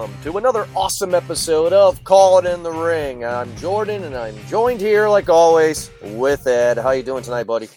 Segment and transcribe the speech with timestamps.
[0.00, 3.22] welcome to another awesome episode of Call It in the Ring.
[3.22, 6.78] I'm Jordan, and I'm joined here, like always, with Ed.
[6.78, 7.68] How you doing tonight, buddy?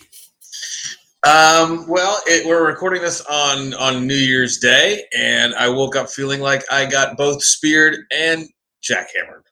[1.28, 6.10] Um, well, it, we're recording this on on New Year's Day, and I woke up
[6.10, 8.48] feeling like I got both speared and
[8.82, 9.44] jackhammered.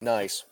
[0.00, 0.44] Nice,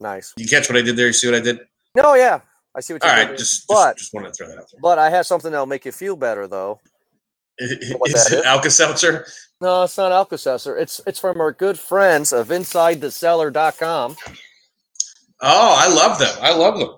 [0.00, 0.32] nice.
[0.38, 1.08] You catch what I did there?
[1.08, 1.58] You see what I did?
[1.94, 2.40] No, yeah,
[2.74, 3.28] I see what you All did.
[3.28, 4.80] right, just but just, just wanted to throw that out there.
[4.80, 6.80] but I have something that'll make you feel better, though.
[7.58, 9.26] Is it Alka Seltzer?
[9.60, 10.76] No, it's not Alka-Seltzer.
[10.76, 14.16] It's it's from our good friends of InsideTheCellar.com.
[15.40, 16.36] Oh, I love them.
[16.40, 16.90] I love them.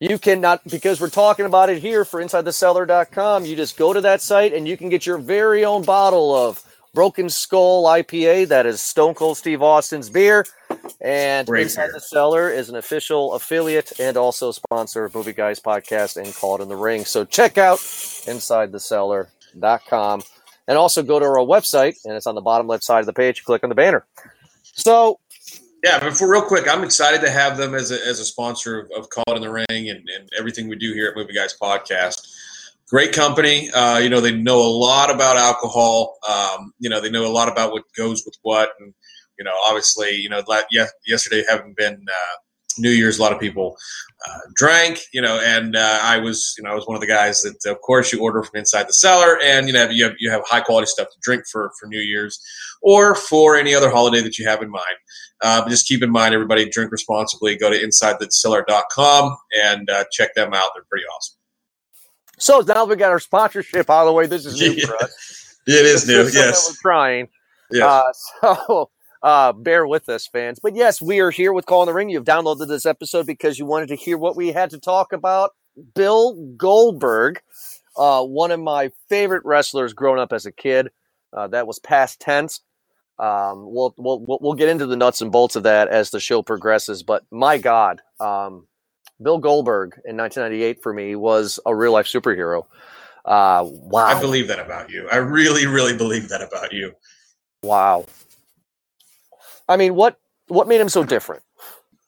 [0.00, 3.46] You cannot because we're talking about it here for InsideTheCellar.com.
[3.46, 6.60] You just go to that site and you can get your very own bottle of
[6.94, 8.48] Broken Skull IPA.
[8.48, 10.44] That is Stone Cold Steve Austin's beer.
[11.00, 11.92] And Great Inside beer.
[11.94, 16.56] the Cellar is an official affiliate and also sponsor of Movie Guys Podcast and Call
[16.56, 17.04] It in the Ring.
[17.04, 20.22] So check out InsideTheCellar.com
[20.72, 23.12] and also go to our website and it's on the bottom left side of the
[23.12, 23.44] page.
[23.44, 24.06] Click on the banner.
[24.62, 25.20] So
[25.84, 28.80] Yeah, but for real quick, I'm excited to have them as a, as a sponsor
[28.80, 31.34] of, of Call It in the Ring and, and everything we do here at Movie
[31.34, 32.26] Guys Podcast.
[32.88, 33.70] Great company.
[33.72, 36.16] Uh, you know, they know a lot about alcohol.
[36.26, 38.70] Um, you know, they know a lot about what goes with what.
[38.80, 38.94] And,
[39.38, 40.42] you know, obviously, you know,
[41.06, 42.36] yesterday having been uh,
[42.78, 43.76] New Year's, a lot of people
[44.28, 47.06] uh, drank, you know, and uh, I was, you know, I was one of the
[47.06, 50.14] guys that, of course, you order from inside the cellar and, you know, you have,
[50.18, 52.40] you have high quality stuff to drink for, for New Year's
[52.82, 54.84] or for any other holiday that you have in mind.
[55.42, 57.56] Uh, but just keep in mind, everybody, drink responsibly.
[57.56, 60.70] Go to InsideTheCellar.com and uh, check them out.
[60.74, 61.36] They're pretty awesome.
[62.38, 64.26] so now we got our sponsorship out of the way.
[64.26, 65.58] This is new for us.
[65.66, 66.68] It is new, This is something yes.
[66.70, 67.28] We're trying.
[67.72, 68.32] yes.
[68.42, 68.90] Uh, so
[69.22, 70.58] uh, bear with us, fans.
[70.62, 72.10] But yes, we are here with Call in the Ring.
[72.10, 75.52] You've downloaded this episode because you wanted to hear what we had to talk about.
[75.94, 77.40] Bill Goldberg,
[77.96, 80.90] uh, one of my favorite wrestlers growing up as a kid.
[81.32, 82.60] Uh, that was past tense.
[83.18, 86.42] Um, we'll, we'll we'll get into the nuts and bolts of that as the show
[86.42, 87.02] progresses.
[87.02, 88.66] But my God, um,
[89.22, 92.64] Bill Goldberg in 1998 for me was a real life superhero.
[93.24, 95.08] Uh, wow, I believe that about you.
[95.10, 96.92] I really, really believe that about you.
[97.62, 98.06] Wow.
[99.72, 100.18] I mean, what
[100.48, 101.42] what made him so different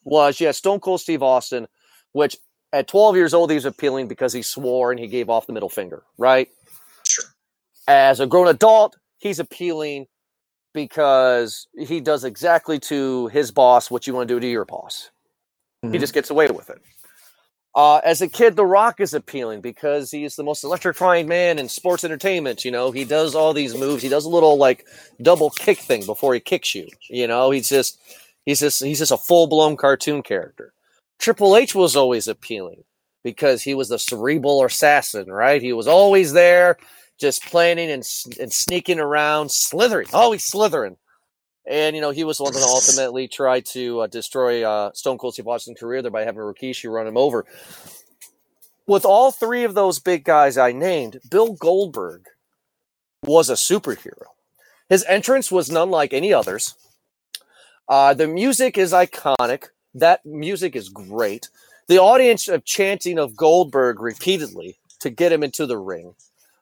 [0.05, 1.67] was yeah, Stone Cold Steve Austin,
[2.13, 2.37] which
[2.75, 5.53] at 12 years old he was appealing because he swore and he gave off the
[5.55, 6.49] middle finger, right?
[7.07, 7.25] Sure.
[7.89, 10.07] As a grown adult, he's appealing
[10.75, 15.11] because he does exactly to his boss what you want to do to your boss.
[15.83, 16.01] He Mhm.
[16.01, 16.83] just gets away with it.
[17.75, 21.69] Uh, as a kid, The Rock is appealing because he's the most electrifying man in
[21.69, 22.65] sports entertainment.
[22.65, 24.03] You know, he does all these moves.
[24.03, 24.87] He does a little like
[25.21, 26.87] double kick thing before he kicks you.
[27.11, 28.01] You know, he's just
[28.45, 30.73] he's just he's just a full blown cartoon character.
[31.19, 32.85] Triple H was always appealing
[33.25, 35.61] because he was the cerebral assassin, right?
[35.61, 36.77] He was always there,
[37.19, 38.07] just planning and,
[38.39, 40.97] and sneaking around, slithering, always slithering.
[41.67, 45.19] And you know he was the one that ultimately tried to uh, destroy uh, Stone
[45.19, 47.47] Cold Steve Austin's career there by having Rikishi run him over.
[48.87, 52.27] With all three of those big guys I named, Bill Goldberg
[53.23, 54.27] was a superhero.
[54.91, 56.75] His entrance was none like any others.
[57.89, 59.69] Uh, the music is iconic.
[59.95, 61.49] That music is great.
[61.87, 66.15] The audience of chanting of Goldberg repeatedly to get him into the ring.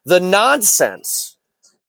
[0.05, 1.37] The nonsense,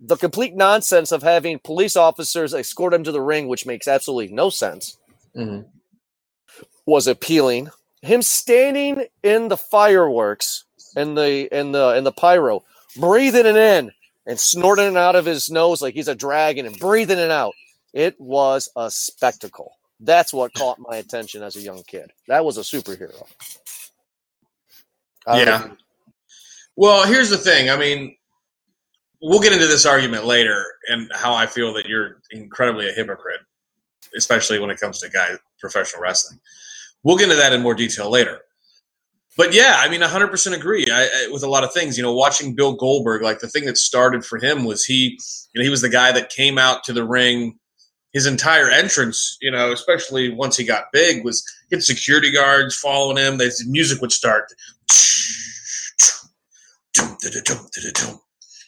[0.03, 4.35] the complete nonsense of having police officers escort him to the ring, which makes absolutely
[4.35, 4.97] no sense,
[5.35, 5.65] Mhm.
[6.87, 7.69] was appealing.
[8.01, 10.65] Him standing in the fireworks
[10.95, 12.63] in the in the in the pyro,
[12.97, 13.91] breathing it in
[14.27, 17.55] and snorting it out of his nose like he's a dragon and breathing it out.
[17.93, 19.73] It was a spectacle.
[20.01, 22.11] That's what caught my attention as a young kid.
[22.27, 23.25] That was a superhero.
[25.27, 25.67] I know Yeah.
[26.75, 27.69] Well, here's the thing.
[27.69, 28.17] I mean,
[29.23, 33.39] we'll get into this argument later and how I feel that you're incredibly a hypocrite,
[34.17, 36.39] especially when it comes to guys professional wrestling.
[37.03, 38.41] We'll get into that in more detail later.
[39.37, 41.97] But yeah, I mean, 100% agree I, I, with a lot of things.
[41.97, 45.17] You know, watching Bill Goldberg, like the thing that started for him was he,
[45.53, 47.57] you know, he was the guy that came out to the ring.
[48.11, 53.17] His entire entrance, you know, especially once he got big, was had security guards following
[53.17, 53.39] him.
[53.39, 54.53] The music would start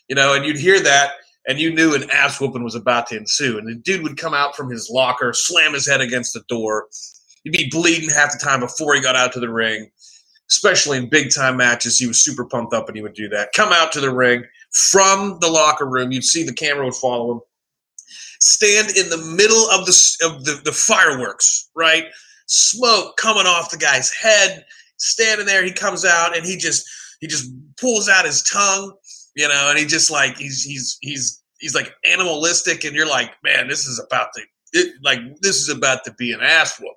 [0.08, 1.14] you know, and you'd hear that,
[1.48, 3.58] and you knew an ass whooping was about to ensue.
[3.58, 6.88] And the dude would come out from his locker, slam his head against the door.
[7.44, 9.90] He'd be bleeding half the time before he got out to the ring.
[10.50, 13.50] Especially in big time matches, he was super pumped up, and he would do that.
[13.56, 14.44] Come out to the ring
[14.92, 16.12] from the locker room.
[16.12, 17.42] You'd see the camera would follow him.
[18.40, 22.06] Stand in the middle of the of the, the fireworks, right?
[22.46, 24.66] Smoke coming off the guy's head.
[24.98, 26.88] Standing there, he comes out and he just
[27.22, 27.50] he just
[27.80, 28.94] pulls out his tongue,
[29.36, 33.32] you know, and he just like he's he's he's he's like animalistic, and you're like,
[33.44, 34.42] man, this is about to
[34.74, 36.96] it, like this is about to be an ass whooping,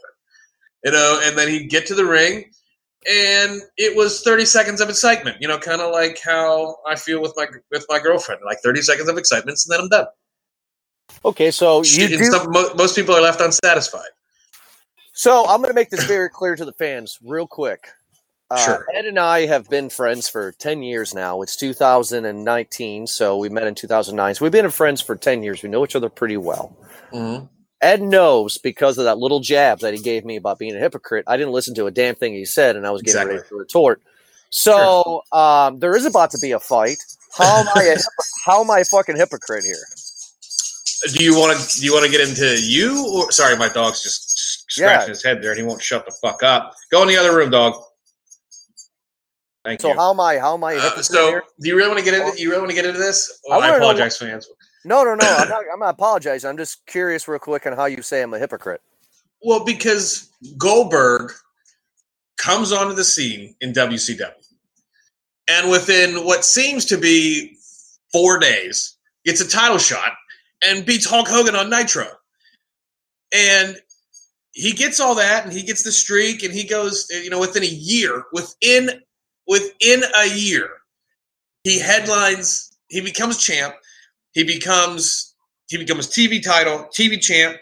[0.85, 1.21] you know.
[1.25, 2.51] And then he'd get to the ring,
[3.11, 7.21] and it was 30 seconds of excitement, you know, kind of like how I feel
[7.21, 10.07] with my with my girlfriend, like 30 seconds of excitement, and then I'm done.
[11.25, 14.11] Okay, so you do, most people are left unsatisfied.
[15.13, 17.89] So I'm going to make this very clear to the fans, real quick.
[18.51, 18.87] Uh, Sure.
[18.95, 21.43] Ed and I have been friends for 10 years now.
[21.43, 24.35] It's 2019, so we met in 2009.
[24.35, 25.63] So we've been friends for 10 years.
[25.63, 26.75] We know each other pretty well.
[27.13, 27.45] Mm-hmm.
[27.81, 31.25] Ed knows because of that little jab that he gave me about being a hypocrite.
[31.29, 33.57] I didn't listen to a damn thing he said, and I was getting ready Exactly.
[33.57, 34.03] to retort.
[34.51, 36.99] So um, there is about to be a fight.
[37.37, 37.83] How am I?
[37.85, 37.97] A,
[38.47, 39.77] how am I a fucking hypocrite here?
[41.15, 41.79] Do you want to?
[41.81, 43.07] Do you want to get into you?
[43.15, 45.07] Or sorry, my dog's just scratching Yeah.
[45.09, 46.75] his head there, and he won't shut the fuck up.
[46.91, 47.75] Go in the other room, dog.
[49.65, 49.95] Thank So you.
[49.95, 50.39] how am I?
[50.39, 50.77] How am I?
[50.77, 51.43] Uh, so, here?
[51.61, 52.41] do you really want to get into?
[52.41, 53.41] You really want to get into this?
[53.51, 54.49] I Oh, I, wanna know apologize, fans.
[54.85, 55.27] No, no, no.
[55.27, 55.65] I'm not.
[55.73, 56.49] I'm not apologizing.
[56.49, 58.81] I'm just curious, real quick, on how you say I'm a hypocrite.
[59.43, 61.33] Well, because Goldberg
[62.39, 64.33] comes onto the scene in WCW,
[65.49, 67.57] and within what seems to be
[68.13, 70.13] four days, gets a title shot
[70.65, 72.07] and beats Hulk Hogan on Nitro.
[73.35, 73.77] And
[74.53, 77.63] he gets all that, and he gets the streak, and he goes, you know, within
[77.63, 79.03] a year, within
[79.49, 80.69] within a year,
[81.65, 82.77] he headlines.
[82.89, 83.75] He becomes champ.
[84.33, 85.35] He becomes
[85.69, 87.57] he becomes TV title, TV champ,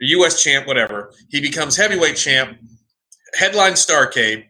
[0.00, 0.42] U.S.
[0.42, 1.12] champ, whatever.
[1.28, 2.58] He becomes heavyweight champ,
[3.34, 4.44] headline Starcade,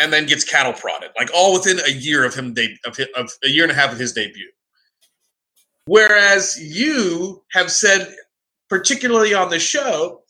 [0.00, 3.06] and then gets cattle prodded, like all within a year of him de- of, hi-
[3.16, 4.50] of a year and a half of his debut.
[5.86, 8.12] Whereas you have said,
[8.68, 10.22] particularly on the show,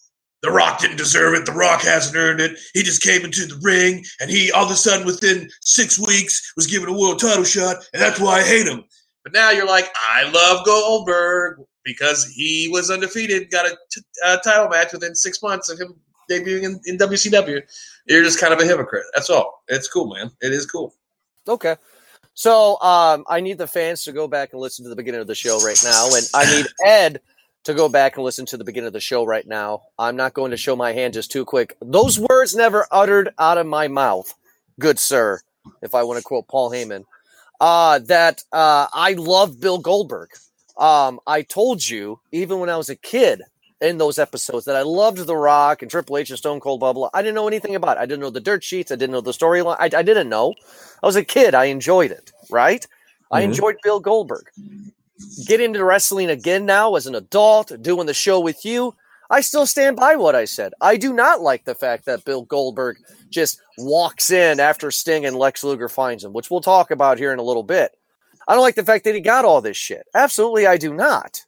[0.43, 1.47] The Rock didn't deserve it.
[1.47, 2.59] The Rock hasn't earned it.
[2.73, 6.53] He just came into the ring, and he all of a sudden, within six weeks,
[6.57, 8.85] was given a world title shot, and that's why I hate him.
[9.25, 14.37] But now you're like, I love Goldberg because he was undefeated, got a t- uh,
[14.39, 15.95] title match within six months of him
[16.31, 17.61] debuting in, in WCW.
[18.07, 19.07] You're just kind of a hypocrite.
[19.15, 19.63] That's all.
[19.69, 20.31] It's cool, man.
[20.41, 20.95] It is cool.
[21.49, 21.77] Okay.
[22.35, 25.27] So um, I need the fans to go back and listen to the beginning of
[25.27, 27.21] the show right now, and I need Ed
[27.69, 29.83] to go back and listen to the beginning of the show right now.
[29.99, 31.77] I'm not going to show my hand just too quick.
[31.83, 34.33] Those words never uttered out of my mouth,
[34.81, 35.41] good sir,
[35.83, 37.05] if I want to quote Paul Heyman.
[37.61, 40.31] Uh, that uh, I love Bill Goldberg.
[40.79, 43.43] Um, I told you even when I was a kid
[43.83, 47.11] in those episodes that I loved The Rock and Triple H and Stone Cold Bubble.
[47.13, 48.01] I didn't know anything about it.
[48.01, 48.91] I didn't know the dirt sheets.
[48.91, 49.77] I didn't know the storyline.
[49.79, 50.55] I, I didn't know.
[51.03, 51.55] I was a kid.
[51.55, 52.87] I enjoyed it, right?
[53.31, 53.45] I Mhm.
[53.45, 54.47] enjoyed Bill Goldberg.
[55.47, 58.95] Get into wrestling again now as an adult, doing the show with you.
[59.31, 60.73] I still stand by what I said.
[60.81, 62.97] I do not like the fact that Bill Goldberg
[63.29, 67.33] just walks in after Sting and Lex Luger finds him, which we'll talk about here
[67.33, 67.93] in a little bit.
[68.47, 70.07] I don't like the fact that he got all this shit.
[70.15, 71.45] Absolutely, I do not.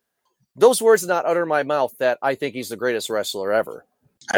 [0.57, 3.87] Those words did not utter my mouth that I think he's the greatest wrestler ever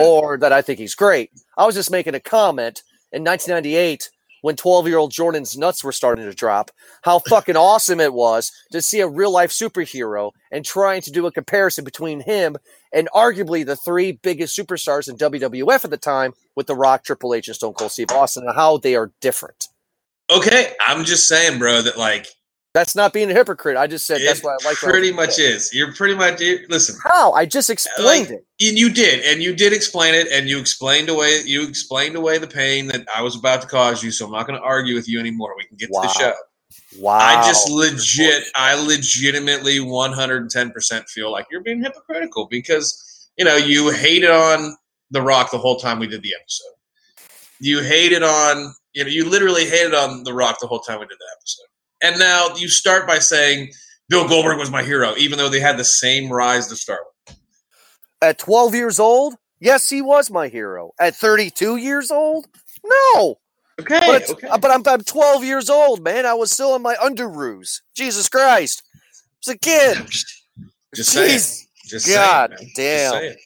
[0.01, 1.33] or that I think he's great.
[1.57, 2.83] I was just making a comment
[3.13, 4.11] in 1998
[4.43, 6.71] when 12 year old Jordan's nuts were starting to drop,
[7.03, 11.27] how fucking awesome it was to see a real life superhero and trying to do
[11.27, 12.57] a comparison between him
[12.93, 17.35] and arguably the three biggest superstars in WWF at the time with The Rock, Triple
[17.35, 19.69] H, and Stone Cold Steve Austin and how they are different.
[20.31, 22.27] Okay, I'm just saying, bro, that like
[22.75, 23.77] That's not being a hypocrite.
[23.77, 24.77] I just said that's it what I like.
[24.79, 25.73] pretty much is.
[25.75, 26.97] You're pretty much you, listen.
[27.05, 27.33] How?
[27.33, 28.47] I just explained Like, it.
[28.67, 32.39] And you did, and you did explain it, and you explained away you explained away
[32.39, 34.11] the pain that I was about to cause you.
[34.11, 35.55] So I'm not going to argue with you anymore.
[35.57, 36.03] We can get Wow.
[36.03, 36.35] to the show.
[36.99, 37.19] Wow.
[37.19, 43.91] I just legit, I legitimately 110% feel like you're being hypocritical because you know you
[43.91, 44.77] hated on
[45.11, 46.73] The Rock the whole time we did the episode.
[47.61, 51.07] You hated on, you know, you literally hated on The Rock the whole time we
[51.07, 51.67] did the episode.
[52.03, 53.71] And now you start by saying
[54.09, 57.37] Bill Goldberg was my hero, even though they had the same rise to start with.
[58.21, 60.93] At 12 years old, yes, he was my hero.
[60.99, 62.47] At 32 years old,
[62.85, 63.39] no.
[63.81, 64.49] Okay, But, okay.
[64.49, 66.27] Uh, but I'm, I'm 12 years old, man.
[66.27, 67.81] I was still in my underoos.
[67.95, 68.83] Jesus Christ.
[68.95, 69.01] I
[69.47, 69.99] was a kid.
[70.95, 71.41] Just saying.
[71.87, 72.59] Just God saying, man.
[72.59, 73.13] Just damn.
[73.13, 73.37] saying.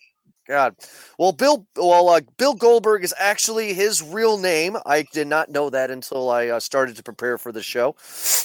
[0.49, 0.75] God.
[1.19, 1.67] Well, Bill.
[1.77, 4.77] Well, uh, Bill Goldberg is actually his real name.
[4.85, 7.97] I did not know that until I uh, started to prepare for the show.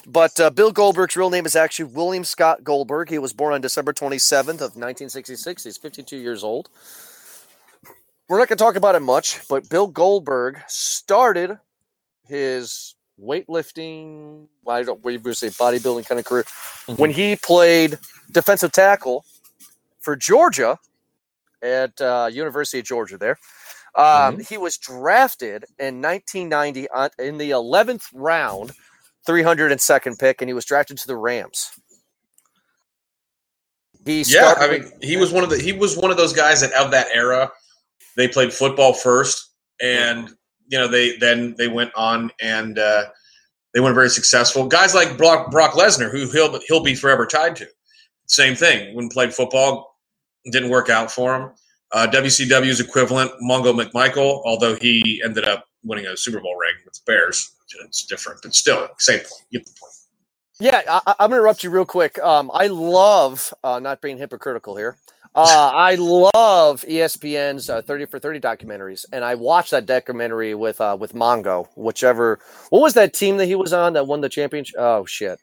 [0.07, 3.09] But uh, Bill Goldberg's real name is actually William Scott Goldberg.
[3.09, 5.63] He was born on December 27th of 1966.
[5.65, 6.69] He's 52 years old.
[8.29, 11.57] We're not going to talk about it much, but Bill Goldberg started
[12.25, 14.47] his weightlifting.
[14.65, 15.03] I don't.
[15.03, 16.45] We say bodybuilding kind of career
[16.95, 17.99] when he played
[18.31, 19.25] defensive tackle
[19.99, 20.79] for Georgia
[21.61, 23.17] at uh, University of Georgia.
[23.17, 23.37] There,
[23.95, 28.71] um, he was drafted in 1990 on, in the 11th round,
[29.27, 31.71] 302nd pick, and he was drafted to the Rams.
[34.05, 36.61] He Yeah, I mean, he was one of the he was one of those guys
[36.61, 37.51] that of that era.
[38.17, 39.51] They played football first,
[39.81, 40.29] and
[40.67, 43.05] you know they then they went on and uh,
[43.73, 44.67] they weren't very successful.
[44.67, 47.67] Guys like Brock, Brock Lesnar, who he'll he'll be forever tied to.
[48.25, 48.95] Same thing.
[48.95, 49.90] When played football,
[50.45, 51.51] didn't work out for him.
[51.91, 56.93] Uh, WCW's equivalent, Mongo McMichael, although he ended up winning a Super Bowl ring with
[56.93, 57.55] the Bears.
[57.85, 59.45] It's different, but still, same point.
[59.51, 59.93] Get the point.
[60.59, 62.19] Yeah, I, I'm going to interrupt you real quick.
[62.19, 64.97] Um, I love uh, not being hypocritical here.
[65.33, 70.79] Uh, I love ESPN's uh, 30 for 30 documentaries, and I watched that documentary with
[70.79, 72.39] uh, with Mongo, whichever.
[72.69, 74.75] What was that team that he was on that won the championship?
[74.77, 75.39] Oh shit!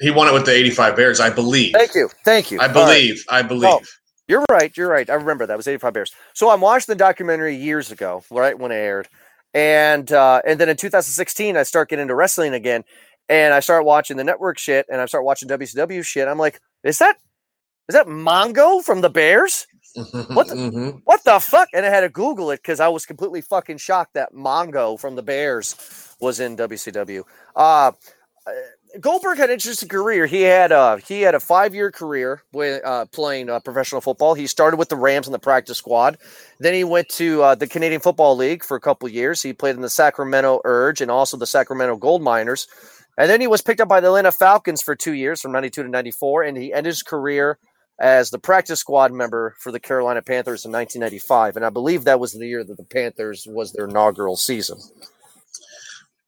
[0.00, 1.72] He won it with the 85 Bears, I believe.
[1.72, 2.60] Thank you, thank you.
[2.60, 2.74] I All right.
[2.74, 3.24] believe.
[3.28, 3.70] I believe.
[3.72, 3.80] Oh.
[4.28, 4.76] You're right.
[4.76, 5.08] You're right.
[5.08, 6.12] I remember that it was 85 Bears.
[6.34, 9.08] So I'm watching the documentary years ago, right when it aired,
[9.54, 12.84] and uh, and then in 2016 I start getting into wrestling again,
[13.28, 16.28] and I start watching the network shit, and I start watching WCW shit.
[16.28, 17.16] I'm like, is that
[17.88, 19.66] is that Mongo from the Bears?
[19.94, 21.00] What the- Mhm.
[21.04, 21.68] What the fuck?
[21.72, 25.16] And I had to Google it because I was completely fucking shocked that Mongo from
[25.16, 25.74] the Bears
[26.20, 27.24] was in WCW.
[27.56, 27.92] Uh,
[29.00, 30.26] Goldberg had an interesting career.
[30.26, 34.34] He had a he had a five year career uh, playing uh, professional football.
[34.34, 36.18] He started with the Rams in the practice squad.
[36.58, 39.42] Then he went to uh, the Canadian Football League for a couple years.
[39.42, 42.66] He played in the Sacramento Surge and also the Sacramento Gold Miners.
[43.16, 45.82] And then he was picked up by the Atlanta Falcons for two years, from '92
[45.82, 47.58] to '94, and he ended his career
[48.00, 51.56] as the practice squad member for the Carolina Panthers in 1995.
[51.56, 54.78] And I believe that was the year that the Panthers was their inaugural season.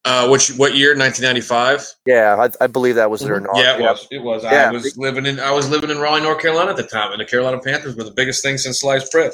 [0.03, 0.97] Uh, which what year?
[0.97, 1.87] 1995.
[2.07, 3.63] Yeah, I, I believe that was their inaugural.
[3.63, 4.07] Yeah, it was.
[4.09, 4.43] It was.
[4.43, 5.39] I was living in.
[5.39, 8.03] I was living in Raleigh, North Carolina at the time, and the Carolina Panthers were
[8.03, 9.31] the biggest thing since sliced bread.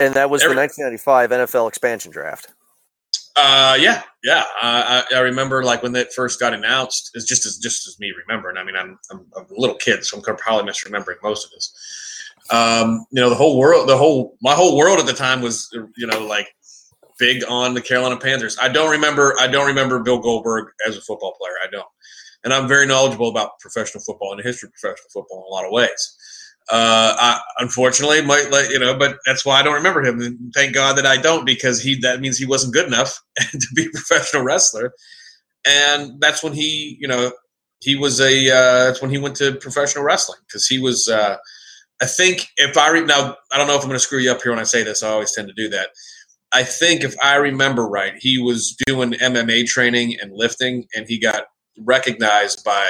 [0.00, 2.48] And that was Every- the 1995 NFL expansion draft.
[3.36, 4.44] Uh, yeah, yeah.
[4.62, 7.10] Uh, I, I remember like when that first got announced.
[7.14, 8.56] It's just as just as me remembering.
[8.56, 11.74] I mean, I'm, I'm a little kid, so I'm probably misremembering most of this.
[12.50, 15.68] Um, you know, the whole world, the whole my whole world at the time was,
[15.96, 16.54] you know, like
[17.18, 18.56] big on the Carolina Panthers.
[18.60, 19.34] I don't remember.
[19.38, 21.54] I don't remember Bill Goldberg as a football player.
[21.64, 21.86] I don't,
[22.44, 25.54] and I'm very knowledgeable about professional football and the history of professional football in a
[25.54, 26.16] lot of ways.
[26.70, 30.20] Uh, I, unfortunately, might let you know, but that's why I don't remember him.
[30.20, 33.66] And thank God that I don't, because he that means he wasn't good enough to
[33.74, 34.92] be a professional wrestler.
[35.66, 37.32] And that's when he, you know,
[37.80, 38.50] he was a.
[38.50, 41.08] Uh, that's when he went to professional wrestling because he was.
[41.08, 41.36] Uh,
[42.02, 44.32] I think if I re- now, I don't know if I'm going to screw you
[44.32, 45.02] up here when I say this.
[45.02, 45.90] I always tend to do that.
[46.54, 51.18] I think if I remember right, he was doing MMA training and lifting, and he
[51.18, 51.46] got
[51.80, 52.88] recognized by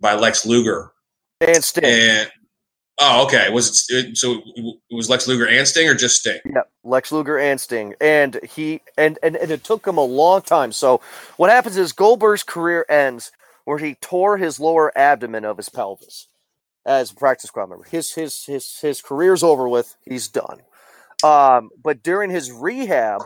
[0.00, 0.92] by Lex Luger
[1.40, 1.84] And Sting.
[1.84, 2.30] and
[3.00, 3.50] oh, okay.
[3.50, 4.42] Was it so?
[4.56, 6.40] It was Lex Luger and Sting, or just Sting?
[6.44, 10.42] Yeah, Lex Luger and Sting, and he and, and and it took him a long
[10.42, 10.72] time.
[10.72, 11.00] So
[11.36, 13.30] what happens is Goldberg's career ends
[13.64, 16.26] where he tore his lower abdomen of his pelvis
[16.86, 17.84] as a practice squad member.
[17.84, 19.94] His his his his career's over with.
[20.04, 20.62] He's done.
[21.24, 23.22] Um, but during his rehab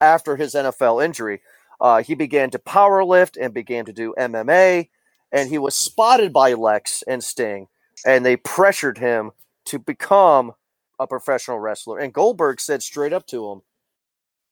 [0.00, 1.40] after his NFL injury,
[1.80, 4.88] uh, he began to power lift and began to do MMA,
[5.32, 7.68] and he was spotted by Lex and Sting,
[8.04, 9.30] and they pressured him
[9.66, 10.52] to become
[10.98, 11.98] a professional wrestler.
[11.98, 13.62] And Goldberg said straight up to him,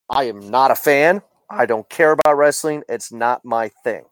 [0.09, 1.23] I am not a fan.
[1.51, 2.83] I don't care about wrestling.
[2.89, 4.05] It's not my thing.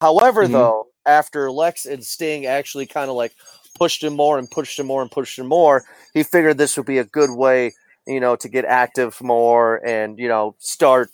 [0.00, 0.52] However, Mhm.
[0.52, 3.34] though, after Lex and Sting actually kind of like
[3.80, 6.86] pushed him more and pushed him more and pushed him more, he figured this would
[6.86, 7.72] be a good way,
[8.06, 11.10] you know, to get active more and, you know, start,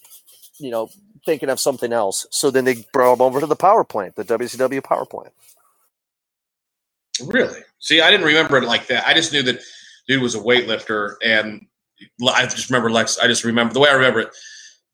[0.58, 0.90] you know,
[1.24, 2.26] thinking of something else.
[2.30, 5.32] So then they brought him over to the power plant, the WCW power plant.
[7.24, 7.60] Really?
[7.78, 9.06] See, I didn't remember it like that.
[9.06, 9.60] I just knew that
[10.08, 11.66] dude was a weightlifter, and
[12.28, 13.18] I just remember Lex.
[13.18, 14.36] I just remember the way I remember it.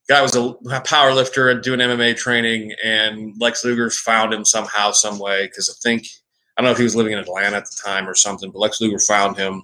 [0.07, 0.53] Guy was a
[0.85, 5.47] power lifter and doing MMA training, and Lex Luger found him somehow, some way.
[5.47, 6.07] Because I think
[6.57, 8.59] I don't know if he was living in Atlanta at the time or something, but
[8.59, 9.63] Lex Luger found him,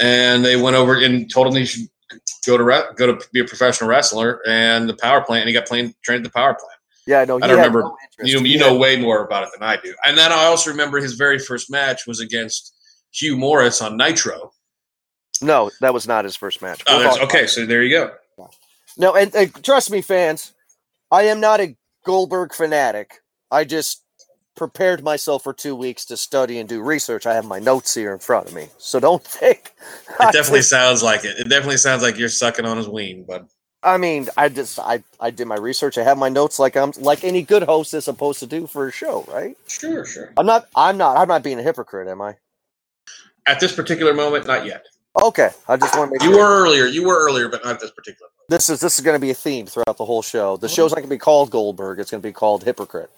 [0.00, 1.86] and they went over and told him he should
[2.46, 5.42] go to re- go to be a professional wrestler and the power plant.
[5.42, 6.78] And he got playing trained at the power plant.
[7.06, 7.82] Yeah, no, I don't remember.
[7.82, 7.96] no.
[8.22, 9.94] You, He you had- know way more about it than I do.
[10.06, 12.72] And then I also remember his very first match was against
[13.12, 14.52] Hugh Morris on Nitro.
[15.42, 16.82] No, that was not his first match.
[16.86, 18.12] Oh, okay, so there you go.
[18.96, 20.52] No, and, and trust me, fans,
[21.10, 21.76] I am not a
[22.06, 23.20] Goldberg fanatic.
[23.50, 24.03] I just
[24.54, 27.26] prepared myself for two weeks to study and do research.
[27.26, 29.72] I have my notes here in front of me, so don't think.
[30.20, 31.38] It definitely sounds like it.
[31.38, 33.46] It definitely sounds like you're sucking on his wing, but
[33.84, 35.98] I mean, I just I I did my research.
[35.98, 38.88] I have my notes like I'm like any good host is supposed to do for
[38.88, 39.56] a show, right?
[39.66, 40.32] sure, sure.
[40.38, 40.68] I'm not.
[40.74, 41.18] I'm not.
[41.18, 42.36] I'm not being a hypocrite, am I?
[43.46, 44.86] At this particular moment, not yet.
[45.22, 46.42] Okay, I just want to make You sure.
[46.42, 46.86] were earlier.
[46.86, 48.26] You were earlier, but not at this particular.
[48.26, 48.48] moment.
[48.48, 50.56] This is this is going to be a theme throughout the whole show.
[50.56, 50.68] The oh.
[50.68, 52.00] show's not going to be called Goldberg.
[52.00, 53.10] It's going to be called Hypocrite.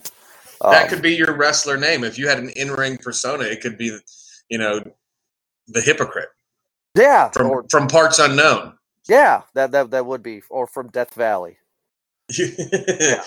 [0.63, 2.05] That Um, could be your wrestler name.
[2.05, 3.99] If you had an in-ring persona, it could be,
[4.49, 4.83] you know,
[5.69, 6.31] the hypocrite
[6.95, 8.79] Yeah, from or from parts unknown.
[9.09, 11.59] yeah, that that that would be, or from Death Valley.
[12.39, 13.23] yeah.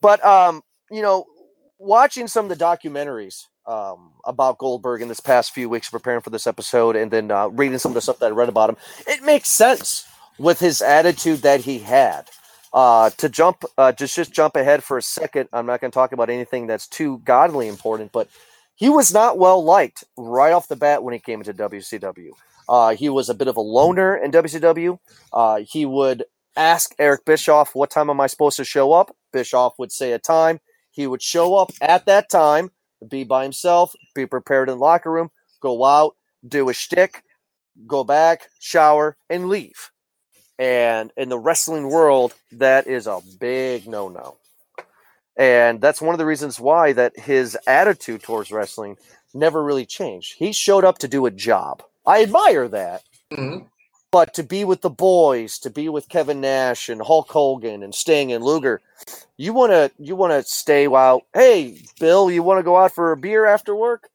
[0.00, 1.26] But um, you know,
[1.78, 6.30] watching some of the documentaries um about Goldberg in this past few weeks, preparing for
[6.30, 8.76] this episode, and then uh, reading some of the stuff that I read about him,
[9.06, 10.06] it makes sense
[10.38, 12.28] with his attitude that he had.
[12.72, 15.48] Uh, to jump, uh, just just jump ahead for a second.
[15.52, 18.28] I'm not going to talk about anything that's too godly important, but
[18.76, 22.30] he was not well liked right off the bat when he came into WCW.
[22.68, 24.98] Uh, he was a bit of a loner in WCW.
[25.32, 26.24] Uh, he would
[26.56, 30.20] ask Eric Bischoff, "What time am I supposed to show up?" Bischoff would say a
[30.20, 30.60] time.
[30.92, 32.70] He would show up at that time,
[33.08, 36.14] be by himself, be prepared in the locker room, go out,
[36.46, 37.24] do a shtick,
[37.86, 39.90] go back, shower, and leave.
[40.60, 44.36] And in the wrestling world, that is a big no-no.
[45.34, 48.98] And that's one of the reasons why that his attitude towards wrestling
[49.32, 50.34] never really changed.
[50.36, 51.82] He showed up to do a job.
[52.06, 53.02] I admire that.
[53.32, 53.68] Mhm.
[54.10, 57.94] But to be with the boys, to be with Kevin Nash and Hulk Hogan and
[57.94, 58.82] Sting and Luger,
[59.38, 61.22] you want to you want to stay out.
[61.32, 64.10] Hey, Bill, you want to go out for a beer after work?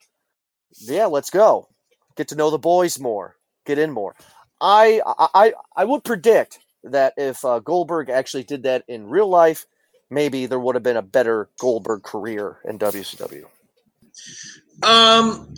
[0.78, 1.70] Yeah, let's go.
[2.16, 3.36] Get to know the boys more.
[3.66, 4.16] Get in more.
[4.62, 9.66] I I I would predict that if uh, Goldberg actually did that in real life,
[10.10, 13.46] maybe there would have been a better Goldberg career in WCW.
[14.84, 15.54] Um,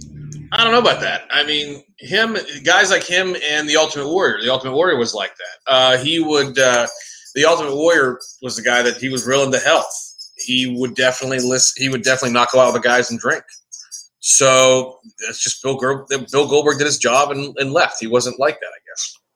[0.52, 1.28] I don't know about that.
[1.32, 4.42] I mean, him guys like him and the Ultimate Warrior.
[4.42, 5.72] The Ultimate Warrior was like that.
[5.72, 6.58] Uh, he would.
[6.58, 6.88] Uh,
[7.36, 9.86] the Ultimate Warrior was the guy that he was real into health.
[10.38, 11.78] He would definitely list.
[11.78, 13.44] He would definitely not go out with the guys and drink.
[14.20, 15.80] So that's just Bill.
[15.80, 18.00] Ger- Bill Goldberg did his job and, and left.
[18.00, 18.70] He wasn't like that.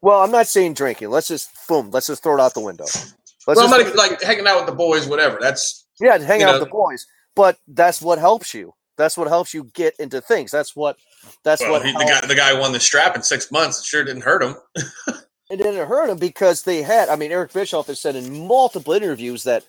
[0.01, 1.09] Well, I'm not saying drinking.
[1.09, 1.91] Let's just boom.
[1.91, 2.85] Let's just throw it out the window.
[2.85, 3.13] Let's
[3.47, 5.37] well, just- I'm not like hanging out with the boys, whatever.
[5.39, 7.05] That's Yeah, to hang out know- with the boys.
[7.35, 8.73] But that's what helps you.
[8.97, 10.51] That's what helps you get into things.
[10.51, 10.97] That's what
[11.43, 12.25] that's well, what he, the guy.
[12.25, 13.79] The guy won the strap in six months.
[13.79, 14.55] It sure didn't hurt him.
[15.49, 18.93] it didn't hurt him because they had I mean Eric Bischoff has said in multiple
[18.93, 19.63] interviews that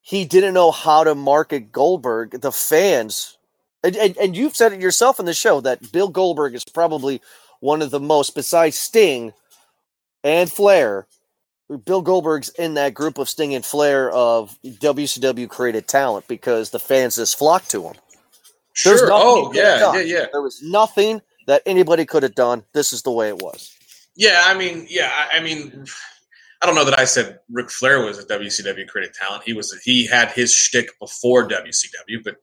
[0.00, 2.40] he didn't know how to market Goldberg.
[2.40, 3.38] The fans
[3.84, 7.20] and, and, and you've said it yourself in the show that Bill Goldberg is probably
[7.60, 9.32] one of the most besides Sting
[10.28, 11.06] and Flair.
[11.84, 16.78] Bill Goldberg's in that group of Sting and Flair of WCW created talent because the
[16.78, 17.94] fans just flocked to him.
[18.72, 19.10] Sure.
[19.12, 20.26] Oh yeah, yeah, yeah.
[20.32, 22.62] There was nothing that anybody could have done.
[22.72, 23.74] This is the way it was.
[24.14, 25.84] Yeah, I mean, yeah, I, I mean,
[26.62, 29.42] I don't know that I said Ric Flair was a WCW created talent.
[29.44, 29.72] He was.
[29.82, 32.36] He had his shtick before WCW, but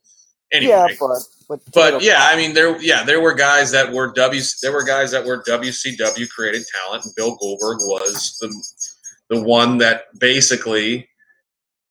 [0.51, 0.71] anyway.
[0.71, 4.41] Yeah, but but, but yeah, I mean, there, yeah, there were guys that were W.
[4.61, 9.77] There were guys that were WCW created talent, and Bill Goldberg was the the one
[9.79, 11.07] that basically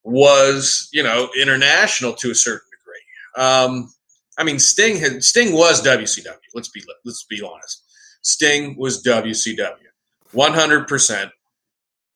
[0.02, 3.44] was, you know, international to a certain degree.
[3.46, 3.92] Um,
[4.38, 6.36] I mean, Sting had Sting was WCW.
[6.54, 7.82] Let's be let's be honest.
[8.22, 9.76] Sting was WCW,
[10.32, 11.30] one hundred percent.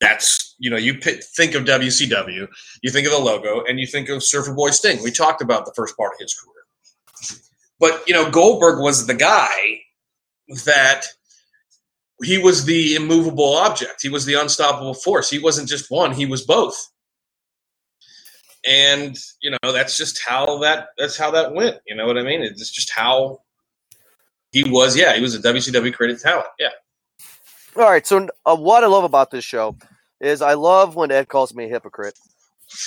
[0.00, 2.48] That's you know, you pick, think of WCW,
[2.82, 5.02] you think of the logo, and you think of Surfer Boy Sting.
[5.02, 7.40] We talked about the first part of his career,
[7.78, 9.50] but you know, Goldberg was the guy
[10.64, 11.04] that
[12.22, 14.02] he was the immovable object.
[14.02, 15.30] He was the unstoppable force.
[15.30, 16.90] He wasn't just one; he was both.
[18.66, 21.78] And you know, that's just how that that's how that went.
[21.86, 22.42] You know what I mean?
[22.42, 23.42] It's just how
[24.50, 24.96] he was.
[24.96, 26.48] Yeah, he was a WCW created talent.
[26.58, 26.70] Yeah.
[27.78, 28.06] All right.
[28.06, 29.76] So uh, what I love about this show
[30.20, 32.18] is I love when Ed calls me a hypocrite,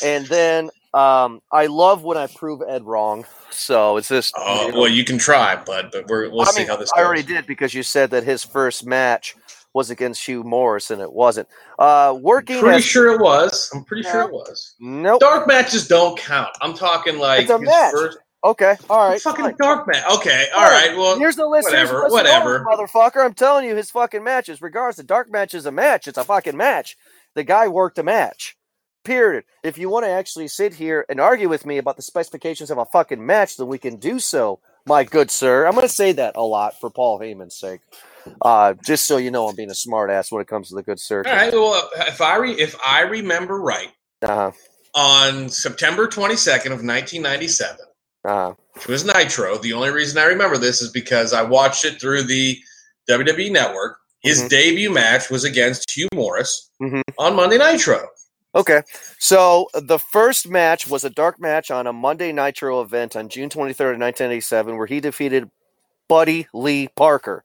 [0.04, 3.25] and then um, I love when I prove Ed wrong.
[3.51, 6.45] So it's just Oh you know, well, you can try, bud, but we're, we'll I
[6.45, 7.01] see mean, how this Goes.
[7.01, 9.36] I already did because you said that his first match
[9.73, 11.47] was against Hugh Morris, and it wasn't.
[11.80, 13.71] Uh, working I'm Pretty as- sure it was.
[13.73, 14.75] I'm pretty sure it was.
[14.82, 15.21] Nope.
[15.21, 16.49] Dark matches don't count.
[16.62, 17.93] I'm talking like It's a his match.
[17.93, 18.75] first Okay.
[18.89, 19.21] All right.
[19.21, 19.56] fucking fine.
[19.60, 20.04] dark match.
[20.15, 20.95] Okay, All all right.
[20.97, 21.67] Well, here's the list.
[21.69, 22.65] whatever, list whatever.
[22.65, 23.23] motherfucker.
[23.23, 24.62] I'm telling you, his fucking matches.
[24.62, 26.08] Regardless, the dark match is a match.
[26.08, 26.97] It's a fucking match.
[27.36, 28.58] The guy worked a match.
[29.04, 29.43] Period.
[29.63, 32.77] If you want to actually sit here and argue with me about the specifications of
[32.77, 35.65] a fucking match, then we can do so, my good sir.
[35.65, 37.82] I'm going to say that a lot for Paul Heyman's sake.
[38.43, 40.99] Uh, just so you know, I'm being a smartass when it comes to the good
[40.99, 41.23] sir.
[41.25, 41.51] all right.
[41.51, 43.89] Well, if I re- if I remember right,
[44.21, 44.51] Uh-huh.
[44.93, 47.77] on September 22nd of 1997,
[48.24, 49.58] Which was Nitro.
[49.58, 52.58] The only reason I remember this is because I watched it through the
[53.10, 53.98] WWE Network.
[54.22, 54.50] His Mhm.
[54.50, 57.02] debut match was against Hugh Morris Mhm.
[57.18, 58.08] on Monday Nitro.
[58.54, 58.84] Okay.
[59.18, 63.50] So the first match was a dark match on a Monday Nitro event on June
[63.50, 65.50] 23rd, 1987, where he defeated
[66.08, 67.44] Buddy Lee Parker.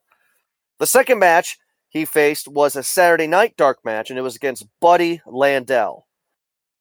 [0.79, 1.57] The second match
[1.89, 6.05] he faced was a Saturday night dark match, and it was against Buddy Landell.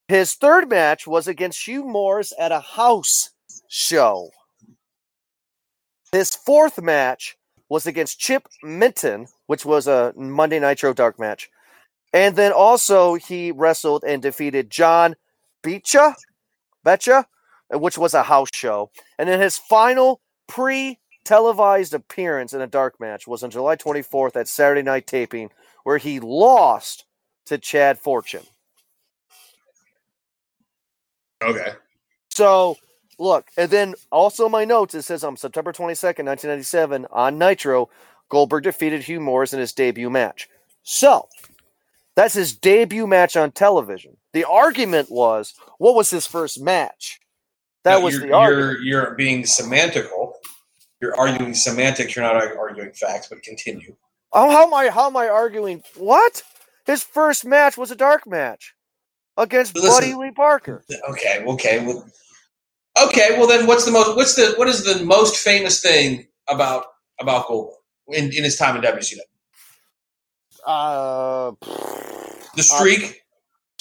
[0.08, 3.30] His third match was against Hugh Morris at a house
[3.68, 4.30] show.
[6.12, 7.36] His fourth match
[7.68, 11.50] was against Chip Minton, which was a Monday Nitro dark match.
[12.12, 15.16] And then also he wrestled and defeated John
[15.62, 16.14] Becha,
[16.84, 17.26] Betcha,
[17.70, 18.90] which was a house show.
[19.18, 24.36] And then his final pre televised appearance in a dark match was on July 24th
[24.36, 25.50] at Saturday Night Taping,
[25.82, 27.04] where he lost
[27.46, 28.44] to Chad Fortune.
[31.42, 31.72] Okay.
[32.30, 32.76] So,
[33.18, 37.88] look, and then also my notes, it says on September 22nd, 1997, on Nitro,
[38.28, 40.48] Goldberg defeated Hugh Morris in his debut match.
[40.82, 41.28] So,
[42.14, 44.16] that's his debut match on television.
[44.32, 47.20] The argument was, what was his first match?
[47.84, 48.82] That No, was the argument.
[48.82, 50.32] You're, you're being semantical.
[51.00, 52.16] You're arguing semantics.
[52.16, 53.28] You're not arguing facts.
[53.28, 53.94] But continue.
[54.32, 54.88] Oh, how am I?
[54.88, 55.82] How am I arguing?
[55.96, 56.42] What?
[56.84, 58.74] His first match was a dark match
[59.36, 59.90] against Listen.
[59.90, 60.84] Buddy Lee Parker.
[61.10, 61.44] Okay.
[61.46, 61.86] Okay.
[61.86, 62.08] Well.
[63.02, 63.36] Okay.
[63.38, 64.16] Well, then, what's the most?
[64.16, 64.54] What's the?
[64.56, 66.86] What is the most famous thing about
[67.20, 67.74] about Goldberg
[68.08, 69.18] in, in his time in WCW?
[70.66, 71.52] Uh,
[72.56, 73.22] The streak.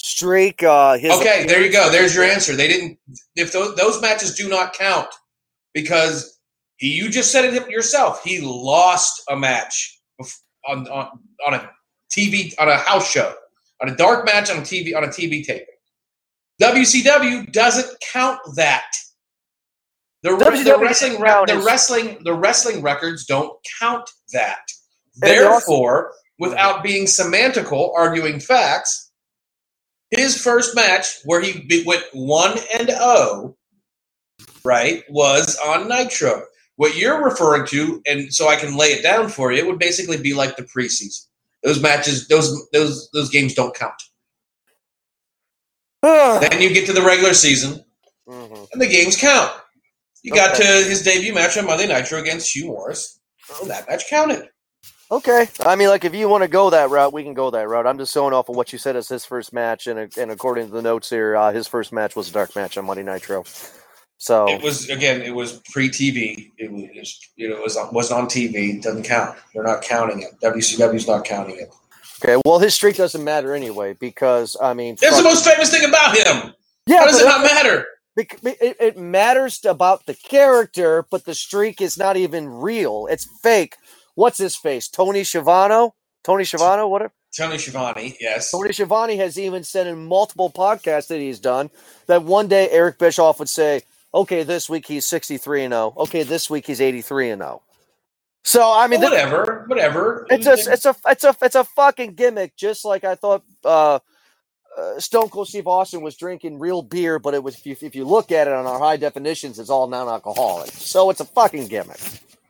[0.00, 0.62] streak.
[0.62, 1.90] Uh, his Okay, there you go.
[1.90, 2.54] There's your answer.
[2.54, 2.98] They didn't.
[3.34, 5.08] If those, those matches do not count,
[5.74, 6.38] because
[6.76, 8.22] he, you just said it yourself.
[8.22, 9.98] He lost a match
[10.68, 11.08] on on
[11.46, 11.70] on a
[12.16, 13.34] TV on a house show
[13.82, 15.66] on a dark match on a TV on a TV taping.
[16.60, 18.86] WCW doesn't count that.
[20.22, 20.30] The,
[20.64, 24.58] the wrestling re- the wrestling the wrestling records don't count that.
[25.14, 29.10] And they also- Therefore, without being semantical, arguing facts,
[30.10, 33.56] his first match where he went one and zero,
[34.64, 36.42] right, was on Nitro.
[36.76, 39.78] What you're referring to, and so I can lay it down for you, it would
[39.78, 41.26] basically be like the preseason.
[41.62, 44.00] Those matches, those those those games don't count.
[46.02, 47.84] Then you get to the regular season,
[48.28, 48.68] Mhm.
[48.72, 49.52] and the games count.
[50.26, 53.20] You got to his debut match on Monday Nitro against Hugh Morris.
[53.48, 54.48] Well, that match counted.
[55.08, 55.46] Okay.
[55.60, 57.86] I mean, like, if you want to go that route, we can go that route.
[57.86, 60.66] I'm just going off of what you said as his first match, and and according
[60.66, 63.44] to the notes here, uh, his first match was a dark match on Monday Nitro.
[64.18, 65.22] So It was again.
[65.22, 66.50] It was pre-TV.
[66.58, 68.78] It was you know it was wasn't on TV.
[68.78, 69.38] It doesn't count.
[69.54, 70.30] They're not counting it.
[70.42, 71.72] WCW's not counting it.
[72.24, 72.40] okay.
[72.44, 76.16] Well, his streak doesn't matter anyway because I mean, That's the most famous thing about
[76.16, 76.52] him.
[76.88, 77.86] yeah, How does it not matter?
[78.16, 83.06] It, it matters about the character, but the streak is not even real.
[83.10, 83.76] It's fake.
[84.14, 84.88] What's his face?
[84.88, 85.90] Tony Schiavone.
[86.24, 86.88] Tony Schiavone.
[86.88, 87.12] Whatever.
[87.36, 88.50] Tony Schiavone, yes.
[88.50, 91.70] Tony Schiavone has even said in multiple podcasts that he's done
[92.06, 93.82] that one day Eric Bischoff would say,
[94.14, 95.94] "Okay, this week he's 63 and 0.
[95.98, 97.62] Okay, this week he's 83 and 0."
[98.44, 100.26] So I mean, Well, whatever, whatever.
[100.30, 102.56] it's a it's a it's a it's a fucking gimmick.
[102.56, 103.98] Just like I thought uh,
[104.76, 107.94] uh, Stone Cold Steve Austin was drinking real beer, but it was if you, if
[107.94, 110.70] you look at it on our high definitions, it's all non-alcoholic.
[110.70, 112.00] So it's a fucking gimmick.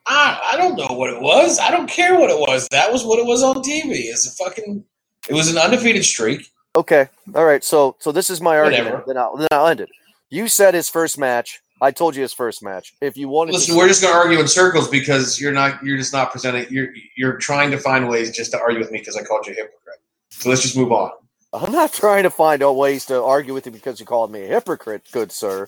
[0.06, 1.58] I, I don't know what it was.
[1.58, 2.68] I don't care what it was.
[2.70, 3.92] That was what it was on TV.
[4.06, 4.84] It's a fucking.
[5.28, 6.50] It was an undefeated streak.
[6.76, 7.64] Okay, all right.
[7.64, 8.82] So so this is my Whatever.
[8.84, 9.06] argument.
[9.06, 9.88] Then I'll then I'll end it.
[10.30, 11.60] You said his first match.
[11.80, 12.94] I told you his first match.
[13.02, 15.82] If you wanted Listen, to, we're just going to argue in circles because you're not.
[15.82, 16.66] You're just not presenting.
[16.70, 19.52] You're you're trying to find ways just to argue with me because I called you
[19.52, 19.98] a hypocrite.
[20.30, 21.10] So let's just move on.
[21.56, 24.48] I'm not trying to find ways to argue with you because you called me a
[24.48, 25.66] hypocrite, good sir.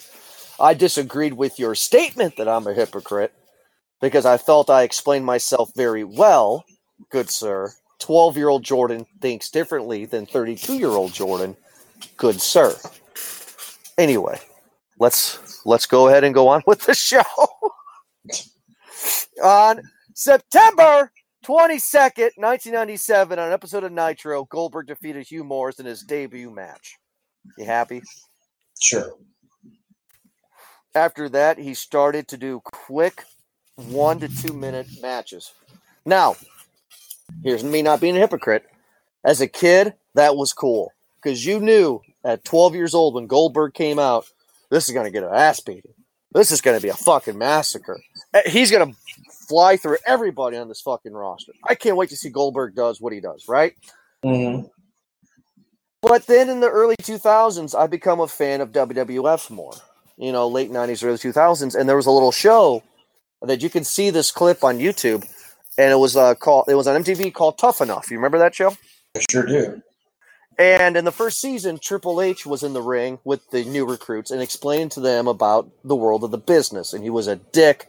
[0.61, 3.33] I disagreed with your statement that I'm a hypocrite
[4.03, 6.65] because I felt I explained myself very well,
[7.11, 7.73] good sir.
[8.01, 11.57] 12 year old Jordan thinks differently than 32 year old Jordan,
[12.19, 12.77] good sir.
[13.97, 14.39] Anyway,
[15.01, 17.23] let's let's go ahead and go on with the show.
[19.43, 19.81] on
[20.15, 21.11] September
[21.45, 26.97] 22nd, 1997, on an episode of Nitro, Goldberg defeated Hugh Morris in his debut match.
[27.57, 28.03] You happy?
[28.81, 29.15] Sure.
[30.95, 33.25] After that, he started to do quick
[33.77, 35.53] one to two minute matches.
[36.05, 36.37] Now,
[37.43, 38.67] here's me not being a hypocrite.
[39.25, 43.75] As a kid, that was cool because you knew at 12 years old when Goldberg
[43.75, 44.27] came out,
[44.71, 45.95] this is going to get an ass beating.
[46.33, 48.01] This is going to be a fucking massacre.
[48.35, 48.99] Uh, He's going to
[49.49, 51.53] fly through everybody on this fucking roster.
[51.67, 53.75] I can't wait to see Goldberg does what he does, right?
[54.25, 54.67] Mm-hmm.
[56.03, 59.73] But then in the early 2000s, I become a fan of WWF more.
[60.17, 62.83] You know, late 90s, early 2000s, and there was a little show
[63.43, 65.29] that you can see this clip on YouTube,
[65.77, 68.11] and it was uh, called it was on MTV called Tough Enough.
[68.11, 68.77] You remember that show?
[69.17, 69.81] I sure do.
[70.59, 74.31] And in the first season, Triple H was in the ring with the new recruits
[74.33, 76.93] and explained to them about the world of the business.
[76.93, 77.89] And he was a dick,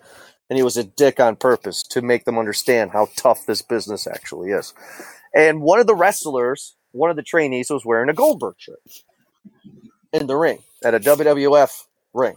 [0.49, 4.05] and he was a dick on purpose to make them understand how tough this business
[4.05, 4.73] actually is.
[5.34, 8.82] And one of the wrestlers, one of the trainees, was wearing a Goldberg shirt
[10.13, 12.36] in the ring at a WWF ring.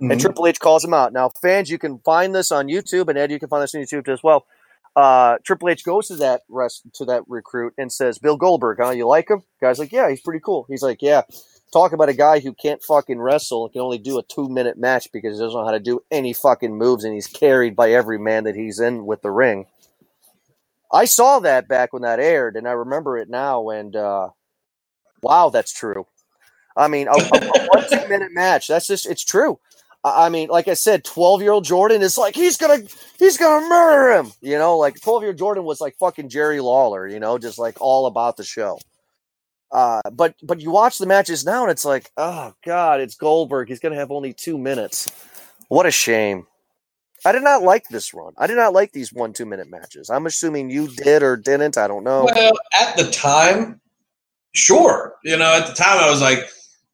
[0.00, 0.20] And Mhm.
[0.20, 1.12] Triple H calls him out.
[1.12, 3.80] Now, fans, you can find this on YouTube, and Ed, you can find this on
[3.80, 4.44] YouTube as well.
[4.96, 8.90] Uh, Triple H goes to that rest to that recruit and says, "Bill Goldberg, huh?
[8.90, 11.22] You like him?" Guy's like, "Yeah, he's pretty cool." He's like, "Yeah."
[11.72, 14.78] Talk about a guy who can't fucking wrestle, and can only do a two minute
[14.78, 17.90] match because he doesn't know how to do any fucking moves, and he's carried by
[17.90, 19.66] every man that he's in with the ring.
[20.92, 23.70] I saw that back when that aired, and I remember it now.
[23.70, 24.28] And uh,
[25.20, 26.06] wow, that's true.
[26.76, 28.68] I mean, a, a, a one two minute match.
[28.68, 29.58] That's just it's true.
[30.04, 32.82] I mean, like I said, twelve year old Jordan is like he's gonna
[33.18, 34.32] he's gonna murder him.
[34.42, 37.08] You know, like twelve year old Jordan was like fucking Jerry Lawler.
[37.08, 38.78] You know, just like all about the show.
[39.72, 43.68] Uh, but but you watch the matches now and it's like, oh god, it's Goldberg.
[43.68, 45.10] He's gonna have only two minutes.
[45.68, 46.46] What a shame.
[47.24, 48.34] I did not like this run.
[48.36, 50.10] I did not like these one two minute matches.
[50.10, 51.78] I'm assuming you did or didn't.
[51.78, 52.24] I don't know.
[52.24, 53.80] Well, at the time,
[54.52, 55.14] sure.
[55.24, 56.46] You know, at the time I was like,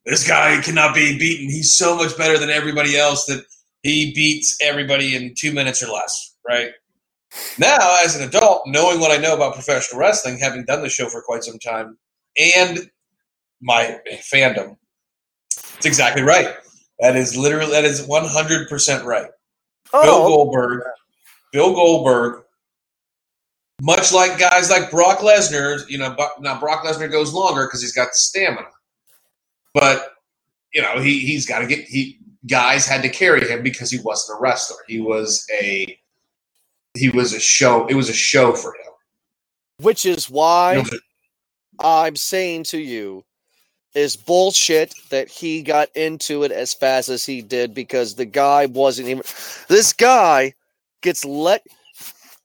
[0.06, 1.48] this guy cannot be beaten.
[1.48, 3.44] He's so much better than everybody else that
[3.82, 6.70] he beats everybody in two minutes or less, right?
[7.58, 11.08] Now, as an adult, knowing what I know about professional wrestling, having done the show
[11.08, 11.96] for quite some time,
[12.40, 12.90] and
[13.62, 13.98] my
[14.32, 14.76] fandom,
[15.76, 16.56] it's exactly right.
[16.98, 19.30] That is literally that is one hundred percent right.
[19.92, 20.82] Oh, Bill Goldberg,
[21.52, 22.42] Bill Goldberg,
[23.80, 27.94] much like guys like Brock Lesnar, you know, now Brock Lesnar goes longer because he's
[27.94, 28.68] got the stamina.
[29.74, 30.14] But
[30.72, 33.98] you know, he he's got to get he guys had to carry him because he
[34.00, 34.78] wasn't a wrestler.
[34.86, 35.98] He was a
[36.94, 37.86] he was a show.
[37.86, 38.92] It was a show for him.
[39.82, 40.82] Which is why
[41.78, 43.24] I'm saying to you
[43.94, 48.66] is bullshit that he got into it as fast as he did because the guy
[48.66, 49.24] wasn't even
[49.68, 50.54] this guy
[51.00, 51.66] gets let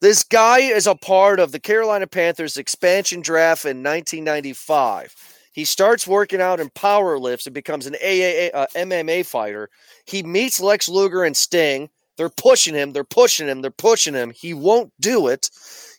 [0.01, 6.05] this guy is a part of the Carolina Panthers expansion draft in 1995 he starts
[6.05, 9.69] working out in power lifts and becomes an AAA uh, MMA fighter.
[10.05, 11.89] He meets Lex Luger and Sting.
[12.17, 12.91] They're pushing him.
[12.91, 13.61] They're pushing him.
[13.61, 14.31] They're pushing him.
[14.31, 15.49] He won't do it.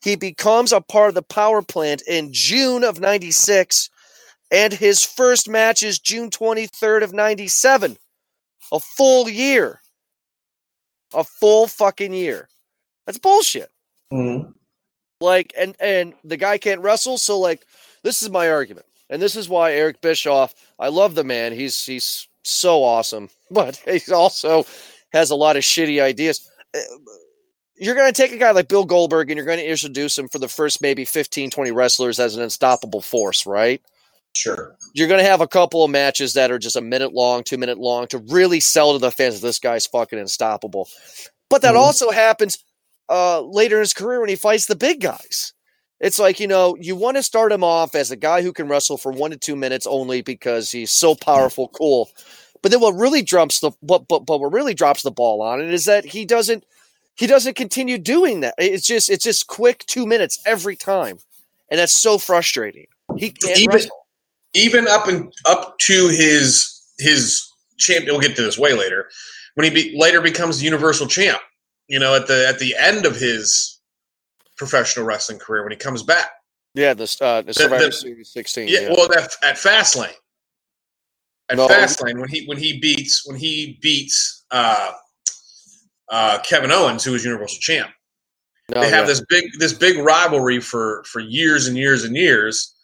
[0.03, 3.89] He becomes a part of the power plant in June of 96.
[4.51, 7.97] And his first match is June 23rd of 97.
[8.73, 9.81] A full year.
[11.15, 12.51] A full fucking year.
[13.07, 13.71] That's bullshit.
[14.13, 14.51] Mm-hmm.
[15.23, 17.65] Like, and and the guy can't wrestle, so like,
[18.03, 18.85] this is my argument.
[19.11, 21.53] And this is why Eric Bischoff, I love the man.
[21.53, 24.65] He's he's so awesome, but he also
[25.13, 26.51] has a lot of shitty ideas.
[26.75, 26.81] Uh,
[27.79, 30.29] you're going to take a guy like Bill Goldberg and you're going to introduce him
[30.29, 33.83] for the first maybe 15, 20 wrestlers as an unstoppable force, right?
[34.35, 34.77] Sure.
[34.95, 37.59] You're going to have a couple of matches that are just a minute long, two
[37.59, 40.89] minute long to really sell to the fans that this guy's fucking unstoppable.
[41.49, 41.79] But that mm-hmm.
[41.79, 42.63] also happens
[43.09, 45.53] uh, later in his career when he fights the big guys.
[46.01, 48.69] It's like, you know, you want to start him off as a guy who can
[48.69, 52.11] wrestle for one to two minutes only because he's so powerful, cool.
[52.63, 55.61] But then what really drops the but but but what really drops the ball on
[55.61, 56.65] it is that he doesn't
[57.15, 58.55] he doesn't continue doing that.
[58.59, 61.19] It's just it's just quick two minutes every time.
[61.71, 62.87] And that's so frustrating.
[63.17, 64.07] He can't even, wrestle.
[64.55, 69.09] Even up and up to his his champ we'll get to this way later.
[69.55, 71.41] When he be, later becomes the Universal Champ.
[71.89, 73.76] You know, at the at the end of his
[74.57, 76.31] professional wrestling career when he comes back.
[76.75, 78.69] Yeah, the, uh, the Survivor the, the, Series 16.
[78.69, 78.89] Yeah, yeah.
[78.91, 80.13] well, that, at Fastlane.
[81.49, 84.93] At no, Fastlane, when he when he beats when he beats uh,
[86.11, 87.91] uh, Kevin Owens, who was Universal Champ,
[88.75, 89.07] no, they have yeah.
[89.07, 92.75] this big this big rivalry for for years and years and years,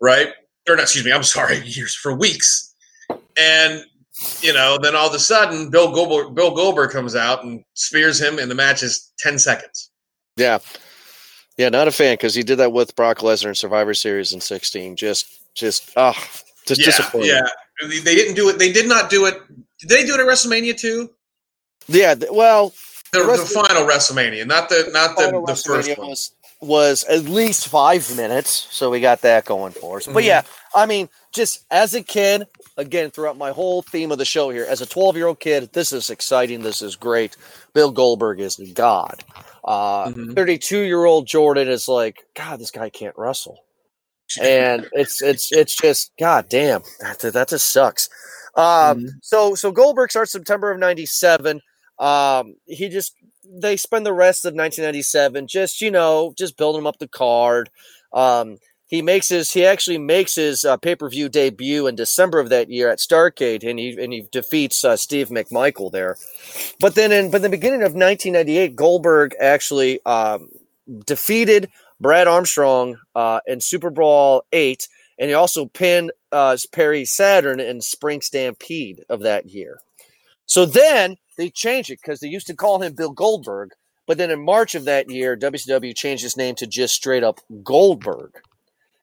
[0.00, 0.28] right?
[0.68, 2.74] Or not, excuse me, I'm sorry, years for weeks,
[3.40, 3.84] and
[4.42, 8.20] you know, then all of a sudden, Bill Goldberg, Bill Goldberg comes out and spears
[8.20, 9.90] him, and the match is ten seconds.
[10.36, 10.58] Yeah,
[11.58, 14.40] yeah, not a fan because he did that with Brock Lesnar in Survivor Series in
[14.40, 14.96] 16.
[14.96, 17.30] Just, just, ah, oh, just yeah, disappointing.
[17.30, 17.48] Yeah,
[18.04, 18.58] they didn't do it.
[18.58, 19.42] They did not do it.
[19.80, 21.10] Did they do it at WrestleMania too?
[21.88, 22.72] Yeah, well,
[23.12, 26.08] the, the, the final WrestleMania, not the not the, the first one.
[26.08, 30.04] Was, was at least five minutes, so we got that going for us.
[30.04, 30.14] Mm-hmm.
[30.14, 30.42] But yeah,
[30.74, 34.66] I mean, just as a kid, again, throughout my whole theme of the show here,
[34.68, 36.62] as a 12 year old kid, this is exciting.
[36.62, 37.36] This is great.
[37.74, 39.24] Bill Goldberg is God.
[39.68, 40.86] 32 uh, mm-hmm.
[40.86, 43.58] year old Jordan is like, God, this guy can't wrestle.
[44.40, 48.08] And it's it's it's just god damn that, that just sucks.
[48.56, 49.06] Um, mm-hmm.
[49.22, 51.60] so so Goldberg starts September of '97.
[51.98, 56.86] Um, he just they spend the rest of 1997 just you know just building him
[56.86, 57.70] up the card.
[58.12, 62.40] Um, he makes his he actually makes his uh, pay per view debut in December
[62.40, 66.16] of that year at Starcade, and he and he defeats uh, Steve McMichael there.
[66.80, 70.48] But then in but the beginning of 1998, Goldberg actually um,
[71.06, 71.70] defeated
[72.00, 78.22] Brad Armstrong uh, in SuperBrawl eight, and he also pinned uh, Perry Saturn in Spring
[78.22, 79.80] Stampede of that year.
[80.46, 83.72] So then they changed it because they used to call him Bill Goldberg,
[84.06, 87.40] But then in March of that year, WCW changed his name to just straight up
[87.62, 88.32] Goldberg.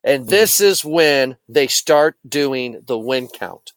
[0.05, 3.73] And this is when they start doing the win count.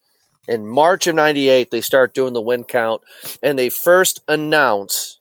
[0.46, 3.02] In March of 98, they start doing the win count,
[3.42, 5.18] and they first announce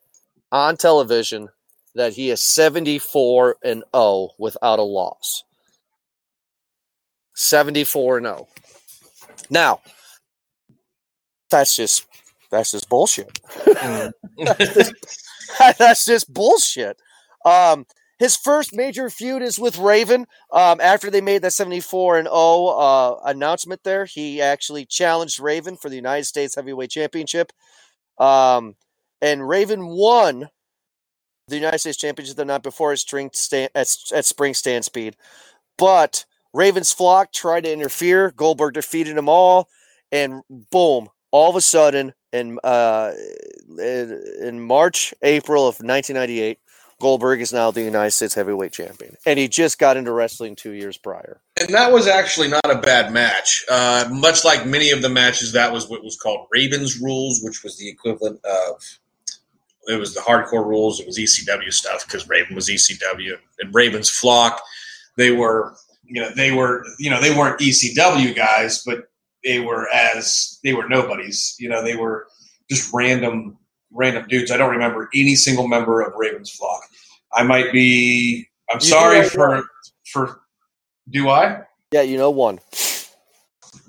[0.51, 1.49] on television
[1.95, 5.43] that he is 74 and 0 without a loss.
[7.35, 8.47] 74 and 0.
[9.49, 9.81] Now,
[11.49, 12.05] that's just
[12.51, 13.39] that's just bullshit.
[15.77, 16.97] that's just bullshit.
[17.45, 17.85] Um,
[18.19, 20.25] his first major feud is with Raven.
[20.51, 25.77] Um, after they made that 74 and 0 uh, announcement there, he actually challenged Raven
[25.77, 27.51] for the United States Heavyweight Championship.
[28.17, 28.75] Um,
[29.21, 30.49] and Raven won
[31.47, 35.15] the United States Championship the night before his stand, at, at Spring Stampede.
[35.77, 38.31] But Raven's flock tried to interfere.
[38.31, 39.69] Goldberg defeated them all.
[40.11, 43.11] And boom, all of a sudden, in, uh,
[43.79, 46.59] in March, April of 1998,
[46.99, 49.15] Goldberg is now the United States heavyweight champion.
[49.25, 51.41] And he just got into wrestling two years prior.
[51.59, 53.63] And that was actually not a bad match.
[53.69, 57.63] Uh, much like many of the matches, that was what was called Raven's Rules, which
[57.63, 58.81] was the equivalent of
[59.87, 60.99] it was the hardcore rules.
[60.99, 64.61] It was ECW stuff because Raven was ECW and Raven's flock.
[65.15, 69.09] They were, you know, they were, you know, they weren't ECW guys, but
[69.43, 71.55] they were as they were nobodies.
[71.59, 72.27] You know, they were
[72.69, 73.57] just random
[73.91, 74.51] random dudes.
[74.51, 76.81] I don't remember any single member of Raven's flock.
[77.33, 78.47] I might be.
[78.71, 79.63] I'm You sorry know for one.
[80.11, 80.41] for.
[81.09, 81.61] Do I?
[81.91, 82.59] Yeah, you know one.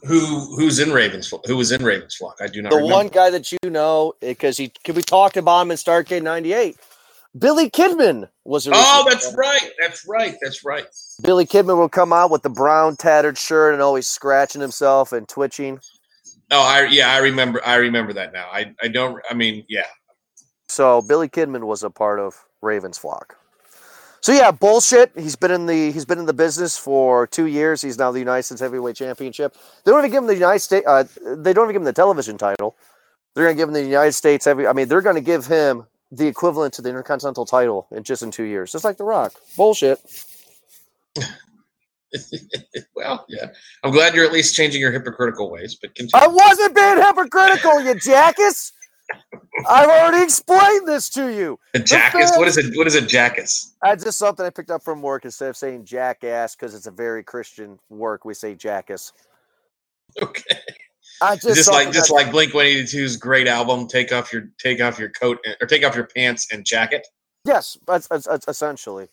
[0.05, 1.33] Who who's in Ravens?
[1.47, 2.37] Who was in Ravens flock?
[2.41, 2.71] I do not.
[2.71, 2.95] The remember.
[2.95, 6.23] one guy that you know, eh, because he could we talked about him in Starcade
[6.23, 6.77] 98.
[7.39, 9.71] Billy Kidman was Oh, originally- that's right.
[9.81, 10.37] That's right.
[10.41, 10.87] That's right.
[11.23, 15.29] Billy Kidman will come out with the brown tattered shirt and always scratching himself and
[15.29, 15.81] twitching.
[16.51, 17.65] Oh, I yeah, I remember.
[17.67, 18.49] I remember that now.
[18.53, 19.21] I I don't.
[19.31, 19.87] I mean, yeah.
[20.69, 23.37] So Billy Kidman was a part of Ravens flock.
[24.21, 25.13] So yeah, bullshit.
[25.17, 27.83] He's been in the he's been in the business for two years.
[27.83, 29.57] He's now the United States Heavyweight Championship.
[29.85, 30.87] They don't even give him the United States.
[30.87, 31.05] Uh,
[31.37, 32.77] they don't even give him the television title.
[33.35, 34.67] They're going to give him the United States Heavy.
[34.67, 38.23] I mean, they're going to give him the equivalent to the Intercontinental title in just
[38.23, 39.35] in two years, just like The Rock.
[39.57, 40.01] Bullshit.
[43.09, 43.47] well, yeah.
[43.83, 46.25] I'm glad you're at least changing your hypocritical ways, but continue.
[46.25, 48.73] I wasn't being hypocritical, you jackass.
[49.67, 51.59] I've already explained this to you.
[51.75, 52.37] a jackass.
[52.37, 52.77] What is it?
[52.77, 53.75] What is a jackass?
[53.83, 55.25] That's just something I picked up from work.
[55.25, 59.13] Instead of saying jackass because it's a very Christian work, we say jackass.
[60.23, 60.59] Okay.
[61.21, 64.99] I just, Just, like just like Blink 182's great album, take off your take off
[64.99, 67.07] your coat or take off your pants and jacket.
[67.45, 69.09] yes, that's, that's, that's essentially.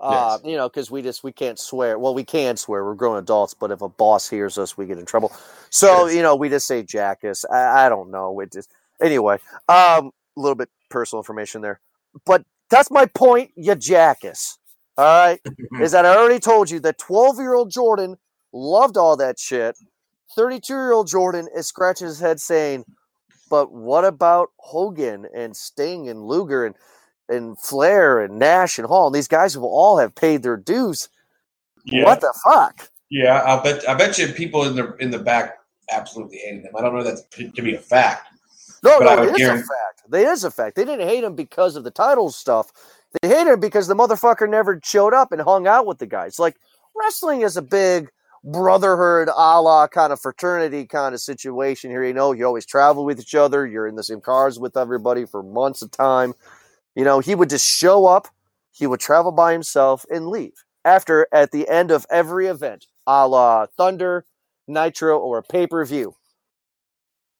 [0.00, 0.50] Uh, Yes.
[0.50, 1.98] You know, because we just we can't swear.
[1.98, 2.84] Well, we can swear.
[2.84, 5.32] We're grown adults, but if a boss hears us, we get in trouble.
[5.70, 6.12] So Sure.
[6.12, 7.44] you know, we just say jackass.
[7.46, 8.40] I, I don't know.
[8.40, 8.70] It just
[9.02, 9.38] anyway.
[9.68, 11.80] Um, a little bit personal information there,
[12.26, 13.52] but that's my point.
[13.56, 14.58] You jackass.
[14.98, 15.40] All right.
[15.80, 18.16] is that I already told you that 12 year old Jordan
[18.52, 19.76] loved all that shit.
[20.36, 22.84] 32 year old Jordan is scratching his head saying,
[23.50, 26.74] but what about Hogan and Sting and Luger and,
[27.30, 29.06] and Flair and Nash and Hall?
[29.06, 31.08] And these guys will all have paid their dues.
[31.84, 32.88] Yeah, What the fuck?
[33.10, 33.42] yeah.
[33.44, 35.56] I bet I bet you people in the in the back
[35.90, 36.76] absolutely hated him.
[36.76, 38.28] I don't know that to, to be a fact.
[38.82, 40.12] No, But no, it is a guarantee- fact.
[40.12, 40.76] It is a fact.
[40.76, 42.72] They didn't hate him because of the title stuff.
[43.22, 46.38] They hated him because the motherfucker never showed up and hung out with the guys.
[46.38, 46.56] Like
[46.96, 48.10] wrestling is a big
[48.44, 52.04] brotherhood, a la kind of fraternity kind of situation here.
[52.04, 53.66] You know, you always travel with each other.
[53.66, 56.34] You're in the same cars with everybody for months a time.
[56.94, 58.28] You know, he would just show up.
[58.72, 63.26] He would travel by himself and leave after at the end of every event, a
[63.26, 64.24] la Thunder,
[64.66, 66.14] Nitro, or a pay per view.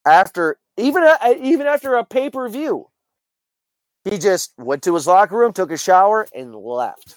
[0.06, 1.04] After even
[1.40, 2.88] even after a pay per view,
[4.04, 7.16] he just went to his locker room, took a shower, and left.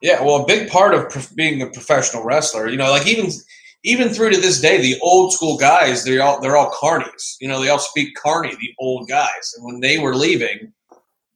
[0.00, 3.30] Yeah, well, a big part of being a professional wrestler, you know, like even
[3.84, 7.36] even through to this day, the old school guys, they're all they're all carnies.
[7.40, 9.54] You know, they all speak carny, the old guys.
[9.56, 10.72] And when they were leaving,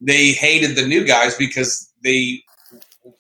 [0.05, 2.43] they hated the new guys because they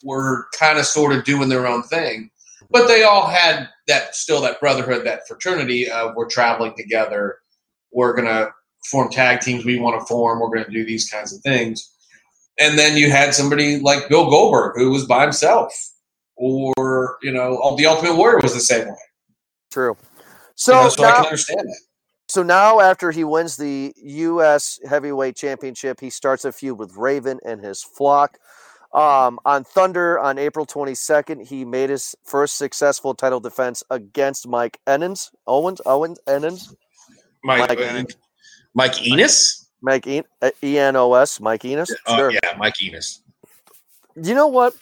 [0.02, 2.30] were kind of sort of doing their own thing.
[2.70, 7.38] But they all had that still that brotherhood, that fraternity of we're traveling together,
[7.92, 8.50] we're gonna
[8.90, 11.88] form tag teams we want to form, we're gonna do these kinds of things.
[12.58, 15.72] And then you had somebody like Bill Goldberg who was by himself,
[16.36, 18.94] or you know, the Ultimate Warrior was the same way.
[19.70, 19.96] True.
[19.98, 20.24] You
[20.54, 21.80] So know, so I can understand that.
[22.32, 24.80] So now after he wins the U.S.
[24.88, 28.38] Heavyweight Championship, he starts a feud with Raven and his flock.
[28.94, 34.78] Um, on Thunder on April 22nd, he made his first successful title defense against Mike
[34.86, 35.30] Owens.
[35.46, 36.74] Owens, Owens, Owens.
[37.44, 38.16] Mike, Mike-
[38.74, 39.68] Mike Enos.
[39.82, 41.90] Mike e- uh, E N O S, Mike Enos.
[42.06, 42.30] Uh, Sure.
[42.30, 43.20] yeah, Mike Enos.
[44.16, 44.74] You know what?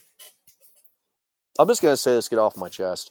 [1.58, 3.10] I'm just gonna say this, get off my chest.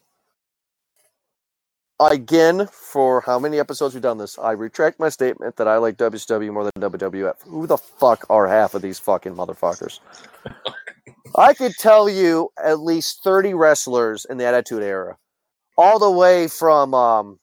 [1.99, 5.97] Again, for how many episodes we've done this, I retract my statement that I like
[5.97, 7.41] WCW more than WWF.
[7.43, 9.99] Who the fuck are half of these fucking motherfuckers?
[11.35, 15.17] I could tell you at least 30 wrestlers in the Attitude Era,
[15.77, 17.39] all the way from um,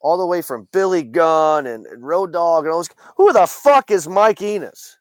[0.00, 2.88] all the way from Billy Gunn and, and Road Dogg and all those.
[3.16, 4.98] Who the fuck is Mike Enos?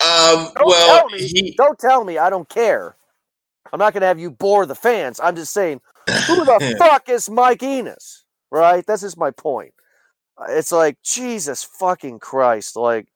[0.00, 1.26] Um, Don't well, tell me.
[1.26, 2.18] he, Don't tell me.
[2.18, 2.96] I don't care.
[3.72, 5.18] I'm not going to have you bore the fans.
[5.22, 5.80] I'm just saying,
[6.26, 8.24] who the fuck is Mike Enos?
[8.50, 8.84] Right?
[8.86, 9.74] That's just my point.
[10.38, 12.76] Uh, It's like Jesus fucking Christ.
[12.76, 13.08] Like,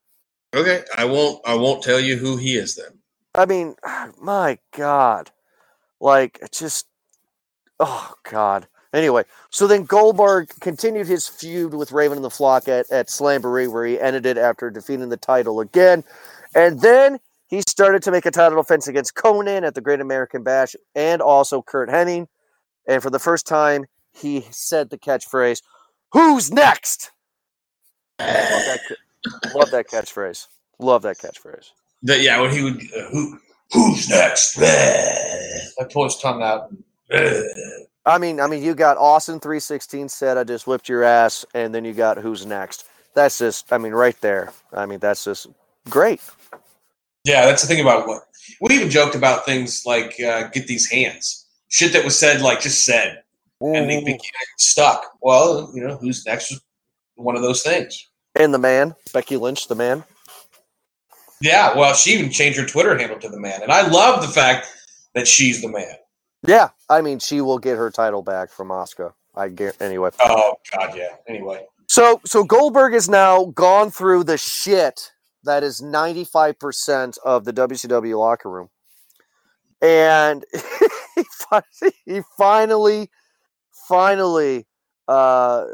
[0.54, 1.40] okay, I won't.
[1.46, 2.98] I won't tell you who he is then.
[3.34, 3.76] I mean,
[4.20, 5.30] my God.
[6.00, 6.86] Like, just,
[7.80, 8.66] oh God.
[8.94, 13.70] Anyway, so then Goldberg continued his feud with Raven and the Flock at, at Slamboree,
[13.70, 16.04] where he ended it after defeating the title again.
[16.54, 20.42] And then he started to make a title defense against Konnan at the Great American
[20.42, 22.28] Bash and also Curt Hennig.
[22.88, 25.62] And for the first time, he said the catchphrase,
[26.12, 27.12] Who's next?
[28.18, 28.80] Love that,
[29.54, 30.46] love that catchphrase.
[30.80, 31.70] Love that catchphrase.
[32.02, 33.38] That yeah, when he would uh, who
[33.72, 34.58] who's next?
[34.58, 36.72] I pull his tongue out.
[38.06, 41.44] I mean, I mean, you got Austin three sixteen said, "I just whipped your ass,"
[41.54, 42.86] and then you got who's next.
[43.14, 44.52] That's just, I mean, right there.
[44.72, 45.48] I mean, that's just
[45.90, 46.20] great.
[47.24, 48.22] Yeah, that's the thing about what
[48.60, 51.46] we even joked about things like uh, get these hands.
[51.68, 53.22] Shit that was said like just said,
[53.60, 54.04] and they mm-hmm.
[54.06, 55.04] became stuck.
[55.20, 56.58] Well, you know who's next
[57.16, 58.08] one of those things.
[58.34, 60.04] And the man, Becky Lynch, the man.
[61.40, 64.28] Yeah, well, she even changed her Twitter handle to the man, and I love the
[64.28, 64.66] fact
[65.14, 65.94] that she's the man.
[66.46, 69.12] Yeah, I mean, she will get her title back from Asuka.
[69.34, 70.10] I get anyway.
[70.20, 71.14] Oh God, yeah.
[71.28, 75.12] Anyway, So, so Goldberg has now gone through the shit
[75.44, 78.68] that is ninety five percent of the WCW locker room,
[79.80, 80.44] and
[81.22, 83.10] he, fi- he finally,
[83.88, 84.66] finally,
[85.06, 85.64] uh,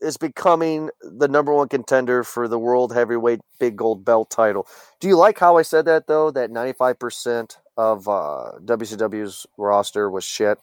[0.00, 4.66] is becoming the number one contender for the world heavyweight big gold belt title.
[5.00, 6.30] Do you like how I said that though?
[6.30, 10.58] That ninety five percent of uh, WCW's roster was shit.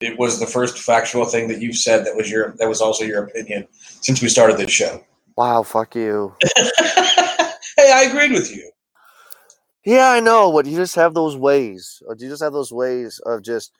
[0.00, 3.04] it was the first factual thing that you've said that was your that was also
[3.04, 5.04] your opinion since we started this show.
[5.36, 6.34] Wow, fuck you.
[6.56, 8.70] hey, I agreed with you.
[9.84, 12.02] Yeah, I know, but you just have those ways.
[12.06, 13.72] Or you just have those ways of just,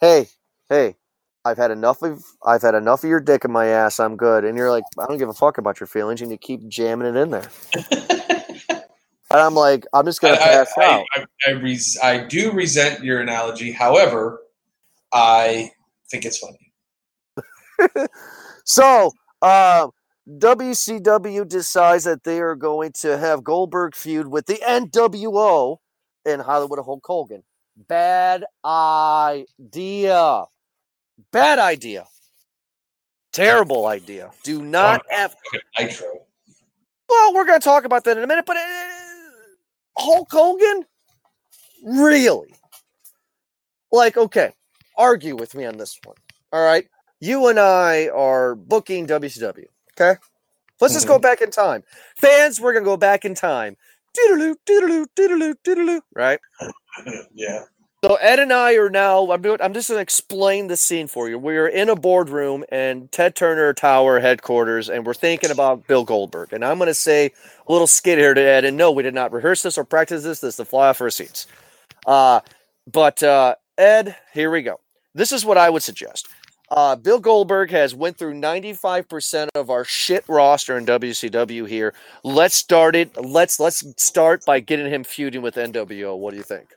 [0.00, 0.28] hey,
[0.68, 0.96] hey,
[1.44, 3.98] I've had enough of I've had enough of your dick in my ass.
[3.98, 4.44] I'm good.
[4.44, 7.14] And you're like, I don't give a fuck about your feelings, and you keep jamming
[7.14, 7.50] it in there.
[9.32, 11.06] And I'm like, I'm just gonna I, pass I, out.
[11.14, 13.70] I, I, res- I do resent your analogy.
[13.70, 14.40] However,
[15.12, 15.70] I
[16.10, 18.06] think it's funny.
[18.64, 19.90] So, um,
[20.38, 25.78] WCW decides that they are going to have Goldberg feud with the NWO
[26.24, 27.42] in Hollywood Hulk Hogan.
[27.88, 30.44] Bad idea.
[31.32, 32.04] Bad idea.
[33.32, 34.30] Terrible idea.
[34.42, 35.34] Do not have.
[35.78, 36.06] Nitro.
[37.08, 38.60] Well, we're going to talk about that in a minute, but uh,
[39.98, 40.84] Hulk Hogan?
[41.84, 42.54] Really?
[43.90, 44.52] Like, okay,
[44.96, 46.16] argue with me on this one.
[46.52, 46.86] All right.
[47.20, 49.66] You and I are booking WCW.
[50.00, 50.18] Okay.
[50.80, 51.82] Let's just go back in time.
[52.16, 53.76] Fans, we're going to go back in time.
[54.16, 56.00] Doodaloo, doodaloo, doodaloo, doodaloo.
[56.14, 56.40] Right.
[57.34, 57.64] yeah.
[58.02, 59.30] So Ed and I are now.
[59.30, 59.58] I'm doing.
[59.60, 61.38] I'm just gonna explain the scene for you.
[61.38, 66.02] We are in a boardroom and Ted Turner Tower headquarters, and we're thinking about Bill
[66.02, 66.54] Goldberg.
[66.54, 67.26] And I'm gonna say
[67.68, 68.64] a little skit here to Ed.
[68.64, 70.40] And no, we did not rehearse this or practice this.
[70.40, 71.46] This is the fly off our seats.
[72.06, 72.40] Uh,
[72.90, 74.80] but uh, Ed, here we go.
[75.14, 76.26] This is what I would suggest.
[76.70, 81.94] Uh, Bill Goldberg has went through 95% of our shit roster in WCW here.
[82.22, 83.16] Let's start it.
[83.16, 86.16] Let's let's start by getting him feuding with NWO.
[86.16, 86.68] What do you think?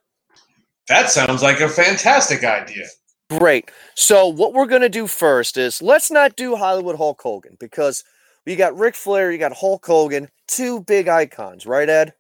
[0.88, 2.86] That sounds like a fantastic idea.
[3.30, 3.70] Great.
[3.96, 8.04] So what we're gonna do first is let's not do Hollywood Hulk Hogan because
[8.46, 12.14] you got Ric Flair, you got Hulk Hogan, two big icons, right, Ed?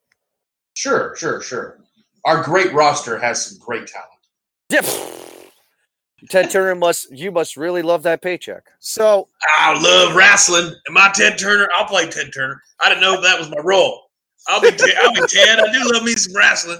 [0.76, 1.80] Sure, sure, sure.
[2.26, 4.10] Our great roster has some great talent.
[4.70, 4.86] Yep.
[6.30, 8.64] Ted Turner must you must really love that paycheck.
[8.80, 10.74] So I love wrestling.
[10.88, 11.68] Am I Ted Turner?
[11.78, 12.62] I'll play Ted Turner.
[12.82, 14.10] I didn't know that was my role.
[14.48, 14.96] I'll be Ted.
[15.02, 15.60] I'll be Ted.
[15.60, 16.80] I do love me some wrestling.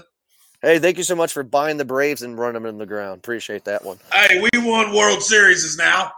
[0.62, 3.18] hey, thank you so much for buying the Braves and running them in the ground.
[3.18, 3.98] Appreciate that one.
[4.12, 6.12] Hey, we won World Series now.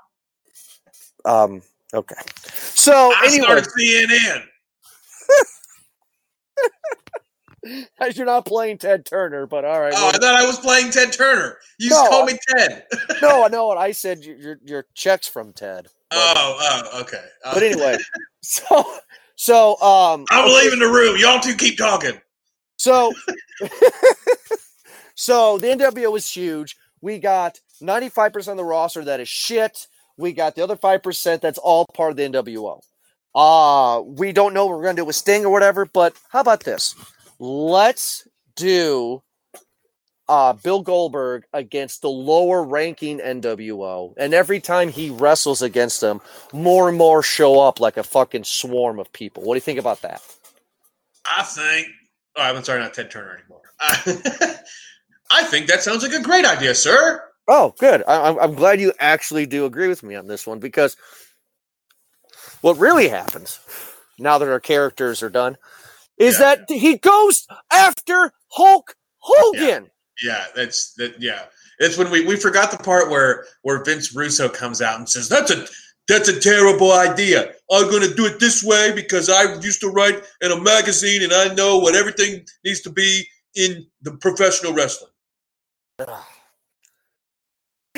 [1.25, 1.63] Um,
[1.93, 2.17] okay.
[2.53, 4.45] So I anyway, started CNN.
[8.15, 9.93] you're not playing Ted Turner, but all right.
[9.97, 11.59] Oh, I thought I was playing Ted Turner.
[11.79, 12.85] You No, just called me Ted.
[13.23, 14.25] no, I know what I said.
[14.25, 15.85] Your your, your checks from Ted.
[15.85, 16.57] But- Oh,
[16.95, 17.25] oh, okay.
[17.45, 17.99] Uh, but anyway,
[18.41, 18.85] so
[19.35, 21.17] So um, I'm leaving the room.
[21.19, 22.21] Y'all two keep talking.
[22.79, 23.13] So,
[25.15, 26.77] so the NWO was huge.
[27.01, 29.87] We got 95% of the roster that is shit.
[30.17, 32.81] We got the other 5% that's all part of the NWO.
[33.35, 36.41] Uh, we don't know what we're going to do with Sting or whatever, but how
[36.41, 36.95] about this?
[37.39, 39.23] Let's do
[40.29, 44.15] uh, Bill Goldberg against the lower ranking NWO.
[44.17, 46.21] And every time he wrestles against them,
[46.53, 49.43] more and more show up like a fucking swarm of people.
[49.43, 50.23] What do you think about that?
[51.25, 51.89] I think.
[52.37, 53.63] Oh, I'm sorry, not Ted Turner anymore.
[55.31, 57.23] I think that sounds like a great idea, sir.
[57.49, 58.03] Oh, good.
[58.07, 60.97] I, I'm, I'm glad you actually do agree with me on this one because
[62.61, 63.61] what really happens
[64.19, 65.57] now that our characters are done
[66.19, 66.57] is Yeah.
[66.57, 69.91] that he goes after Hulk Hogan.
[70.23, 71.21] Yeah, that's that.
[71.21, 71.45] Yeah,
[71.79, 75.29] it's when we we forgot the part where where Vince Russo comes out and says
[75.29, 75.67] that's a
[76.09, 77.53] that's a terrible idea.
[77.71, 81.23] I'm going to do it this way because I used to write in a magazine
[81.23, 85.11] and I know what everything needs to be in the professional wrestling.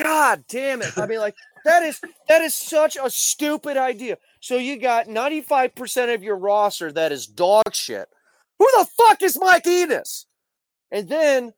[0.01, 0.97] God damn it.
[0.97, 1.35] I mean, like,
[1.65, 4.17] that is that is such a stupid idea.
[4.39, 8.07] So you got 95% of your roster that is dog shit.
[8.57, 10.25] Who the fuck is Mike Enos?
[10.91, 11.53] And then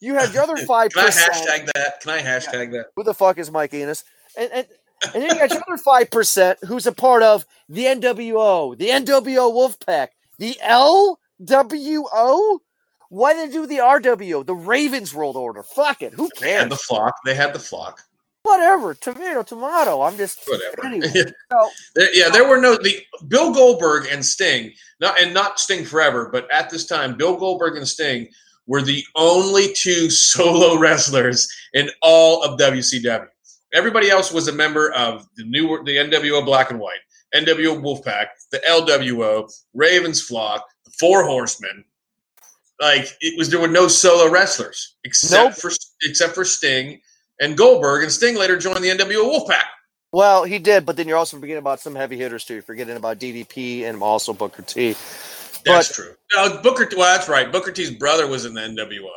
[0.00, 0.90] you have your other 5%.
[0.92, 2.00] Can I hashtag that?
[2.00, 2.86] Can I hashtag that?
[2.96, 4.04] who the fuck is Mike Enos?
[4.36, 4.66] And and,
[5.12, 8.88] and then you got your other five percent who's a part of the NWO, the
[8.88, 12.58] NWO Wolfpack, the LWO.
[13.08, 15.62] Why did they do the RWO, the Ravens World Order?
[15.62, 16.68] Fuck it, who cares?
[16.68, 17.16] the flock.
[17.24, 18.00] They had the flock.
[18.44, 20.02] Whatever, tomato, tomato.
[20.02, 20.84] I'm just Whatever.
[20.84, 21.08] Anyway,
[21.52, 21.70] so
[22.12, 26.46] yeah, there were no the Bill Goldberg and Sting, not and not Sting forever, but
[26.52, 28.28] at this time, Bill Goldberg and Sting
[28.66, 33.28] were the only two solo wrestlers in all of WCW.
[33.72, 37.00] Everybody else was a member of the new the NWO Black and White,
[37.34, 41.84] NWO Wolfpack, the LWO, Ravens Flock, the Four Horsemen.
[42.80, 45.54] Like it was, there were no solo wrestlers except Nope.
[45.54, 45.70] for
[46.02, 47.00] except for Sting
[47.40, 49.62] and Goldberg, and Sting later joined the NWO Wolfpack.
[50.12, 52.54] well, he did, but then you're also forgetting about some heavy hitters too.
[52.54, 54.92] You're forgetting about DDP and also Booker T.
[55.64, 56.14] That's But- true.
[56.34, 56.88] No, Booker.
[56.96, 57.50] Well, that's right.
[57.50, 59.08] Booker T's brother was in the NWO.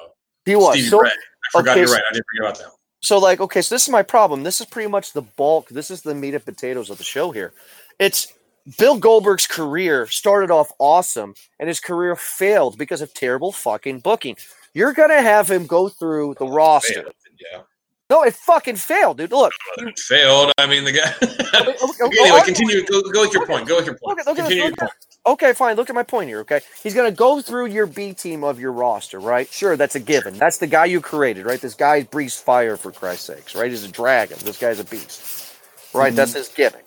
[0.45, 1.09] He was Stevie so Ray.
[1.09, 1.71] I forgot.
[1.71, 2.03] okay, you're right.
[2.09, 2.71] I didn't forget about that.
[3.01, 5.91] so like okay so this is my problem this is pretty much the bulk this
[5.91, 7.53] is the meat and potatoes of the show here
[7.99, 8.33] it's
[8.77, 14.35] bill goldberg's career started off awesome and his career failed because of terrible fucking booking.
[14.73, 16.93] You're gonna have him go through the roster.
[16.93, 17.13] Failed.
[17.39, 17.61] Yeah,
[18.09, 19.31] no it fucking failed dude.
[19.31, 19.53] Look.
[19.77, 20.51] It failed.
[20.57, 21.13] I mean, the guy.
[21.23, 22.85] okay, okay, anyway, continue.
[22.85, 23.67] Go, go with your point.
[23.67, 24.19] Go with your point.
[24.19, 24.91] Okay, continue your point.
[25.25, 25.75] okay fine.
[25.75, 26.61] Look at my point here okay?
[26.83, 29.47] He's gonna go through your b team of your roster right?
[29.47, 30.37] Sure that's a given.
[30.37, 31.61] That's the guy you created right?
[31.61, 33.69] This guy breathes fire for christ's sakes right?
[33.69, 34.37] He's a dragon.
[34.43, 35.55] This guy's a beast
[35.93, 36.09] right?
[36.09, 36.15] Mm-hmm.
[36.17, 36.86] That's his gimmick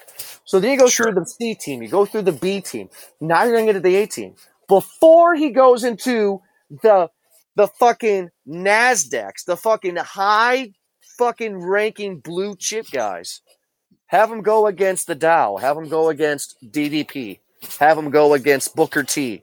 [0.50, 1.12] so then you go Sure.
[1.12, 2.90] through the c team you go through the b team
[3.20, 4.34] now you're gonna get to the a team
[4.68, 6.42] before he goes into
[6.82, 7.08] the
[7.56, 10.72] the fucking nasdaqs the fucking high
[11.18, 13.42] fucking ranking blue chip guys
[14.08, 17.40] have him go against the dow have him go against ddp
[17.80, 19.42] have him go against Booker T.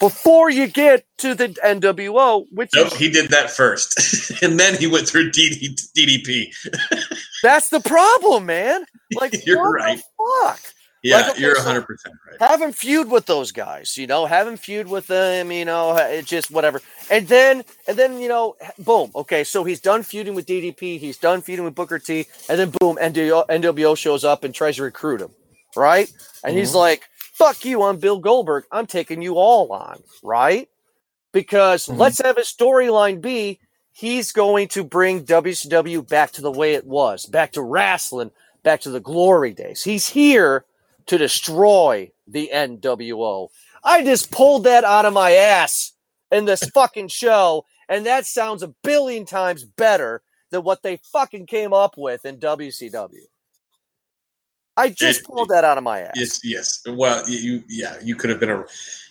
[0.00, 4.76] Before you get to the NWO, which Nope, is he did that first, and then
[4.76, 6.48] he went through DD, DDP.
[7.42, 8.84] that's the problem, man.
[9.14, 9.98] Like You're what right.
[9.98, 10.60] the fuck?
[11.02, 12.50] Yeah, Like, okay, you're so- 100 percent right.
[12.50, 14.26] Have him feud with those guys, you know.
[14.26, 15.96] Have him feud with them, you know.
[15.96, 16.80] It just whatever,
[17.10, 19.10] and then and then you know, boom.
[19.14, 20.98] Okay, so he's done feuding with DDP.
[20.98, 24.76] He's done feuding with Booker T, and then boom, NWO, NWO shows up and tries
[24.76, 25.30] to recruit him,
[25.76, 26.10] right?
[26.42, 26.76] And he's Mhm.
[26.76, 27.02] like,
[27.34, 28.64] "Fuck you, I'm Bill Goldberg.
[28.72, 30.68] I'm taking you all on, right?"
[31.32, 31.98] Because Mhm.
[31.98, 33.60] let's have his storyline be
[33.92, 38.30] he's going to bring WCW back to the way it was, back to wrestling,
[38.66, 39.84] back to the glory days.
[39.84, 40.64] He's here
[41.06, 43.48] to destroy the NWO.
[43.84, 45.92] I just pulled that out of my ass
[46.32, 51.46] in this fucking show, and that sounds a billion times better than what they fucking
[51.46, 53.20] came up with in WCW.
[54.76, 56.14] I just It- pulled that out of my ass.
[56.16, 56.82] Yes, yes.
[56.88, 58.64] Well, you, yeah, you could have been a.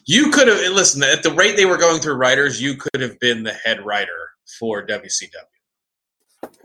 [0.03, 2.61] You could have listen at the rate they were going through writers.
[2.61, 5.29] You could have been the head writer for WCW.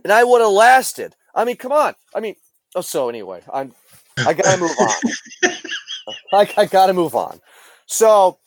[0.02, 1.14] and I would have lasted.
[1.36, 1.94] I mean, come on.
[2.14, 2.34] I mean,
[2.74, 3.74] oh, so anyway, I'm,
[4.18, 5.54] I gotta move on.
[6.32, 7.40] I, I gotta move on.
[7.86, 8.38] So,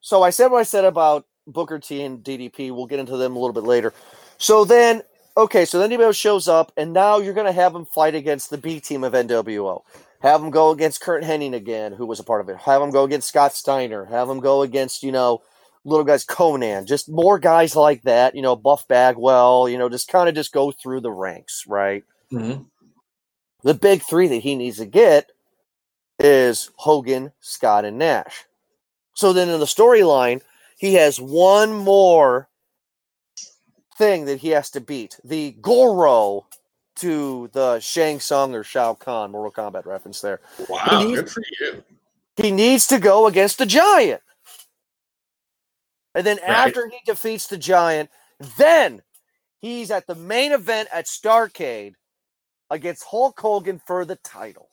[0.00, 2.74] so I said what I said about Booker T and DDP.
[2.74, 3.92] We'll get into them a little bit later.
[4.38, 5.02] So then,
[5.36, 8.58] okay, so then NWO shows up, and now you're gonna have him fight against the
[8.58, 9.82] B team of NWO.
[10.20, 12.56] Have him go against Curt Hennig again, who was a part of it.
[12.58, 14.04] Have him go against Scott Steiner.
[14.04, 15.42] Have him go against, you know,
[15.84, 16.86] little guys Konnan.
[16.86, 20.52] Just more guys like that, you know, Buff Bagwell, you know, just kind of just
[20.52, 22.04] go through the ranks, right?
[22.32, 22.62] Mm-hmm.
[23.62, 25.30] The big three that he needs to get
[26.18, 28.44] is Hogan, Scott, and Nash.
[29.14, 30.40] So then in the storyline,
[30.78, 32.48] he has one more
[33.96, 36.46] thing that he has to beat the Goro
[36.96, 40.40] to the Shang Tsung or Shao Kahn Mortal Kombat reference there.
[40.68, 41.84] Wow, He needs- good for you.
[42.36, 44.22] He needs to go against the Giant.
[46.14, 46.48] And then Right.
[46.50, 48.10] after he defeats the Giant,
[48.58, 49.02] then
[49.60, 51.94] he's at the main event at Starcade
[52.72, 54.70] against Hulk Hogan for the title.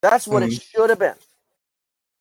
[0.00, 0.80] That's what it mm-hmm.
[0.80, 1.16] should have been.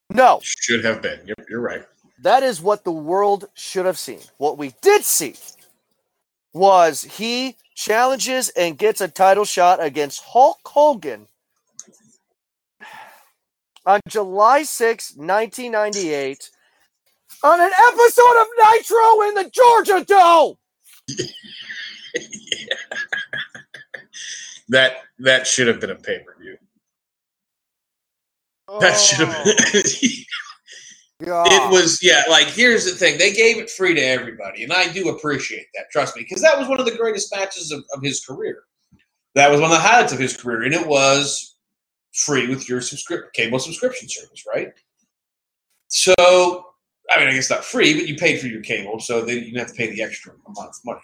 [0.09, 1.20] No, Should have been.
[1.26, 1.86] Yep, you're right.
[2.24, 4.20] that is what the world should have seen.
[4.38, 5.36] What we did see
[6.53, 11.28] was he challenges and gets a title shot against Hulk Hogan
[13.86, 16.49] on July 6, 1998,
[17.43, 20.55] on an episode of Nitro in the Georgia Dome.
[24.70, 26.57] That that should have been a pay per view.
[28.80, 29.45] That should have.
[29.45, 29.84] been.
[31.26, 32.24] Oh, it was yeah.
[32.30, 35.86] Like here's the thing: they gave it free to everybody, and I do appreciate that.
[35.91, 38.63] Trust me, because that was one of the greatest matches of, of his career.
[39.36, 41.55] That was one of the highlights of his career, and it was
[42.13, 44.74] free with your subscrip- cable subscription service, right?
[45.89, 49.43] So, I mean, I guess not free, but you paid for your cable, so then
[49.43, 50.99] you have to pay the extra amount of money.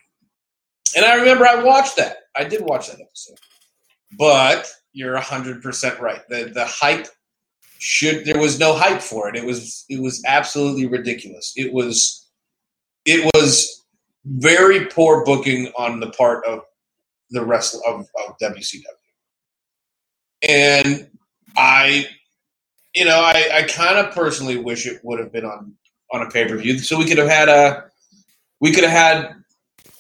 [0.96, 2.18] And I remember I watched that.
[2.36, 3.38] I did watch that episode.
[4.18, 6.22] But you're hundred percent right.
[6.30, 7.08] The the hype
[7.80, 9.36] should there was no hype for it.
[9.36, 11.54] It was it was absolutely ridiculous.
[11.56, 12.30] It was
[13.06, 13.86] it was
[14.26, 16.62] very poor booking on the part of
[17.32, 18.84] the rest of, of WCW.
[20.48, 21.10] And
[21.58, 22.08] I
[22.96, 25.74] you know, I, I kind of personally wish it would have been on
[26.12, 27.86] on a pay per view, so we could have had a
[28.62, 29.36] we could have had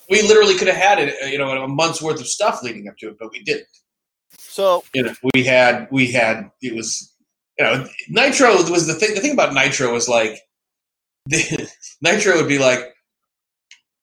[0.10, 2.98] we literally could have had it, you know, a month's worth of stuff leading up
[2.98, 3.68] to it, but we didn't.
[4.54, 7.12] So You know, we had we had it was
[7.58, 9.16] you know Nitro was the thing.
[9.16, 10.40] The thing about Nitro was like
[12.02, 12.90] Nitro would be like.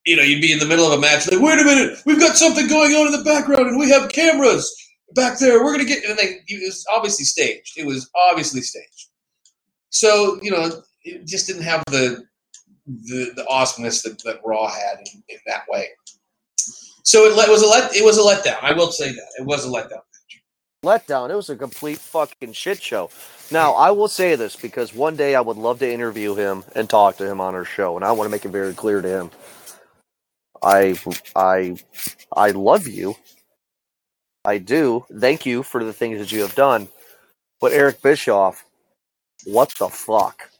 [0.06, 2.18] You know, you'd be in the middle of a match, like, wait a minute, we've
[2.18, 4.74] got something going on in the background, and we have cameras
[5.14, 5.62] back there.
[5.62, 7.74] We're gonna get, and they, it was obviously staged.
[7.76, 9.08] It was obviously staged.
[9.90, 12.24] So you know, it just didn't have the
[12.86, 15.86] the, the awesomeness that, that Raw had in, in that way.
[17.04, 18.58] So it, let, was a let it was a letdown.
[18.62, 20.00] I will say that it was a letdown.
[20.82, 21.30] Letdown.
[21.30, 23.10] It was a complete fucking shit show.
[23.50, 26.88] Now, I will say this because one day I would love to interview him and
[26.88, 29.08] talk to him on our show, and I want to make it very clear to
[29.08, 29.30] him.
[30.62, 30.98] I,
[31.36, 31.76] I,
[32.34, 33.14] I love you.
[34.44, 35.04] I do.
[35.12, 36.88] Thank you for the things that you have done.
[37.60, 38.64] But Eric Bischoff,
[39.44, 40.50] what the fuck?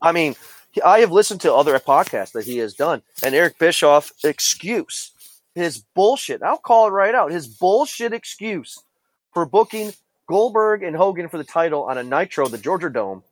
[0.00, 0.34] I mean,
[0.84, 5.12] I have listened to other podcasts that he has done, and Eric Bischoff excuse
[5.54, 6.42] his bullshit.
[6.42, 7.30] I'll call it right out.
[7.32, 8.82] His bullshit excuse
[9.32, 9.92] for booking
[10.26, 13.22] Goldberg and Hogan for the title on a Nitro, the Georgia Dome,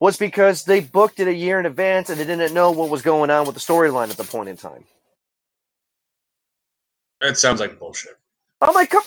[0.00, 3.02] was because they booked it a year in advance and they didn't know what was
[3.02, 4.84] going on with the storyline at the point in time.
[7.20, 8.18] That sounds like bullshit.
[8.62, 9.04] I'm like, come,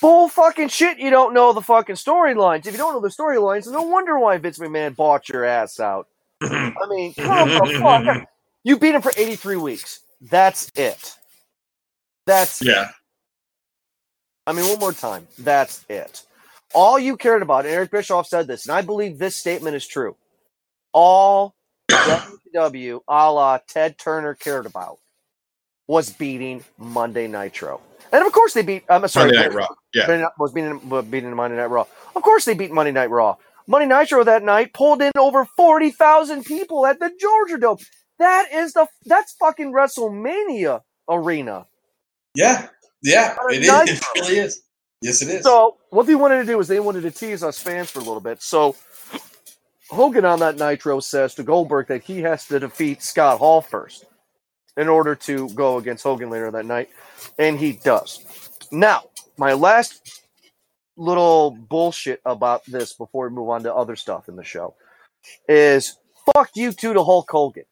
[0.00, 0.98] bull fucking shit.
[0.98, 2.66] You don't know the fucking storylines.
[2.66, 6.08] If you don't know the storylines, no wonder why Vince McMahon bought your ass out.
[6.42, 8.28] I mean, come the fuck.
[8.64, 10.00] You beat him for 83 weeks.
[10.20, 11.16] That's it.
[12.26, 12.90] That's yeah,
[14.50, 15.28] I mean, one more time.
[15.38, 16.24] That's it.
[16.74, 19.86] All you cared about, and Eric Bischoff said this, and I believe this statement is
[19.86, 20.16] true.
[20.92, 21.54] All
[21.88, 24.98] WCW a la Ted Turner cared about
[25.86, 27.80] was beating Monday Nitro.
[28.12, 29.66] And of course they beat, I'm sorry, Monday Night Raw.
[29.94, 30.78] Yeah, was beating,
[31.10, 31.86] beating Monday Night Raw.
[32.16, 33.36] Of course they beat Monday Night Raw.
[33.68, 37.78] Monday Nitro that night pulled in over 40,000 people at the Georgia Dome.
[38.18, 41.66] That is the, that's fucking WrestleMania arena.
[42.34, 42.66] yeah,
[43.02, 43.36] yeah.
[43.50, 44.00] It is.
[44.00, 44.62] It really is.
[45.02, 45.44] Yes, it is.
[45.44, 48.02] So what they wanted to do is they wanted to tease us fans for a
[48.02, 48.42] little bit.
[48.42, 48.76] So
[49.90, 54.04] Hogan on that Nitro says to Goldberg that he has to defeat Scott Hall first
[54.76, 56.90] in order to go against Hogan later that night,
[57.38, 58.24] and he does.
[58.70, 59.04] Now,
[59.36, 60.22] my last
[60.96, 64.74] little bullshit about this before we move on to other stuff in the show
[65.48, 65.96] is
[66.34, 67.64] fuck you two to Hulk Hogan.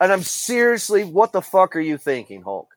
[0.00, 2.73] And I'm seriously, what the fuck are you thinking, Hulk?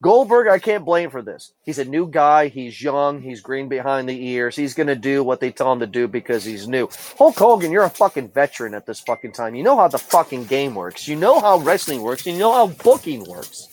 [0.00, 1.52] Goldberg, I can't blame for this.
[1.64, 2.46] He's a new guy.
[2.48, 3.20] He's young.
[3.20, 4.54] He's green behind the ears.
[4.54, 6.88] He's going to do what they tell him to do because he's new.
[7.18, 9.56] Hulk Hogan, you're a fucking veteran at this fucking time.
[9.56, 11.08] You know how the fucking game works.
[11.08, 12.26] You know how wrestling works.
[12.26, 13.68] You know how booking works.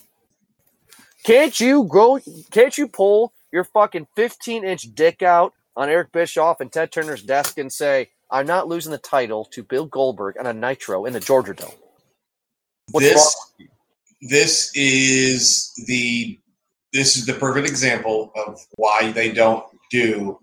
[1.24, 2.20] Can't you grow?
[2.50, 7.22] Can't you pull your fucking 15 inch dick out on Eric Bischoff and Ted Turner's
[7.22, 11.14] desk and say, "I'm not losing the title to Bill Goldberg on a Nitro in
[11.14, 11.72] the Georgia Dome"?
[12.92, 13.70] What's This- wrong?
[14.30, 16.40] This is the
[16.94, 20.40] this is the perfect example of why they don't do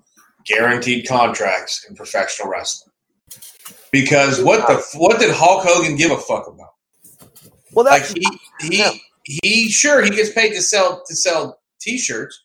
[0.46, 2.92] guaranteed contracts in professional wrestling.
[3.90, 6.74] Because what the what did Hulk Hogan give a fuck about?
[7.72, 8.26] Well, Like that's he
[8.60, 8.92] he Yeah.
[9.42, 12.38] he sure he gets paid to sell to sell T-shirts,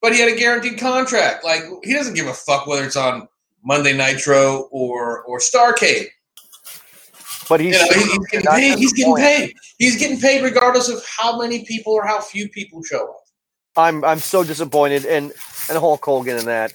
[0.00, 1.44] but he had a guaranteed contract.
[1.44, 3.28] Like he doesn't give a fuck whether it's on
[3.64, 6.08] Monday Nitro or or Starcade.
[7.48, 8.78] But You he's, know, he- he's getting paid.
[8.78, 9.54] He's getting paid.
[9.78, 13.20] He's getting paid regardless of how many people or how few people show up.
[13.76, 15.32] I'm I'm so disappointed and
[15.70, 16.74] and Hulk Hogan in that.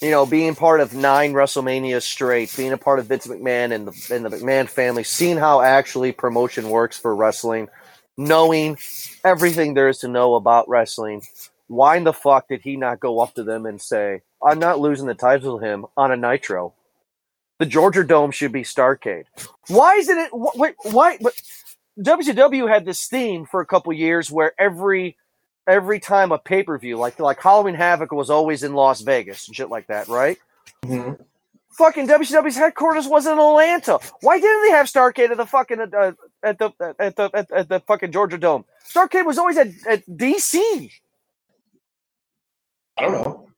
[0.00, 3.88] You know, being part of nine WrestleManias straight, being a part of Vince McMahon and
[3.88, 7.68] the and the McMahon family, seeing how actually promotion works for wrestling,
[8.18, 8.78] knowing
[9.24, 11.22] everything there is to know about wrestling.
[11.68, 14.80] Why in the fuck did he not go up to them and say, "I'm not
[14.80, 16.74] losing the title to him on a Nitro"?
[17.58, 19.24] The Georgia Dome should be Starcade.
[19.68, 20.30] Why isn't it?
[20.32, 21.18] Wait, why?
[21.20, 21.34] But
[21.98, 25.16] WCW had this theme for a couple years where every
[25.66, 29.46] every time a pay per view, like like Halloween Havoc was always in Las Vegas
[29.46, 30.38] and shit like that, right?
[31.70, 33.98] Fucking WCW's headquarters was in Atlanta.
[34.20, 37.68] Why didn't they have Starcade at the fucking uh, at the at the at, at
[37.68, 38.64] the fucking Georgia Dome?
[38.88, 40.90] Starcade was always at, at DC.
[42.96, 43.48] I don't know.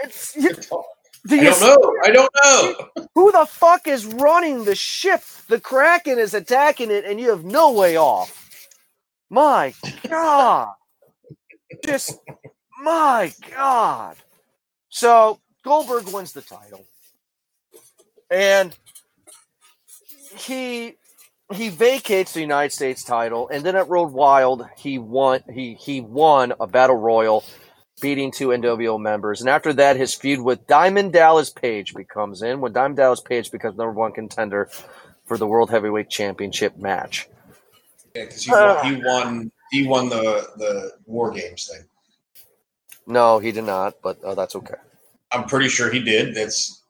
[0.00, 0.50] It's, you,
[1.26, 1.96] do I don't know.
[2.04, 3.06] I don't know.
[3.14, 5.22] who the fuck is running the ship?
[5.48, 8.48] The Kraken is attacking it, and you have no way off.
[9.30, 9.74] My
[10.08, 10.68] God.
[11.84, 12.18] Just,
[12.82, 14.16] my God.
[14.88, 16.84] So, Goldberg wins the title.
[18.30, 18.76] And
[20.36, 20.96] he
[21.54, 26.00] he vacates the United States title, and then at Road Wild, he won he he
[26.00, 27.44] won a battle royal,
[28.00, 29.40] beating two NWO members.
[29.40, 33.50] And after that, his feud with Diamond Dallas Page becomes in when Diamond Dallas Page
[33.50, 34.68] becomes number one contender
[35.24, 37.28] for the World Heavyweight Championship match.
[38.14, 39.52] Yeah, because he, won- he won.
[39.72, 41.84] He won the the War Games thing.
[43.06, 44.76] No, he did not, but uh, that's okay.
[45.32, 46.34] I'm pretty sure he did.
[46.34, 46.82] That's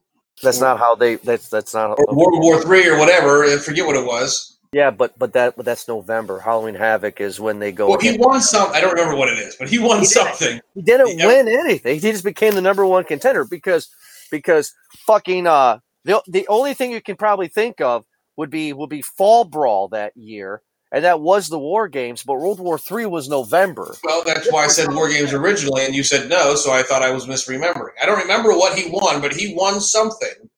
[0.43, 1.17] That's not how they.
[1.17, 1.99] That's that's not.
[1.99, 3.45] or World War Three or whatever.
[3.45, 4.56] I forget what it was.
[4.73, 6.41] Yeah, but but that but that's November.
[6.41, 7.89] Halloween Havoc is when they go.
[7.89, 8.71] Well, he won some.
[8.73, 10.61] I don't remember what it is, but he won He something.
[10.75, 11.95] He didn't win anything.
[11.95, 13.89] He just became the number one contender because
[14.31, 14.75] because
[15.07, 18.05] fucking uh the the only thing you can probably think of
[18.37, 20.63] would be would be Fall Brawl that year,
[20.93, 22.23] and that was the War Games.
[22.23, 23.97] But World War Three was November.
[24.05, 27.03] Well, that's why I said War Games originally, and you said no, so I thought
[27.03, 27.93] I was misremembering.
[28.03, 30.51] I don't remember what he won, but he won something.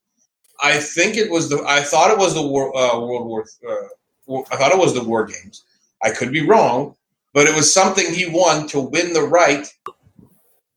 [0.61, 1.63] I think it was the.
[1.65, 3.41] I thought it was the war, uh, World War.
[3.43, 3.89] Uh, War-
[4.29, 5.63] I thought it was the War Games.
[6.03, 6.95] I could be wrong,
[7.33, 9.67] but it was something he won to win the right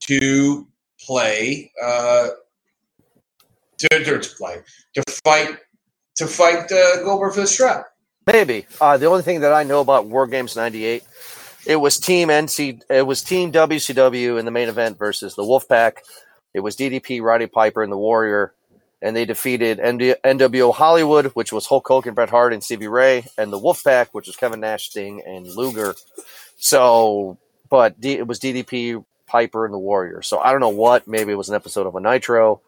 [0.04, 0.66] to
[0.98, 1.70] play.
[1.82, 2.28] Uh,
[3.90, 4.62] to, to, to play
[4.94, 5.58] to fight
[6.16, 7.86] to fight uh, Goldberg for the strap.
[8.26, 11.02] Maybe uh, the only thing that I know about War Games '98,
[11.66, 15.98] it was Team NC, it was Team WCW in the main event versus the Wolfpack.
[16.54, 18.54] It was DDP, Roddy Piper, and the Warrior,
[19.02, 23.52] and they defeated NWO Hollywood, which was Hulk Hogan, Bret Hart, and Stevie Ray, and
[23.52, 25.94] the Wolfpack, which was Kevin Nash, Sting, and Luger.
[26.56, 27.38] So,
[27.70, 30.22] but D- it was DDP, Piper, and the Warrior.
[30.22, 31.08] So I don't know what.
[31.08, 32.62] Maybe it was an episode of a Nitro,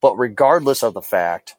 [0.00, 1.56] but regardless of the fact,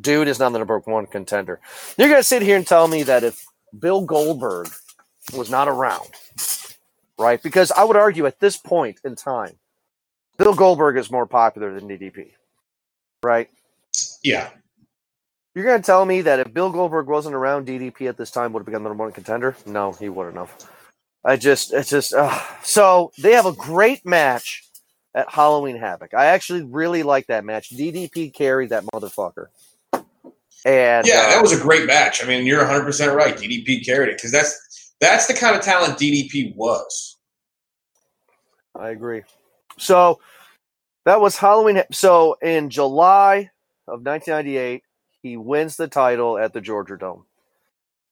[0.00, 1.60] dude is not the number one contender.
[1.98, 3.46] You're going to sit here and tell me that if
[3.78, 4.68] Bill Goldberg
[5.34, 6.08] was not around,
[7.18, 7.42] right?
[7.42, 9.56] Because I would argue at this point in time,
[10.38, 12.32] Bill Goldberg is more popular than DDP,
[13.26, 13.50] right?
[14.22, 14.50] Yeah,
[15.54, 18.52] You're going to tell me that if Bill Goldberg wasn't around, DDP at this time
[18.52, 19.56] would have become the number one contender?
[19.66, 20.54] No, he wouldn't have.
[21.24, 24.64] I just, it's just, uh, so they have a great match
[25.14, 26.14] at Halloween Havoc.
[26.14, 27.70] I actually really like that match.
[27.70, 29.46] DDP carried that motherfucker.
[30.64, 32.22] And yeah, uh, that was a great match.
[32.22, 33.36] I mean, you're 100 percent right.
[33.36, 37.18] DDP carried it because that's that's the kind of talent DDP was.
[38.74, 39.22] I agree.
[39.78, 40.18] So
[41.06, 41.82] that was Halloween.
[41.92, 43.50] So in July
[43.88, 44.82] of 1998,
[45.22, 47.24] he wins the title at the Georgia Dome.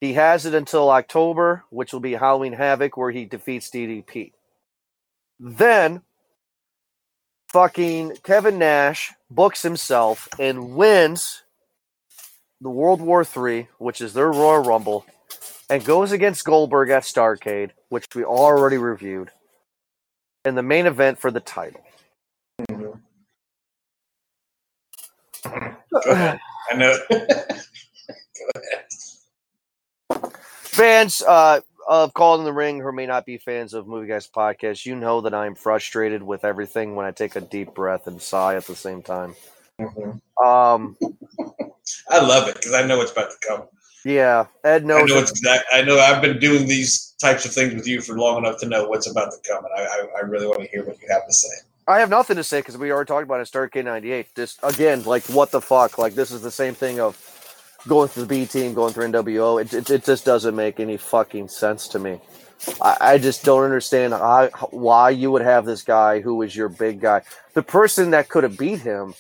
[0.01, 4.33] He has it until October, which will be Halloween Havoc, where he defeats DDP.
[5.41, 6.03] Then,
[7.53, 11.43] fucking Kevin Nash books himself and wins
[12.61, 15.05] the World War III, which is their Royal Rumble,
[15.69, 19.31] and goes against Goldberg at Starcade, which we already reviewed
[20.45, 21.81] in the main event for the title.
[25.45, 25.84] Go ahead.
[26.07, 26.39] I
[26.77, 26.97] know.
[30.63, 34.27] Fans uh, of Call in the Ring who may not be fans of Movie Guys
[34.27, 38.21] Podcast, you know that I'm frustrated with everything when I take a deep breath and
[38.21, 39.35] sigh at the same time.
[40.45, 40.97] Um,
[42.09, 43.63] I love it because I know it's about to come.
[44.05, 45.11] yeah, Ed I know it.
[45.11, 45.65] it's exact.
[45.73, 48.67] I know I've been doing these types of things with you for long enough to
[48.67, 51.09] know what's about to come, and I, I, I really want to hear what you
[51.11, 51.55] have to say.
[51.87, 53.49] I have nothing to say because we already talked about it.
[53.49, 54.35] Starcade ninety eight.
[54.35, 55.99] Just again, like what the fuck?
[55.99, 57.19] Like this is the same thing of
[57.87, 59.61] going through the B team, going through NWO.
[59.61, 62.21] It, it, it just doesn't make any fucking sense to me.
[62.81, 66.69] I, I just don't understand how, why you would have this guy who was your
[66.69, 67.23] big guy.
[67.53, 69.15] The person that could have beat him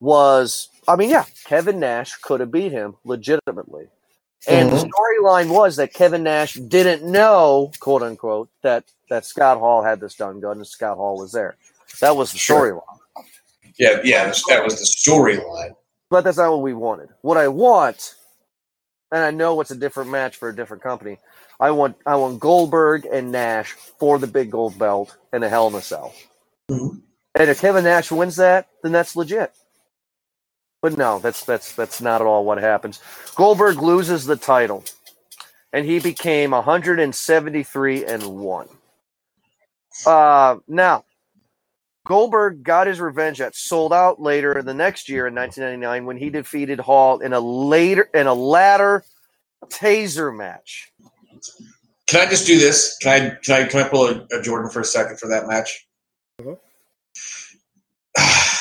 [0.00, 3.86] was, I mean, yeah, Kevin Nash could have beat him legitimately.
[4.48, 4.88] And the mm-hmm.
[4.88, 10.12] storyline was that Kevin Nash didn't know, quote unquote, that that Scott Hall had this
[10.12, 11.56] stun gun and Scott Hall was there.
[12.00, 12.72] That was the Sure.
[12.72, 12.98] storyline.
[13.78, 15.74] Yeah, yeah, that was the storyline.
[16.10, 17.10] But that's not what we wanted.
[17.22, 18.14] What I want,
[19.12, 21.18] and I know it's a different match for a different company.
[21.60, 25.68] I want I want Goldberg and Nash for the big gold belt and a Hell
[25.68, 26.14] in a Cell.
[26.70, 27.02] Mhm.
[27.34, 29.52] And if Kevin Nash wins that, then that's legit.
[30.82, 33.00] But no, that's that's that's not at all what happens.
[33.36, 34.84] Goldberg loses the title,
[35.72, 38.68] and he became 173 and one.
[40.06, 41.04] Uh, now
[42.06, 46.16] Goldberg got his revenge at Souled Out later in the next year in 1999 when
[46.16, 49.04] he defeated Hall in a later in a ladder
[49.66, 50.90] taser match.
[52.06, 52.96] Can I just do this?
[53.02, 55.46] Can I can I can I pull a, a Jordan for a second for that
[55.46, 55.86] match?
[56.40, 56.56] Uh-huh.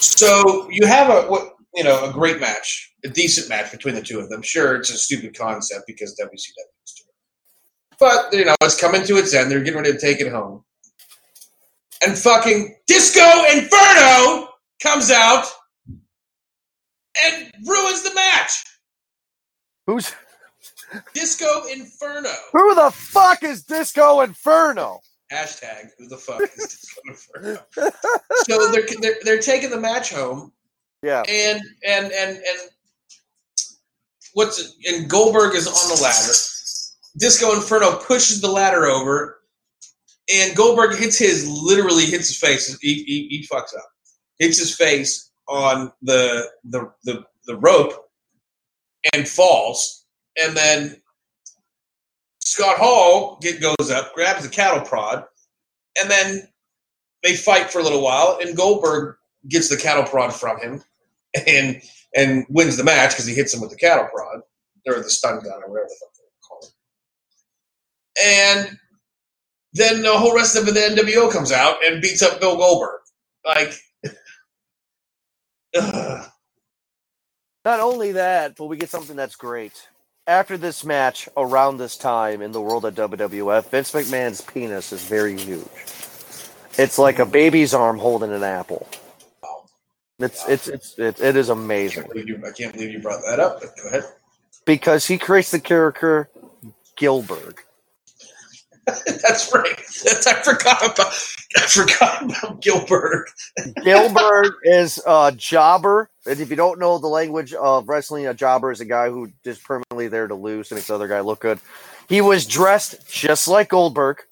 [0.00, 4.00] So you have a what you know a great match, a decent match between the
[4.00, 4.40] two of them.
[4.40, 7.08] Sure, it's a stupid concept because WCW is doing
[7.98, 9.50] but you know it's coming to its end.
[9.50, 10.64] They're getting ready to take it home,
[12.04, 14.48] and fucking Disco Inferno
[14.82, 15.44] comes out
[17.24, 18.64] and ruins the match.
[19.86, 20.12] Who's
[21.14, 22.30] Disco Inferno.
[22.52, 25.00] who the fuck is Disco Inferno?
[25.32, 27.60] Hashtag who the fuck is Disco Inferno?
[28.44, 30.52] so they're, they're they're taking the match home,
[31.02, 32.58] Yeah, and and and and
[34.34, 36.32] what's it, and Goldberg is on the ladder.
[37.18, 39.37] Disco Inferno pushes the ladder over,
[40.32, 42.76] and Goldberg hits his literally hits his face.
[42.80, 43.86] He, he, he fucks up,
[44.38, 47.92] hits his face on the the the, the rope,
[49.14, 50.04] and falls.
[50.42, 51.00] And then
[52.40, 55.24] Scott Hall get, goes up, grabs the cattle prod,
[56.00, 56.48] and then
[57.22, 59.16] they fight for a little while, and Goldberg
[59.48, 60.82] gets the cattle prod from him,
[61.46, 61.82] and
[62.14, 64.40] and wins the match because he hits him with the cattle prod
[64.86, 66.72] or the stun gun or whatever the fuck they call it.
[68.70, 68.78] And
[69.72, 73.00] then the whole rest of the NWO comes out and beats up Bill Goldberg.
[73.44, 73.74] Like,
[75.76, 76.30] ugh.
[77.64, 79.88] Not only that, but we get something that's great.
[80.26, 85.02] After this match, around this time in the world of WWF, Vince McMahon's penis is
[85.04, 85.66] very huge.
[86.78, 87.32] It's like a mm.
[87.32, 88.88] baby's arm holding an apple.
[90.20, 93.22] It's it's it's it, it is I amazing can't, you, I can't believe you brought
[93.28, 93.60] that up.
[93.60, 94.04] But go ahead.
[94.64, 96.28] because he creates the character
[96.96, 97.58] Gillberg.
[99.06, 99.76] That's right.
[99.76, 101.12] That's I forgot about.
[101.56, 103.24] I forgot about Gillberg.
[103.84, 108.70] Gillberg is a jobber, and if you don't know the language of wrestling, a jobber
[108.70, 111.40] is a guy who is permanently there to lose and makes the other guy look
[111.40, 111.58] good.
[112.08, 114.22] He was dressed just like Goldberg.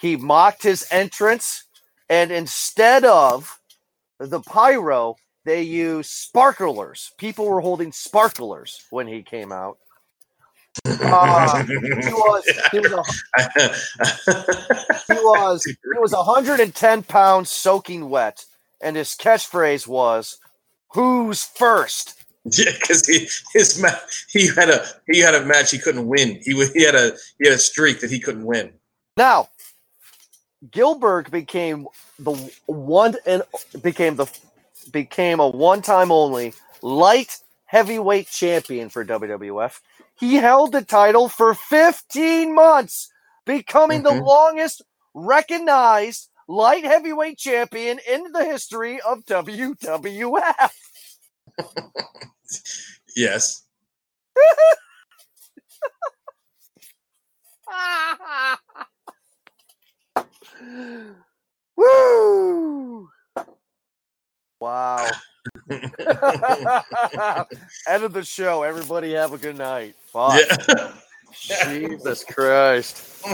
[0.00, 1.64] He mocked his entrance,
[2.08, 3.58] and instead of
[4.18, 7.12] the pyro, they used sparklers.
[7.18, 9.78] People were holding sparklers when he came out.
[10.84, 13.02] Uh, he was he was a
[15.06, 18.44] he was he was 110 pounds soaking wet,
[18.80, 20.38] and his catchphrase was,
[20.92, 22.20] "Who's first?
[22.58, 23.88] Yeah, because he his ma-
[24.28, 26.40] he had a he had a match he couldn't win.
[26.44, 28.70] He he had a he had a streak that he couldn't win.
[29.16, 29.48] Now,
[30.70, 31.86] Gillberg became
[32.18, 32.32] the
[32.66, 33.44] one and
[33.80, 34.26] became the
[34.92, 36.52] became a one-time only
[36.82, 39.80] light heavyweight champion for WWF.
[40.16, 43.08] He held the title for 15 months,
[43.44, 44.24] becoming the Mhm.
[44.24, 44.82] longest
[45.14, 50.72] recognized light heavyweight champion in the history of WWF.
[53.16, 53.62] Yes.
[61.76, 63.08] Woo!
[64.60, 65.10] Wow.
[67.88, 68.62] End of the show.
[68.62, 69.94] Everybody have a good night.
[70.06, 70.40] Fuck.
[71.48, 71.72] Yeah.
[71.72, 73.24] Jesus Christ.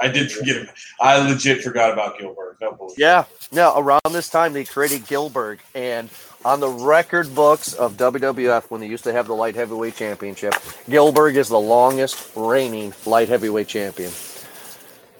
[0.00, 0.68] I did forget.
[1.00, 2.56] I legit forgot about Gillberg.
[2.60, 2.98] No bullshit.
[2.98, 3.24] Yeah.
[3.50, 6.10] No, around this time they created Gillberg and
[6.44, 10.52] on the record books of WWF when they used to have the light heavyweight championship,
[10.86, 14.10] Gillberg is the longest reigning light heavyweight champion.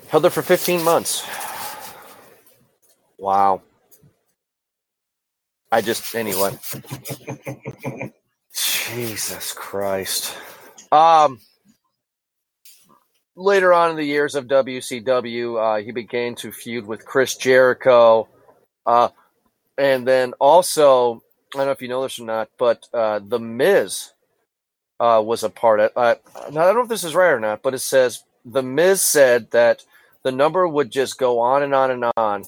[0.09, 1.27] Held it for 15 months.
[3.19, 3.63] Wow.
[5.73, 6.57] I just anyway.
[8.55, 10.37] Jesus Christ.
[10.93, 11.41] Um
[13.37, 18.29] later on in the years of WCW, uh, he began to feud with Chris Jericho.
[18.85, 19.09] Uh,
[19.79, 21.23] and then also,
[21.55, 24.13] I don't know if you know this or not, but uh, The Miz
[25.01, 26.17] uh, was a part of uh,
[26.53, 29.03] now, I don't know if this is right or not, but it says The Miz
[29.03, 29.85] said that
[30.23, 32.45] the number would just go on and on and on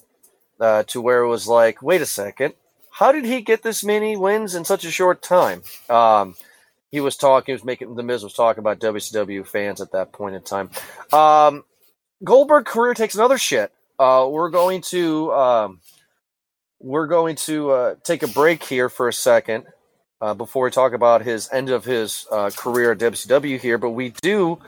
[0.60, 2.54] uh, to where it was like, wait a second,
[2.94, 5.62] how did he get this many wins in such a short time?
[5.90, 6.36] Um,
[6.92, 10.12] he was talking, he was making, The Miz was talking about WCW fans at that
[10.12, 10.70] point in time.
[11.12, 11.64] Um,
[12.22, 13.72] Goldberg career takes another shit.
[13.98, 15.80] Uh, we're going to um,
[16.80, 19.64] we're going to uh, take a break here for a second
[20.20, 23.76] uh, before we talk about his end of his uh, career at WCW here.
[23.76, 24.60] But we do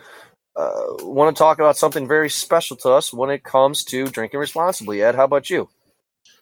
[0.57, 4.41] uh, want to talk about something very special to us when it comes to drinking
[4.41, 5.01] responsibly.
[5.01, 5.69] Ed, how about you?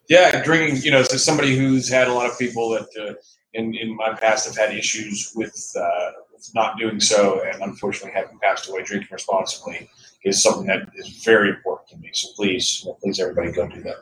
[0.09, 0.83] Yeah, drinking.
[0.83, 3.15] You know, as somebody who's had a lot of people that uh,
[3.55, 6.11] in in my past have had issues with, uh,
[6.55, 9.89] not doing so, and unfortunately having passed away, drinking responsibly
[10.25, 12.11] is something that is very important to me.
[12.13, 13.97] So please, please, everybody, go do that.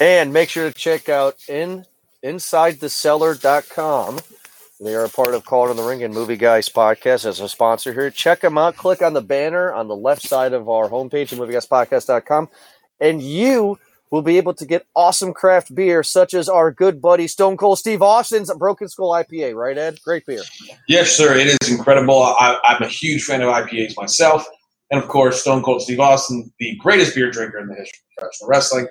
[0.00, 1.84] And make sure to check out in
[2.24, 4.20] insidethecellar.com.
[4.80, 7.40] They are a part of Call It in the Ring and Movie Guys podcast as
[7.40, 8.10] a sponsor here.
[8.10, 8.76] Check them out.
[8.76, 12.48] Click on the banner on the left side of our homepage at movieguyspodcast.com,
[13.00, 13.80] and you
[14.10, 17.78] will be able to get awesome craft beer such as our good buddy Stone Cold
[17.78, 19.54] Steve Austin's Broken Skull IPA.
[19.54, 20.00] Right, Ed?
[20.02, 20.42] Great beer.
[20.86, 21.34] Yes, sir.
[21.36, 22.22] It is incredible.
[22.22, 24.46] I, I'm a huge fan of IPAs myself.
[24.90, 28.22] And of course, Stone Cold Steve Austin, the greatest beer drinker in the history of
[28.22, 28.86] professional wrestling.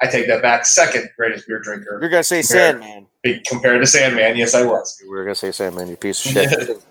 [0.00, 0.66] I take that back.
[0.66, 1.98] Second greatest beer drinker.
[2.00, 3.06] You're gonna say compared, Sandman.
[3.46, 4.98] Compared to Sandman, yes, I was.
[5.02, 6.82] We were gonna say Sandman, you piece of shit.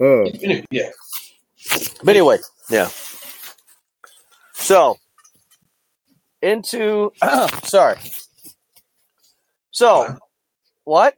[0.00, 0.30] oh.
[0.70, 0.90] Yeah.
[2.02, 2.38] But anyway,
[2.70, 2.88] yeah.
[4.54, 4.96] So
[6.42, 7.12] into
[7.64, 7.96] sorry.
[9.70, 10.18] So
[10.84, 11.16] what?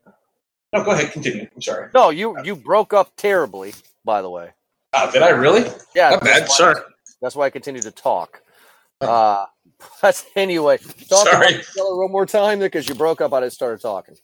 [0.72, 1.12] No, go ahead.
[1.12, 1.48] Continue.
[1.54, 1.90] I'm sorry.
[1.94, 3.74] No, you you broke up terribly.
[4.04, 4.50] By the way.
[4.92, 5.64] Oh, did I really?
[5.94, 6.10] Yeah.
[6.10, 6.48] Not bad.
[6.48, 6.74] Why,
[7.20, 8.42] that's why I continue to talk.
[9.00, 9.46] Uh,
[10.02, 11.62] but anyway, talk Sorry.
[11.76, 13.32] one more time because you broke up.
[13.32, 14.16] I just started talking.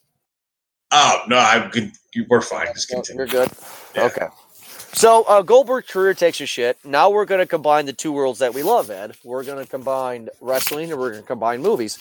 [0.91, 1.91] Oh no, I'm good.
[2.13, 2.67] You We're fine.
[2.73, 3.19] Just continue.
[3.19, 3.49] You're good.
[3.95, 4.05] Yeah.
[4.05, 4.27] Okay.
[4.93, 6.77] So uh, Goldberg's career takes a shit.
[6.83, 9.15] Now we're going to combine the two worlds that we love, Ed.
[9.23, 11.97] We're going to combine wrestling and we're going to combine movies,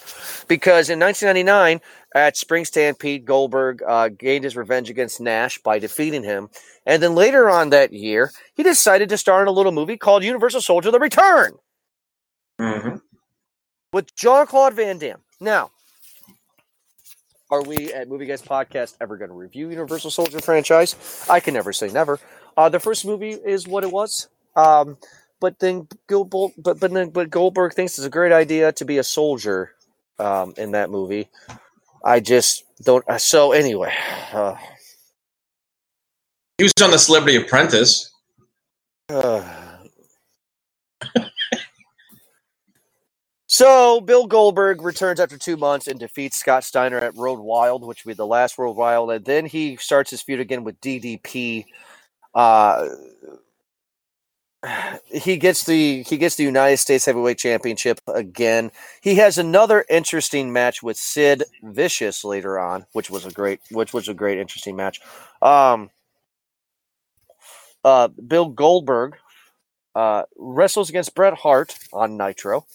[0.48, 1.80] because in 1999
[2.14, 6.50] at Spring Stampede, Goldberg uh, gained his revenge against Nash by defeating him,
[6.84, 10.24] and then later on that year he decided to star in a little movie called
[10.24, 11.52] Universal Soldier: The Return
[12.58, 12.96] hmm
[13.92, 15.20] with Jean Claude Van Damme.
[15.40, 15.70] Now,
[17.50, 21.26] are we at Movie Guys Podcast ever going to review Universal Soldier franchise?
[21.28, 22.20] I can never say never.
[22.60, 24.98] Uh, the first movie is what it was, um,
[25.40, 28.98] but then Goldberg, but but then but Goldberg thinks it's a great idea to be
[28.98, 29.72] a soldier
[30.18, 31.30] um, in that movie.
[32.04, 33.02] I just don't.
[33.08, 33.94] Uh, so anyway,
[34.34, 34.56] uh,
[36.58, 38.12] He was on the Celebrity Apprentice.
[39.08, 39.42] Uh,
[43.46, 48.04] so Bill Goldberg returns after two months and defeats Scott Steiner at Road Wild, which
[48.04, 51.64] will be the last Road Wild, and then he starts his feud again with DDP.
[52.34, 52.88] Uh,
[55.06, 58.70] he gets the he gets the United States Heavyweight Championship again.
[59.00, 63.94] He has another interesting match with Sid Vicious later on, which was a great which
[63.94, 65.00] was a great interesting match.
[65.40, 65.90] Um,
[67.84, 69.16] uh, Bill Goldberg
[69.94, 72.66] uh, wrestles against Bret Hart on Nitro.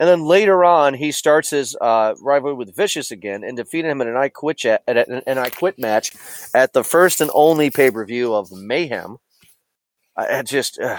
[0.00, 4.00] And then later on, he starts his uh, rivalry with Vicious again and defeated him
[4.00, 6.12] in an I Quit at an, an I Quit match
[6.54, 9.18] at the first and only pay per view of Mayhem.
[10.16, 10.98] I, I just uh,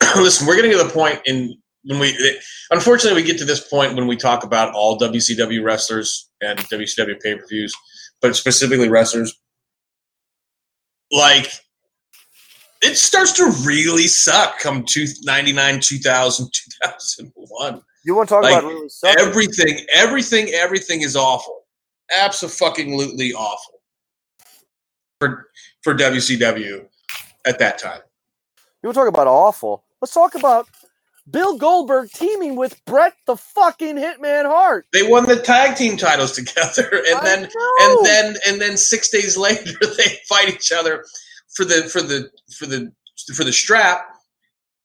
[0.16, 3.94] Listen, we're getting to the point in when we unfortunately we get to this point
[3.94, 7.74] when we talk about all WCW wrestlers and WCW pay per views,
[8.20, 9.34] but specifically wrestlers.
[11.12, 11.50] Like
[12.82, 17.82] it starts to really suck come two, 99, 2000, 2001.
[18.04, 19.26] you want to talk Like, about really sucking?
[19.26, 21.64] Everything, everything, everything is awful.
[22.16, 23.80] Absolutely awful
[25.20, 25.46] for
[25.82, 26.86] for WCW
[27.46, 28.00] at that time.
[28.82, 29.84] You want to talk about awful?
[30.00, 30.66] Let's talk about
[31.30, 34.86] Bill Goldberg teaming with Bret the fucking Hitman Hart.
[34.92, 37.74] They won the tag team titles together, and I then know.
[37.82, 41.04] and then and then six days later they fight each other
[41.54, 42.92] for the for the for the
[43.34, 44.06] for the strap,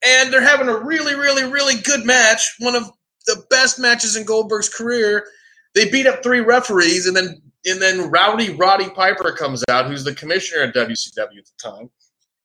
[0.05, 2.91] and they're having a really really really good match, one of
[3.25, 5.25] the best matches in Goldberg's career.
[5.73, 10.03] They beat up three referees, and then and then Rowdy Roddy Piper comes out, who's
[10.03, 11.89] the commissioner at WCW at the time,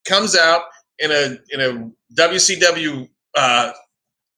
[0.07, 0.63] comes out
[0.99, 3.73] in a in a WCW uh,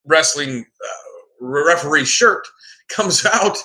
[0.07, 2.47] wrestling uh, referee shirt,
[2.89, 3.57] comes out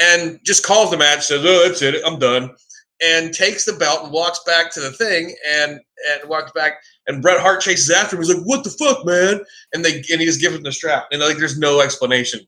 [0.00, 2.54] and just calls the match, says, "Oh, that's it, I'm done,"
[3.02, 5.80] and takes the belt and walks back to the thing and
[6.10, 6.74] and walks back
[7.06, 8.22] and Bret Hart chases after him.
[8.22, 9.40] He's like, "What the fuck, man?"
[9.74, 12.40] And they and he just gives him the strap, and like there's no explanation.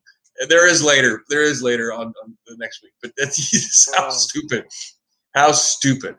[0.49, 1.23] There is later.
[1.31, 4.11] There is later on, on the next week, but that's how Wow.
[4.11, 4.67] stupid.
[5.35, 6.17] How stupid.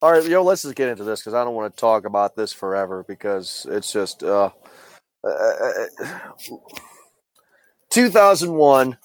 [0.00, 2.36] All right, yo, let's just get into this because I don't want to talk about
[2.36, 4.50] this forever because it's just uh,
[5.24, 5.86] uh,
[7.90, 8.98] 2001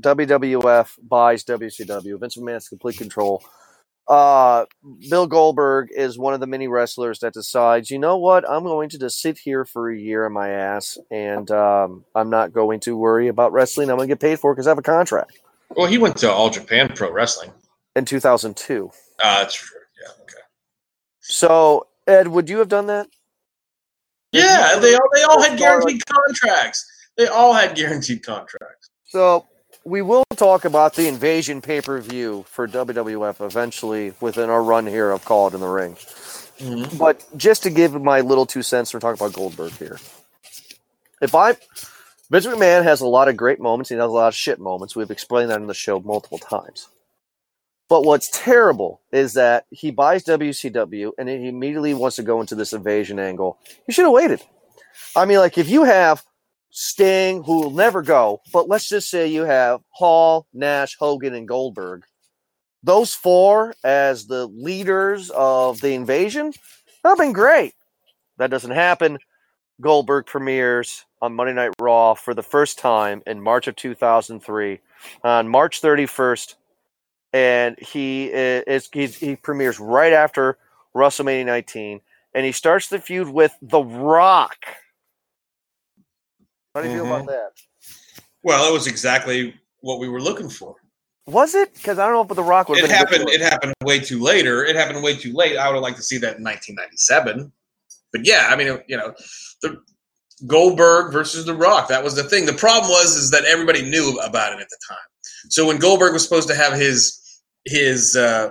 [0.00, 2.20] WWF buys WCW.
[2.20, 3.42] Vince McMahon's complete control.
[4.08, 4.66] Uh,
[5.10, 8.88] Bill Goldberg is one of the many wrestlers that decides, you know what, I'm going
[8.90, 12.80] to just sit here for a year on my ass and um, I'm not going
[12.80, 13.90] to worry about wrestling.
[13.90, 15.38] I'm going to get paid for it because I have a contract
[15.76, 17.50] Well, he went to All Japan Pro Wrestling.
[17.96, 18.90] in 2002.
[19.22, 19.78] Uh, that's true.
[20.00, 20.12] Yeah.
[20.22, 20.42] Okay.
[21.20, 23.08] So, Ed, would you have done that?
[24.32, 26.84] Yeah, they all they all had guaranteed contracts.
[27.16, 28.90] They all had guaranteed contracts.
[29.06, 29.46] So
[29.86, 34.84] we will talk about the invasion pay per view for WWF eventually within our run
[34.84, 35.94] here of Call It in the Ring.
[35.94, 36.98] Mm-hmm.
[36.98, 40.00] But just to give my little two cents, we're talking about Goldberg here.
[41.22, 41.52] If I
[42.30, 44.96] Vince McMahon has a lot of great moments, he has a lot of shit moments.
[44.96, 46.88] We've explained that in the show multiple times.
[47.88, 52.56] But what's terrible is that he buys WCW and he immediately wants to go into
[52.56, 53.58] this invasion angle.
[53.86, 54.42] He should have waited.
[55.14, 56.24] I mean, like if you have
[56.78, 61.48] Sting, who will never go, but let's just say you have Hall, Nash, Hogan, and
[61.48, 62.04] Goldberg.
[62.82, 66.52] Those four as the leaders of the invasion,
[67.02, 67.72] that have been great.
[68.36, 69.16] That doesn't happen.
[69.80, 74.78] Goldberg premieres on Monday Night Raw for the first time in March of 2003
[75.24, 76.56] on March 31st,
[77.32, 80.58] and he is he, he premieres right after
[80.94, 82.02] WrestleMania 19,
[82.34, 84.58] and he starts the feud with The Rock.
[86.76, 87.52] How do you feel about that?
[88.42, 90.76] Well, it was exactly what we were looking for.
[91.24, 91.72] Was it?
[91.72, 92.78] Because I don't know if The Rock would.
[92.78, 93.30] It happened.
[93.30, 94.62] It happened way too later.
[94.62, 95.56] It happened way too late.
[95.56, 97.50] I would have liked to see that in 1997.
[98.12, 99.14] But yeah, I mean, you know,
[99.62, 99.80] the
[100.46, 101.88] Goldberg versus The Rock.
[101.88, 102.44] That was the thing.
[102.44, 104.98] The problem was is that everybody knew about it at the time.
[105.48, 108.50] So when Goldberg was supposed to have his his uh,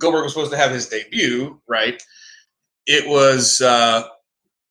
[0.00, 2.02] Goldberg was supposed to have his debut, right?
[2.86, 4.02] It was uh,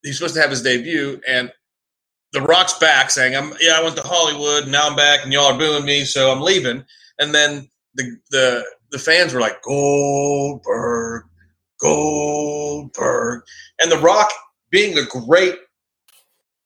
[0.03, 1.53] he was supposed to have his debut, and
[2.33, 5.33] The Rock's back saying, "I'm yeah, I went to Hollywood, and now I'm back, and
[5.33, 6.85] y'all are booing me, so I'm leaving."
[7.19, 11.23] And then the the the fans were like, "Goldberg,
[11.79, 13.43] Goldberg,"
[13.81, 14.31] and The Rock,
[14.69, 15.55] being the great,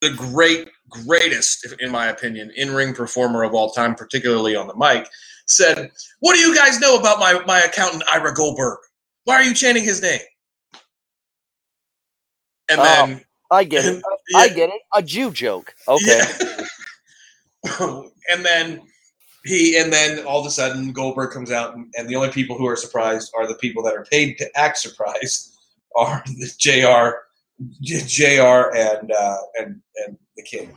[0.02, 4.76] the great, greatest, in my opinion, in ring performer of all time, particularly on the
[4.76, 5.10] mic,
[5.48, 8.78] said, "What do you guys know about my my accountant Ira Goldberg?
[9.24, 10.22] Why are you chanting his name?"
[12.70, 14.04] And Oh, then I get it.
[14.34, 14.82] I get it.
[14.94, 15.76] A Jew joke.
[15.88, 16.22] Okay.
[16.40, 16.66] Yeah.
[18.30, 18.82] and then
[19.44, 22.58] he, and then all of a sudden Goldberg comes out, and, and the only people
[22.58, 25.56] who are surprised are the people that are paid to act surprised
[25.96, 27.22] are the J.R.
[27.82, 28.76] J.R.
[28.76, 30.74] and uh, and and the King.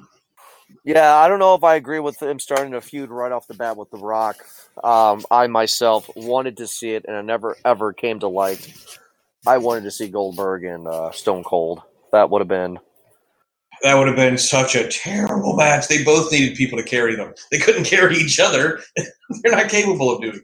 [0.85, 3.55] Yeah, I don't know if I agree with him starting a feud right off the
[3.55, 4.37] bat with The Rock.
[4.83, 8.73] Um, I myself wanted to see it, and it never ever came to light.
[9.47, 11.83] I wanted to see Goldberg and uh, Stone Cold.
[12.13, 12.79] That would have been.
[13.83, 15.89] That would have been such a terrible match.
[15.89, 17.33] They both needed people to carry them.
[17.51, 18.81] They couldn't carry each other.
[18.97, 20.43] They're not capable of doing that.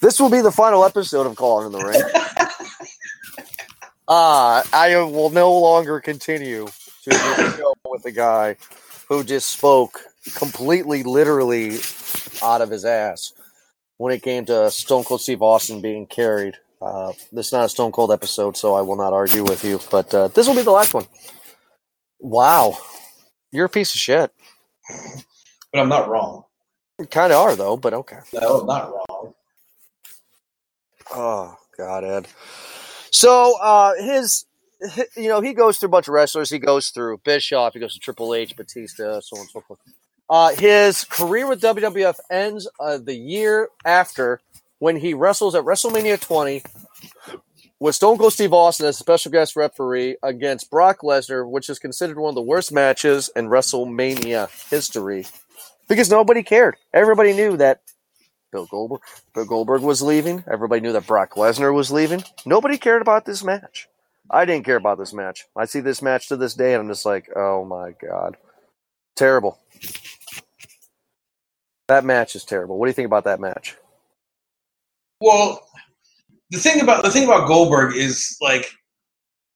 [0.00, 2.02] This will be the final episode of Calling in the Ring.
[4.08, 6.66] uh, I will no longer continue
[7.04, 8.56] to show with a guy
[9.08, 10.00] who just spoke
[10.34, 11.78] completely, literally
[12.42, 13.32] out of his ass
[13.96, 16.56] when it came to Stone Cold Steve Austin being carried.
[16.84, 19.80] Uh, this is not a Stone Cold episode, so I will not argue with you.
[19.90, 21.06] But uh, this will be the last one.
[22.20, 22.76] Wow,
[23.52, 24.30] you're a piece of shit.
[25.72, 26.44] But I'm not wrong.
[26.98, 28.18] You kind of are though, but okay.
[28.34, 29.34] No, I'm not wrong.
[31.12, 32.28] Oh God, Ed.
[33.10, 34.44] So uh, his,
[34.90, 36.50] hi- you know, he goes through a bunch of wrestlers.
[36.50, 37.74] He goes through Bischoff.
[37.74, 39.80] He goes to Triple H, Batista, so on and so forth.
[40.28, 44.40] Uh, his career with WWF ends uh, the year after
[44.84, 46.62] when he wrestles at WrestleMania 20
[47.80, 51.78] with Stone Cold Steve Austin as a special guest referee against Brock Lesnar, which is
[51.78, 55.24] considered one of the worst matches in WrestleMania history
[55.88, 56.76] because nobody cared.
[56.92, 57.80] Everybody knew that
[58.52, 59.00] Bill Goldberg,
[59.34, 60.44] Bill Goldberg was leaving.
[60.52, 62.22] Everybody knew that Brock Lesnar was leaving.
[62.44, 63.88] Nobody cared about this match.
[64.30, 65.46] I didn't care about this match.
[65.56, 68.36] I see this match to this day, and I'm just like, oh my god,
[69.16, 69.58] terrible.
[71.88, 72.76] That match is terrible.
[72.76, 73.78] What do you think about that match?
[75.20, 75.66] Well,
[76.50, 78.70] the thing about the thing about Goldberg is like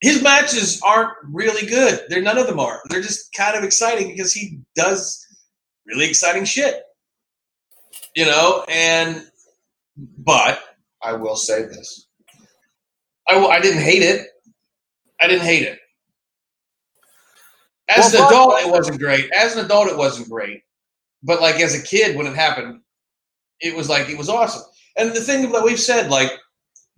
[0.01, 2.01] his matches aren't really good.
[2.09, 2.80] They're none of them are.
[2.89, 5.24] They're just kind of exciting because he does
[5.86, 6.82] really exciting shit.
[8.14, 9.26] You know, and
[10.18, 10.60] but
[11.02, 12.09] I will say this.
[13.28, 14.26] I, I didn't hate it.
[15.20, 15.78] I didn't hate it.
[17.89, 19.30] As Well, an adult, it wasn't great.
[19.32, 20.62] As an adult, it wasn't great.
[21.22, 22.80] But like as a kid, when it happened,
[23.60, 24.62] it was like it was awesome.
[24.99, 26.33] And the thing that we've said, like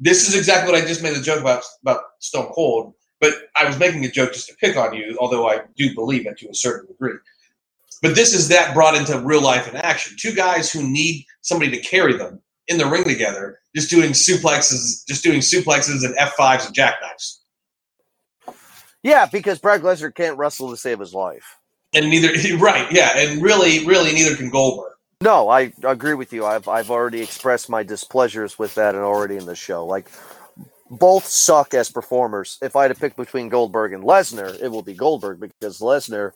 [0.00, 2.94] this is exactly what I just made a joke about about Stone Cold.
[3.20, 6.26] But I was making a joke just to pick on you, although I do believe
[6.26, 7.18] it to a certain degree.
[8.00, 10.16] But this is that brought into real life and action.
[10.18, 15.06] Two guys who need somebody to carry them in the ring together, just doing suplexes,
[15.06, 17.42] just doing suplexes and F fives and jackknives.
[19.02, 21.56] Yeah, because Brock Lesnar can't wrestle to save his life.
[21.94, 24.89] And neither right, yeah, and really, really neither can Goldberg.
[25.22, 26.46] No, I agree with you.
[26.46, 29.84] I've I've already expressed my displeasures with that and already in the show.
[29.84, 30.06] Like
[30.90, 32.58] both suck as performers.
[32.62, 36.32] If I had to pick between Goldberg and Lesnar, it will be Goldberg because Lesnar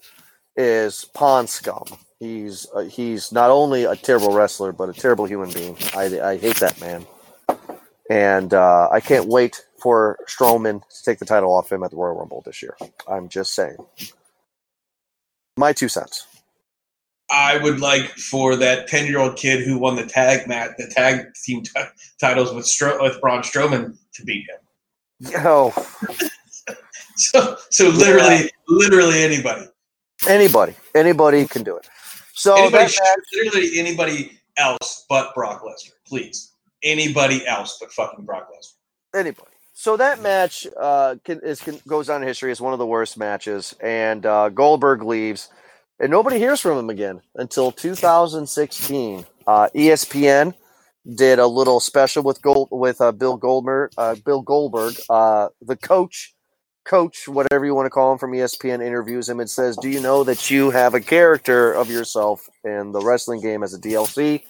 [0.56, 1.84] is pawn scum.
[2.20, 5.78] He's uh, he's not only a terrible wrestler but a terrible human being.
[5.96, 7.06] I I hate that man,
[8.10, 11.96] and uh, I can't wait for Strowman to take the title off him at the
[11.96, 12.76] Royal Rumble this year.
[13.08, 13.78] I'm just saying.
[15.56, 16.26] My two cents.
[17.34, 20.86] I would like for that ten year old kid who won the tag mat, the
[20.86, 21.72] tag team t-
[22.20, 25.32] titles with Stro- with Braun Strowman to beat him.
[25.44, 25.72] Oh,
[27.16, 29.66] So, so literally, literally anybody,
[30.26, 31.88] anybody, anybody can do it.
[32.34, 36.52] So anybody, that literally anybody else but Brock Lesnar, please.
[36.82, 39.18] Anybody else but fucking Brock Lesnar.
[39.20, 39.50] anybody.
[39.72, 43.16] So that match uh, can, is can, goes in history as one of the worst
[43.16, 45.50] matches, and uh, Goldberg leaves,
[46.00, 49.26] and nobody hears from him again until 2016.
[49.46, 50.54] Uh, ESPN
[51.16, 55.76] did a little special with Gold with uh, Bill Goldberg, uh, Bill Goldberg, uh, the
[55.76, 56.34] coach,
[56.84, 60.00] coach, whatever you want to call him from ESPN, interviews him and says, "Do you
[60.00, 64.42] know that you have a character of yourself in the wrestling game as a DLC?"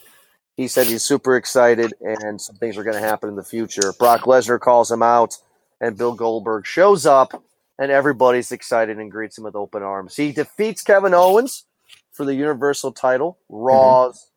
[0.56, 3.92] He said he's super excited and some things are going to happen in the future.
[3.98, 5.36] Brock Lesnar calls him out,
[5.80, 7.42] and Bill Goldberg shows up,
[7.78, 10.16] and everybody's excited and greets him with open arms.
[10.16, 11.64] He defeats Kevin Owens
[12.12, 14.30] for the Universal title, Raw's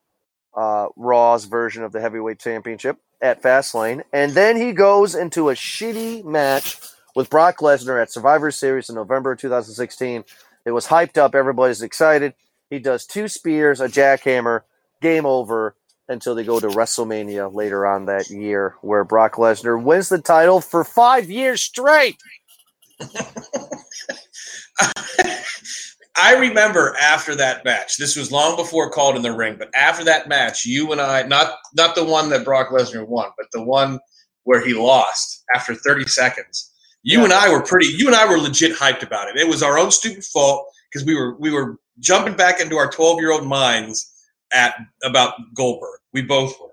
[0.55, 5.53] uh, Raw's version of the heavyweight championship at Fastlane, and then he goes into a
[5.53, 6.77] shitty match
[7.15, 10.23] with Brock Lesnar at Survivor Series in November 2016.
[10.65, 12.33] It was hyped up, everybody's excited.
[12.69, 14.61] He does two spears, a jackhammer,
[15.01, 15.75] game over
[16.09, 20.61] until they go to WrestleMania later on that year, where Brock Lesnar wins the title
[20.61, 22.17] for five years straight.
[26.19, 27.97] I remember after that match.
[27.97, 31.23] This was long before called in the ring, but after that match, you and I
[31.23, 33.99] not not the one that Brock Lesnar won, but the one
[34.43, 36.71] where he lost after 30 seconds.
[37.03, 37.25] You Yeah.
[37.25, 37.87] and I were pretty.
[37.87, 39.37] You and I were legit hyped about it.
[39.37, 42.89] It was our own stupid fault because we were we were jumping back into our
[42.89, 44.11] 12 year old minds
[44.53, 45.99] at about Goldberg.
[46.13, 46.71] We both were,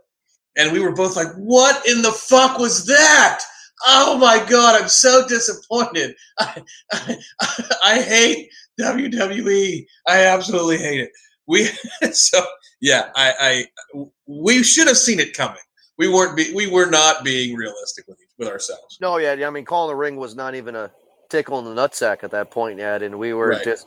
[0.56, 3.40] and we were both like, "What in the fuck was that?"
[3.86, 6.14] Oh my god, I'm so disappointed.
[6.38, 6.62] I,
[6.92, 7.16] I,
[7.84, 8.50] I hate
[8.80, 9.86] WWE.
[10.08, 11.10] I absolutely hate it.
[11.46, 11.64] We
[12.12, 12.42] so
[12.80, 13.10] yeah.
[13.14, 15.58] I, I we should have seen it coming.
[15.96, 16.36] We weren't.
[16.36, 18.98] Be, we were not being realistic with with ourselves.
[19.00, 20.90] No, yeah, I mean, calling the ring was not even a
[21.28, 23.64] tickle in the nutsack at that point yet, and we were Right.
[23.64, 23.86] just.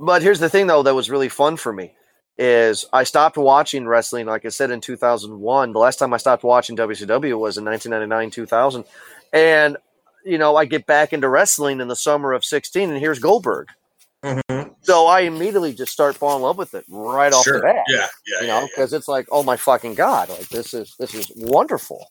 [0.00, 1.94] But here's the thing, though, that was really fun for me
[2.38, 5.72] is I stopped watching wrestling, like I said, in 2001.
[5.72, 8.84] The last time I stopped watching WCW was in 1999, 2000,
[9.32, 9.76] and
[10.24, 13.68] you know I get back into wrestling in the summer of 16, and here's Goldberg.
[14.24, 14.70] Mm-hmm.
[14.82, 17.58] So I immediately just start falling in love with it right off Sure.
[17.58, 17.84] the bat.
[17.88, 17.96] Yeah.
[17.96, 18.06] Yeah.
[18.06, 18.66] you yeah, know, yeah.
[18.66, 22.06] because it's like, oh my fucking god, like this is this is wonderful.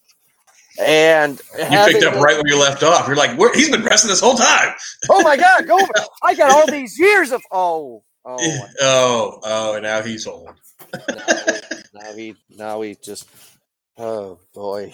[0.80, 3.08] And You picked up right where you left off.
[3.08, 4.74] You're like, he's been wrestling this whole time.
[5.10, 5.78] oh my god, go!
[6.24, 8.68] I got all these years of oh oh.
[8.82, 10.50] oh, oh, and now he's old.
[11.94, 13.28] now he now he just
[13.98, 14.94] oh boy.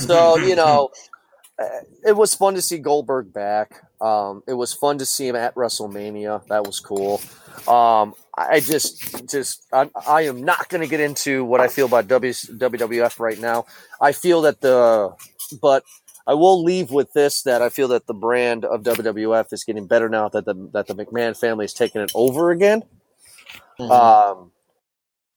[0.00, 0.90] So you know,
[1.58, 1.66] uh,
[2.06, 3.82] it was fun to see Goldberg back.
[4.00, 6.46] Um, it was fun to see him at WrestleMania.
[6.46, 7.20] That was cool.
[7.68, 11.86] Um, I just just I, I am not going to get into what I feel
[11.86, 13.66] about w, WWF right now.
[14.00, 15.14] I feel that the
[15.60, 15.84] but
[16.26, 19.86] I will leave with this that I feel that the brand of WWF is getting
[19.86, 22.82] better now that the that the McMahon family is taking it over again.
[23.80, 24.52] Um,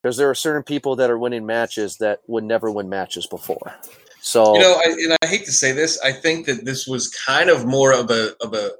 [0.03, 3.73] because there are certain people that are winning matches that would never win matches before.
[4.21, 7.09] So You know, I, and I hate to say this, I think that this was
[7.09, 8.71] kind of more of a of a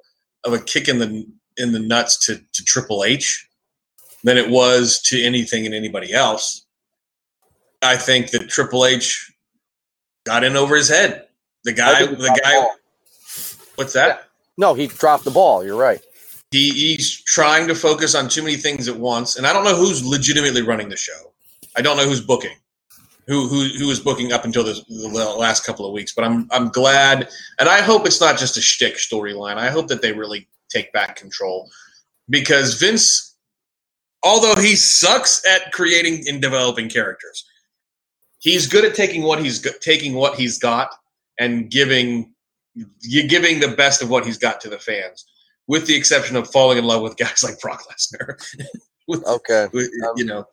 [0.44, 1.26] of a kick in the
[1.58, 3.48] in the nuts to, to Triple H
[4.24, 6.66] than it was to anything and anybody else.
[7.82, 9.32] I think that Triple H
[10.26, 11.25] got in over his head.
[11.66, 12.54] The guy, the guy.
[12.54, 12.76] ball.
[13.76, 14.30] What's that?
[14.58, 15.66] no, he dropped the ball.
[15.66, 16.00] You're right.
[16.52, 19.76] He, he's trying to focus on too many things at once, and I don't know
[19.76, 21.34] who's legitimately running the show.
[21.76, 22.56] I don't know who's booking.
[23.28, 26.14] who who who was booking up until the, the last couple of weeks.
[26.14, 27.28] But I'm I'm glad,
[27.60, 29.58] and I hope it's not just a shtick storyline.
[29.58, 31.70] I hope that they really take back control
[32.30, 33.36] because Vince,
[34.24, 37.46] although he sucks at creating and developing characters,
[38.40, 40.92] he's good at taking what he's taking what he's got
[41.40, 42.34] and giving
[43.02, 45.26] you giving the best of what he's got to the fans,
[45.68, 48.36] with the exception of falling in love with guys like Brock Lesnar.
[49.08, 49.68] with, Okay.
[49.74, 50.46] with, Um, you know,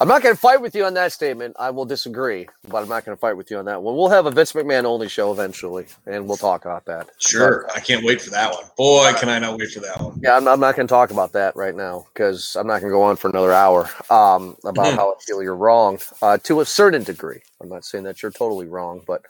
[0.00, 1.54] I'm not going to fight with you on that statement.
[1.58, 3.94] I will disagree, but I'm not going to fight with you on that one.
[3.94, 7.10] We'll have a Vince McMahon only show eventually, and we'll talk about that.
[7.18, 7.68] sure.
[7.74, 8.64] I can't wait for that one.
[8.78, 10.18] Boy, can I not wait for that one.
[10.22, 12.90] Yeah, I'm, I'm not going to talk about that right now because I'm not going
[12.90, 14.96] to go on for another hour um, about Mhm.
[14.96, 17.42] how I feel you're wrong uh, to a certain degree.
[17.60, 19.22] I'm not saying that you're totally wrong, but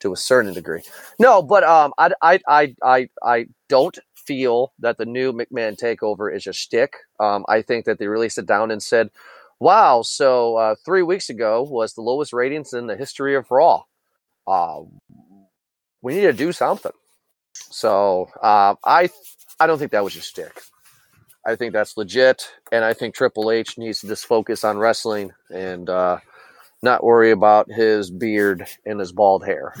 [0.00, 0.82] to a certain degree.
[1.18, 6.34] No, but um, I, I, I, I, I don't feel that the new McMahon takeover
[6.34, 6.94] is a shtick.
[7.20, 9.10] Um, I think that they really sit down and said,
[9.60, 13.84] "Wow, so uh, three weeks ago was the lowest ratings in the history of Raw.
[14.46, 14.82] Uh,
[16.02, 16.92] we need to do something."
[17.54, 19.08] So uh, I,
[19.58, 20.62] I don't think that was a shtick.
[21.46, 25.30] I think that's legit, and I think Triple H needs to just focus on wrestling
[25.48, 26.18] and uh,
[26.86, 29.74] not worry about his beard and his bald hair.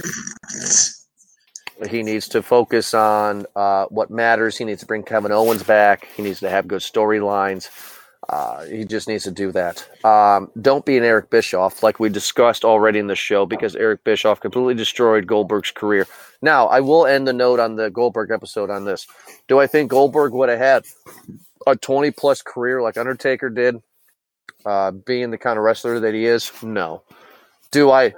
[1.88, 4.58] He needs to focus on uh, what matters.
[4.58, 6.08] He needs to bring Kevin Owens back.
[6.16, 7.70] He needs to have good storylines.
[8.28, 9.86] Uh, he just needs to do that.
[10.04, 14.02] Um, don't be an Eric Bischoff, like we discussed already in the show, because Eric
[14.02, 16.08] Bischoff completely destroyed Goldberg's career.
[16.42, 19.06] Now, I will end the note on the Goldberg episode on this.
[19.46, 20.84] Do I think Goldberg would have had
[21.68, 23.80] a 20 plus career like Undertaker did,
[24.64, 26.50] uh, being the kind of wrestler that he is?
[26.62, 27.02] No.
[27.70, 28.14] Do I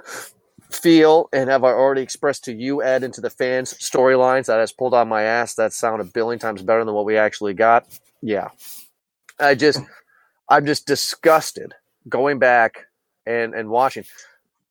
[0.71, 4.71] feel and have I already expressed to you, Ed, into the fans' storylines that has
[4.71, 7.87] pulled on my ass that sound a billion times better than what we actually got?
[8.21, 8.49] Yeah.
[9.39, 9.79] I just,
[10.49, 11.73] I'm just disgusted
[12.07, 12.87] going back
[13.25, 14.05] and, and watching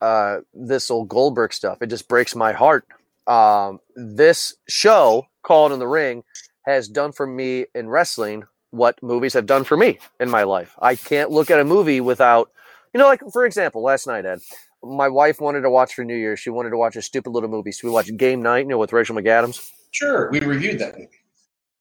[0.01, 1.83] uh, this old Goldberg stuff.
[1.83, 2.87] It just breaks my heart.
[3.27, 6.25] Um, this show, Called in the Ring,
[6.67, 10.75] has done for me in wrestling what movies have done for me in my life.
[10.81, 12.51] I can't look at a movie without,
[12.93, 14.41] you know, like for example, last night, Ed,
[14.83, 16.41] my wife wanted to watch for New Year's.
[16.41, 17.73] She wanted to watch a stupid little movie.
[17.73, 19.71] So we watched Game Night, you know, with Rachel McAdams.
[19.91, 21.09] Sure, we reviewed that movie.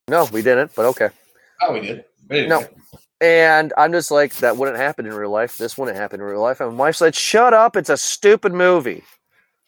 [0.08, 1.10] No, we didn't, but okay.
[1.62, 2.06] Oh, we did.
[2.30, 2.50] We didn't.
[2.50, 2.66] No.
[3.20, 5.58] And I'm just like, that wouldn't happen in real life.
[5.58, 6.62] This wouldn't happen in real life.
[6.62, 7.76] And my wife said, shut up.
[7.76, 9.04] It's a stupid movie.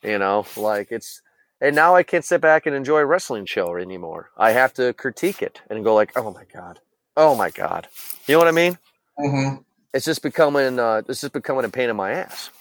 [0.03, 1.21] You know, like it's,
[1.59, 4.29] and now I can't sit back and enjoy a wrestling show anymore.
[4.37, 6.79] I have to critique it and go like, oh my God.
[7.19, 7.89] Oh my God.
[8.27, 8.79] You know what I mean?
[9.19, 9.63] Mm-hmm.
[9.93, 12.51] it's just becoming uh, it's just becoming a pain in my ass.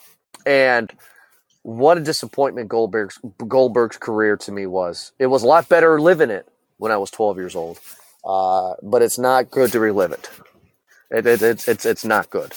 [0.47, 0.93] And
[1.63, 5.13] what a disappointment Goldberg's Goldberg's career to me was.
[5.21, 6.49] It was a lot better living it
[6.79, 7.81] when I was 12 years old,
[8.25, 10.31] uh, but it's not good to relive it.
[11.11, 12.53] It, it it's it's it's not good.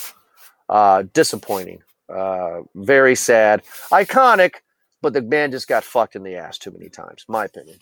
[0.69, 1.83] Uh, disappointing.
[2.09, 3.63] Uh, very sad.
[3.91, 4.55] Iconic,
[5.01, 7.25] but the man just got fucked in the ass too many times.
[7.29, 7.79] My opinion.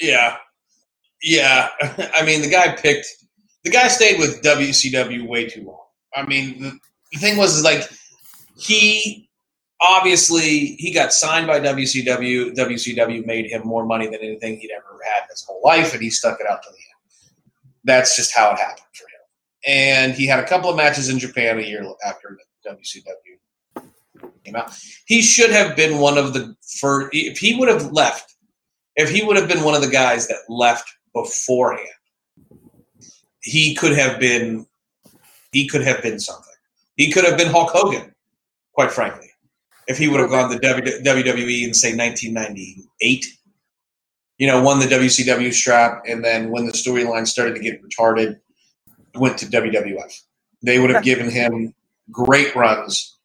[0.00, 0.38] Yeah,
[1.26, 1.70] yeah.
[2.16, 3.06] I mean, the guy picked.
[3.64, 5.82] The guy stayed with WCW way too long.
[6.14, 6.78] I mean, the,
[7.12, 7.82] the thing was is like
[8.56, 9.28] he
[9.82, 12.54] obviously he got signed by WCW.
[12.54, 16.02] WCW made him more money than anything he'd ever had in his whole life, and
[16.02, 17.32] he stuck it out to the end.
[17.82, 19.74] That's just how it happened for him.
[19.74, 23.82] And he had a couple of matches in Japan a year after WCW
[24.44, 24.72] came out.
[25.06, 27.10] He should have been one of the first.
[27.12, 28.36] If he would have left
[28.96, 31.88] if he would have been one of the guys that left beforehand,
[33.40, 34.66] he could have been
[35.52, 36.52] he could have been something.
[36.96, 38.14] He could have been Hulk Hogan,
[38.74, 39.30] quite frankly,
[39.86, 43.24] if he would have gone to WWE in say 1998.
[44.38, 48.38] You know, won the WCW strap, and then when the storyline started to get retarded,
[49.14, 50.12] went to WWF.
[50.62, 51.72] They would have given him
[52.10, 53.16] great runs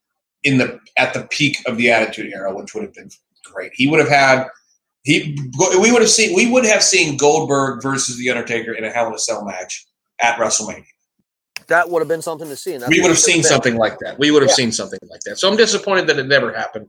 [0.43, 3.09] in the at the peak of the Attitude Era, which would have been
[3.43, 3.71] great.
[3.73, 4.47] He would have had
[5.03, 5.37] he
[5.79, 9.07] we would have seen we would have seen Goldberg versus the Undertaker in a Hell
[9.07, 9.85] in a Cell match
[10.21, 10.85] at WrestleMania.
[11.67, 12.73] That would have been something to see.
[12.73, 13.43] and We would have seen been.
[13.43, 14.19] something like that.
[14.19, 14.55] We would have Yeah.
[14.55, 15.39] seen something like that.
[15.39, 16.87] So I'm disappointed that it never happened,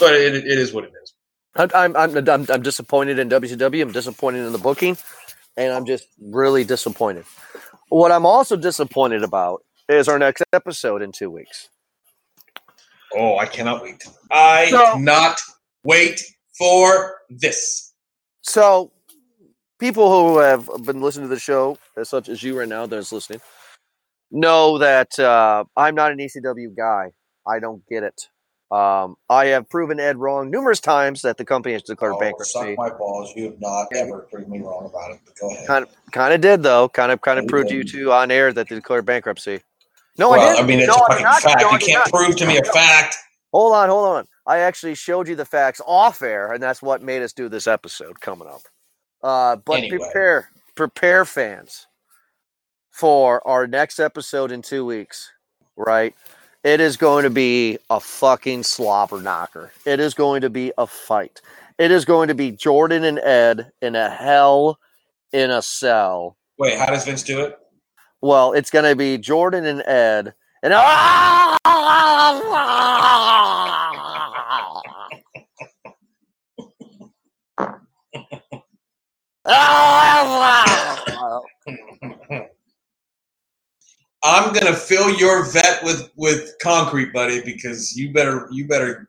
[0.00, 1.12] but it, it is what it is.
[1.54, 3.82] I'm, I'm, I'm, I'm, I'm disappointed in WCW.
[3.82, 4.96] I'm disappointed in the booking,
[5.58, 7.26] and I'm just really disappointed.
[7.90, 11.68] What I'm also disappointed about is our next episode in two weeks.
[13.14, 14.02] Oh, I cannot wait.
[14.30, 15.38] I So- cannot
[15.84, 16.22] wait
[16.56, 17.92] for this.
[18.42, 18.92] So,
[19.78, 23.12] people who have been listening to the show, as such as you right now that's
[23.12, 23.40] listening,
[24.30, 27.12] know that uh, I'm not an ECW guy.
[27.46, 28.28] I don't get it.
[28.70, 32.52] Um, I have proven Ed wrong numerous times that the company has declared Oh, bankruptcy.
[32.52, 33.30] suck my balls.
[33.36, 35.20] You have not ever proved me wrong about it.
[35.26, 35.66] But go ahead.
[35.66, 36.88] Kind of, kind of did though.
[36.88, 39.60] Kind of, kind of You proved to you two on air that they declared bankruptcy.
[40.16, 40.64] No, well, I didn't.
[40.64, 41.60] I mean, it's no, a fucking fact.
[41.70, 42.10] You can't not.
[42.10, 43.16] prove to me a fact.
[43.52, 44.26] Hold on, hold on.
[44.46, 47.66] I actually showed you the facts off air, and that's what made us do this
[47.66, 48.62] episode coming up.
[49.22, 49.98] Uh, but Anyway.
[49.98, 51.86] prepare, prepare fans
[52.90, 55.30] for our next episode in two weeks.
[55.76, 56.14] Right?
[56.64, 59.72] It is going to be a fucking slobber knocker.
[59.84, 61.40] It is going to be a fight.
[61.78, 64.78] It is going to be Jordan and Ed in a hell
[65.32, 66.36] in a cell.
[66.58, 67.58] Wait, how does Vince do it?
[68.20, 70.34] Well, it's going to be Jordan and Ed.
[70.62, 70.72] And
[84.24, 89.08] I'm gonna fill your vet with with concrete, buddy, because you better you better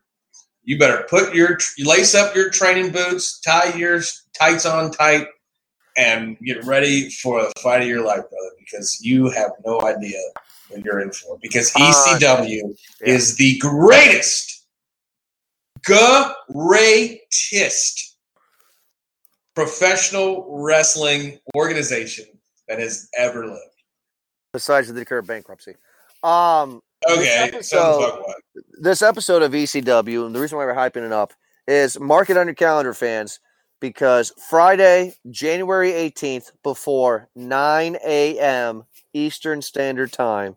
[0.63, 4.01] you better put your lace up your training boots, tie your
[4.37, 5.27] tights on tight,
[5.97, 10.19] and get ready for the fight of your life, brother, because you have no idea
[10.69, 11.37] what you're in for.
[11.41, 13.07] Because Uh, ECW yeah.
[13.13, 14.52] is the greatest,
[15.83, 17.19] greatest
[19.55, 22.25] professional wrestling organization
[22.67, 23.59] that has ever lived.
[24.51, 25.75] besides the declare bankruptcy.
[26.23, 28.33] Um, Okay, This so episode-
[28.79, 31.33] this episode of ECW, and the reason why we're hyping it up
[31.67, 33.41] is mark it on your calendar, fans,
[33.81, 38.85] because Friday, January 18th, before 9 a.m.
[39.13, 40.55] Eastern Standard Time,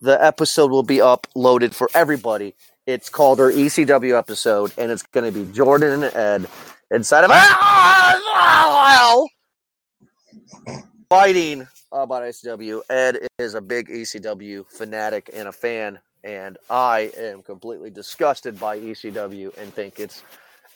[0.00, 2.54] the episode will be uploaded for everybody.
[2.86, 6.48] It's called our ECW episode, and it's going to be Jordan and Ed
[6.90, 7.30] inside of
[11.10, 11.62] fighting
[11.92, 12.80] uh, about ECW.
[12.88, 18.78] Ed is a big ECW fanatic and a fan, and I am completely disgusted by
[18.78, 20.22] ECW and think it's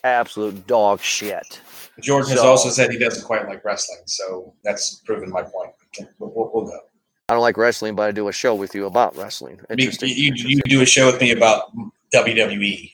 [0.03, 1.61] absolute dog shit.
[2.01, 5.73] Jordan has also said he doesn't quite like wrestling, so that's proven my point.
[6.19, 6.81] We'll, we'll go.
[7.29, 9.59] I don't like wrestling, but I do a show with you about wrestling.
[9.71, 10.11] Interesting.
[10.11, 11.73] You, you do a show with me about
[12.15, 12.93] WWE.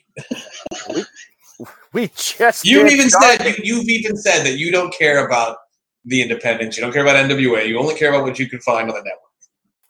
[1.92, 5.58] we just You did even said you, you've even said that you don't care about
[6.04, 6.76] the independents.
[6.76, 7.66] You don't care about NWA.
[7.66, 9.30] You only care about what you can find on the network.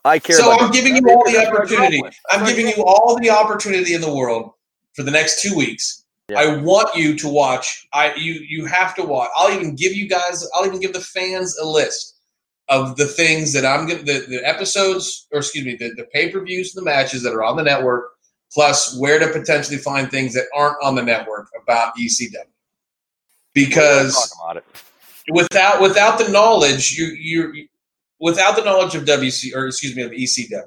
[0.07, 0.37] I care.
[0.37, 2.03] So I'm giving you all the opportunity.
[2.31, 4.53] I'm giving you all the opportunity in the world
[4.95, 6.07] for the next two weeks.
[6.31, 6.41] Yeah.
[6.41, 7.87] I want you to watch.
[7.93, 9.29] I you you have to watch.
[9.37, 10.49] I'll even give you guys.
[10.55, 12.20] I'll even give the fans a list
[12.71, 16.31] of the things that I'm gonna the, the episodes or excuse me the, the pay
[16.31, 18.13] per views the matches that are on the network,
[18.53, 22.37] plus where to potentially find things that aren't on the network about ECW.
[23.55, 24.65] Because about it.
[25.31, 27.67] without without the knowledge, you you
[28.21, 30.63] without the knowledge of WC or excuse me of ECW,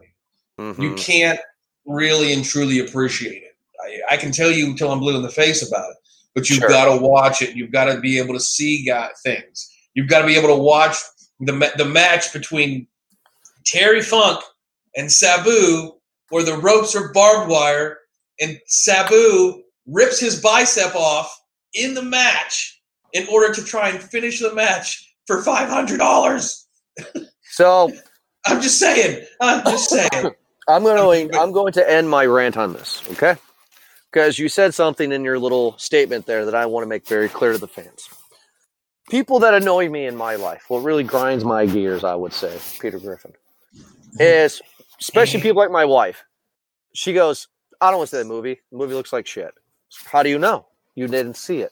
[0.57, 0.97] you Mhm.
[0.97, 1.39] can't
[1.85, 3.55] really and truly appreciate it.
[3.81, 5.97] I, I can tell you until I'm blue in the face about it,
[6.35, 6.69] but you've Sure.
[6.69, 7.55] got to watch it.
[7.55, 9.69] You've got to be able to see got things.
[9.93, 10.97] You've got to be able to watch
[11.45, 12.87] the the match between
[13.65, 14.43] Terry Funk
[14.95, 15.93] and Sabu,
[16.29, 17.99] where the ropes are barbed wire,
[18.39, 21.35] and Sabu rips his bicep off
[21.73, 22.81] in the match
[23.13, 26.67] in order to try and finish the match for five hundred dollars.
[27.51, 27.91] So
[28.45, 29.25] I'm just saying.
[29.41, 30.31] I'm just saying.
[30.67, 31.33] I'm going.
[31.35, 33.01] I'm going to end my rant on this.
[33.11, 33.35] Okay,
[34.11, 37.29] because you said something in your little statement there that I want to make very
[37.29, 38.09] clear to the fans.
[39.09, 42.57] People that annoy me in my life, what really grinds my gears, I would say,
[42.79, 43.33] Peter Griffin,
[44.19, 44.61] is
[44.99, 46.23] especially people like my wife.
[46.93, 47.47] She goes,
[47.81, 48.61] "I don't want to see that movie.
[48.71, 49.53] The movie looks like shit."
[50.05, 50.65] How do you know?
[50.95, 51.71] You didn't see it.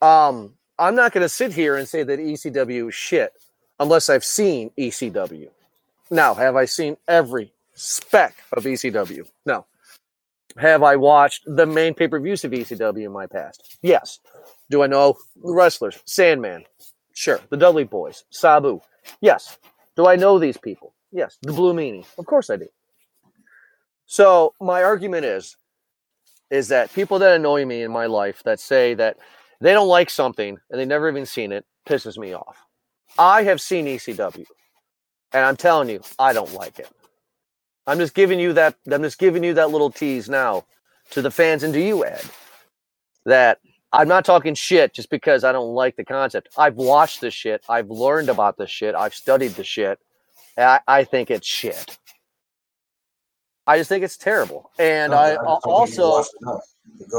[0.00, 3.32] Um, I'm not going to sit here and say that ECW is shit
[3.80, 5.48] unless I've seen ECW.
[6.10, 9.28] Now, have I seen every speck of ECW?
[9.44, 9.66] No.
[10.56, 13.76] Have I watched the main pay per views of ECW in my past?
[13.82, 14.20] Yes.
[14.70, 15.98] Do I know the wrestlers?
[16.04, 16.64] Sandman.
[17.14, 17.40] Sure.
[17.50, 18.24] The Dudley Boys.
[18.30, 18.80] Sabu.
[19.20, 19.58] Yes.
[19.96, 20.94] Do I know these people?
[21.10, 21.38] Yes.
[21.42, 22.06] The Blue Meanie.
[22.18, 22.68] Of course I do.
[24.06, 25.56] So my argument is,
[26.50, 29.18] is that people that annoy me in my life that say that
[29.60, 32.64] they don't like something and they've never even seen it pisses me off.
[33.18, 34.44] I have seen ECW.
[35.32, 36.88] And I'm telling you, I don't like it.
[37.86, 40.64] I'm just giving you that I'm just giving you that little tease now
[41.10, 42.22] to the fans and to you, Ed.
[43.24, 43.58] That
[43.92, 46.48] I'm not talking shit just because I don't like the concept.
[46.56, 49.98] I've watched the shit, I've learned about the shit, I've studied the shit.
[50.56, 51.98] and I, I think it's shit.
[53.66, 54.70] I just think it's terrible.
[54.78, 56.24] And I, also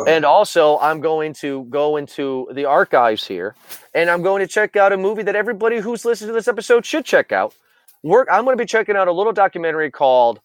[0.08, 3.56] and also, I'm going to go into the archives here,
[3.94, 6.86] and I'm going to check out a movie that everybody who's listening to this episode
[6.86, 7.54] should check out.
[8.04, 8.28] Work.
[8.32, 10.40] I'm going to be checking out a little documentary called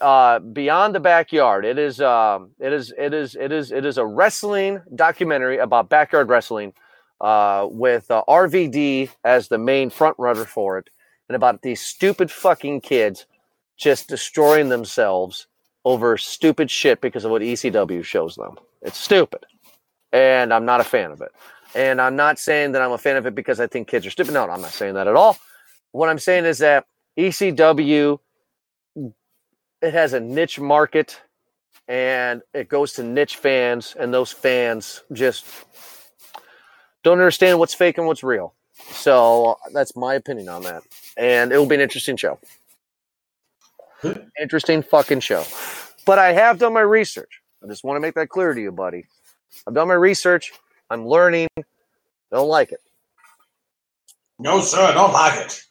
[0.00, 2.00] uh, "Beyond the Backyard." It is.
[2.00, 2.92] Um, it is.
[2.96, 3.34] It is.
[3.34, 3.72] It is.
[3.72, 6.72] It is a wrestling documentary about backyard wrestling,
[7.20, 10.90] uh, with uh, RVD as the main front runner for it,
[11.28, 13.26] and about these stupid fucking kids
[13.76, 15.46] just destroying themselves
[15.84, 18.58] over stupid shit because of what ECW shows them.
[18.82, 19.46] It's stupid.
[20.12, 21.32] And I'm not a fan of it.
[21.74, 24.10] And I'm not saying that I'm a fan of it because I think kids are
[24.10, 24.34] stupid.
[24.34, 25.38] No, I'm not saying that at all.
[25.92, 26.86] What I'm saying is that
[27.18, 28.18] ECW
[29.82, 31.20] it has a niche market
[31.86, 35.46] and it goes to niche fans and those fans just
[37.02, 38.54] don't understand what's fake and what's real.
[38.90, 40.82] So that's my opinion on that.
[41.16, 42.38] And it will be an interesting show.
[44.40, 45.44] Interesting fucking show.
[46.06, 47.40] But I have done my research.
[47.62, 49.06] I just want to make that clear to you, buddy.
[49.66, 50.52] I've done my research.
[50.90, 51.48] I'm learning.
[52.30, 52.80] Don't like it.
[54.38, 55.62] No, sir, don't like it.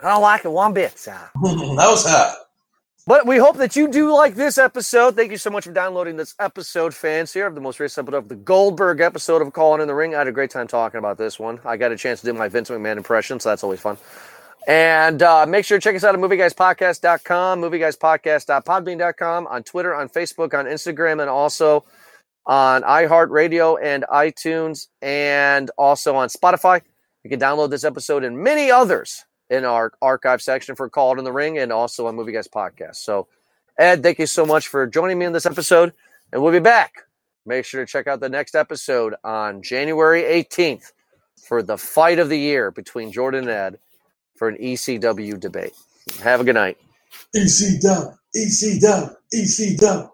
[0.00, 1.18] I don't like it one bit, sir.
[1.42, 2.34] no, sir.
[3.06, 5.14] But we hope that you do like this episode.
[5.14, 8.16] Thank you so much for downloading this episode, fans, here of the most recent episode
[8.16, 10.14] of the Goldberg episode of Calling in the Ring.
[10.14, 11.60] I had a great time talking about this one.
[11.66, 13.98] I got a chance to do my Vince McMahon impression, so that's always fun.
[14.66, 20.58] And uh, make sure to check us out at movieguyspodcast.com, movieguyspodcast.podbean.com, on Twitter, on Facebook,
[20.58, 21.84] on Instagram, and also
[22.46, 26.80] on iHeartRadio and iTunes, and also on Spotify.
[27.22, 31.24] You can download this episode and many others in our archive section for Called in
[31.24, 32.96] the Ring and also on Movie Guys Podcast.
[32.96, 33.28] So,
[33.78, 35.92] Ed, thank you so much for joining me in this episode,
[36.32, 36.94] and we'll be back.
[37.46, 40.92] Make sure to check out the next episode on January 18th
[41.46, 43.78] for the fight of the year between Jordan and Ed
[44.36, 45.74] for an ECW debate.
[46.22, 46.78] Have a good night.
[47.36, 50.10] ECW, ECW, ECW.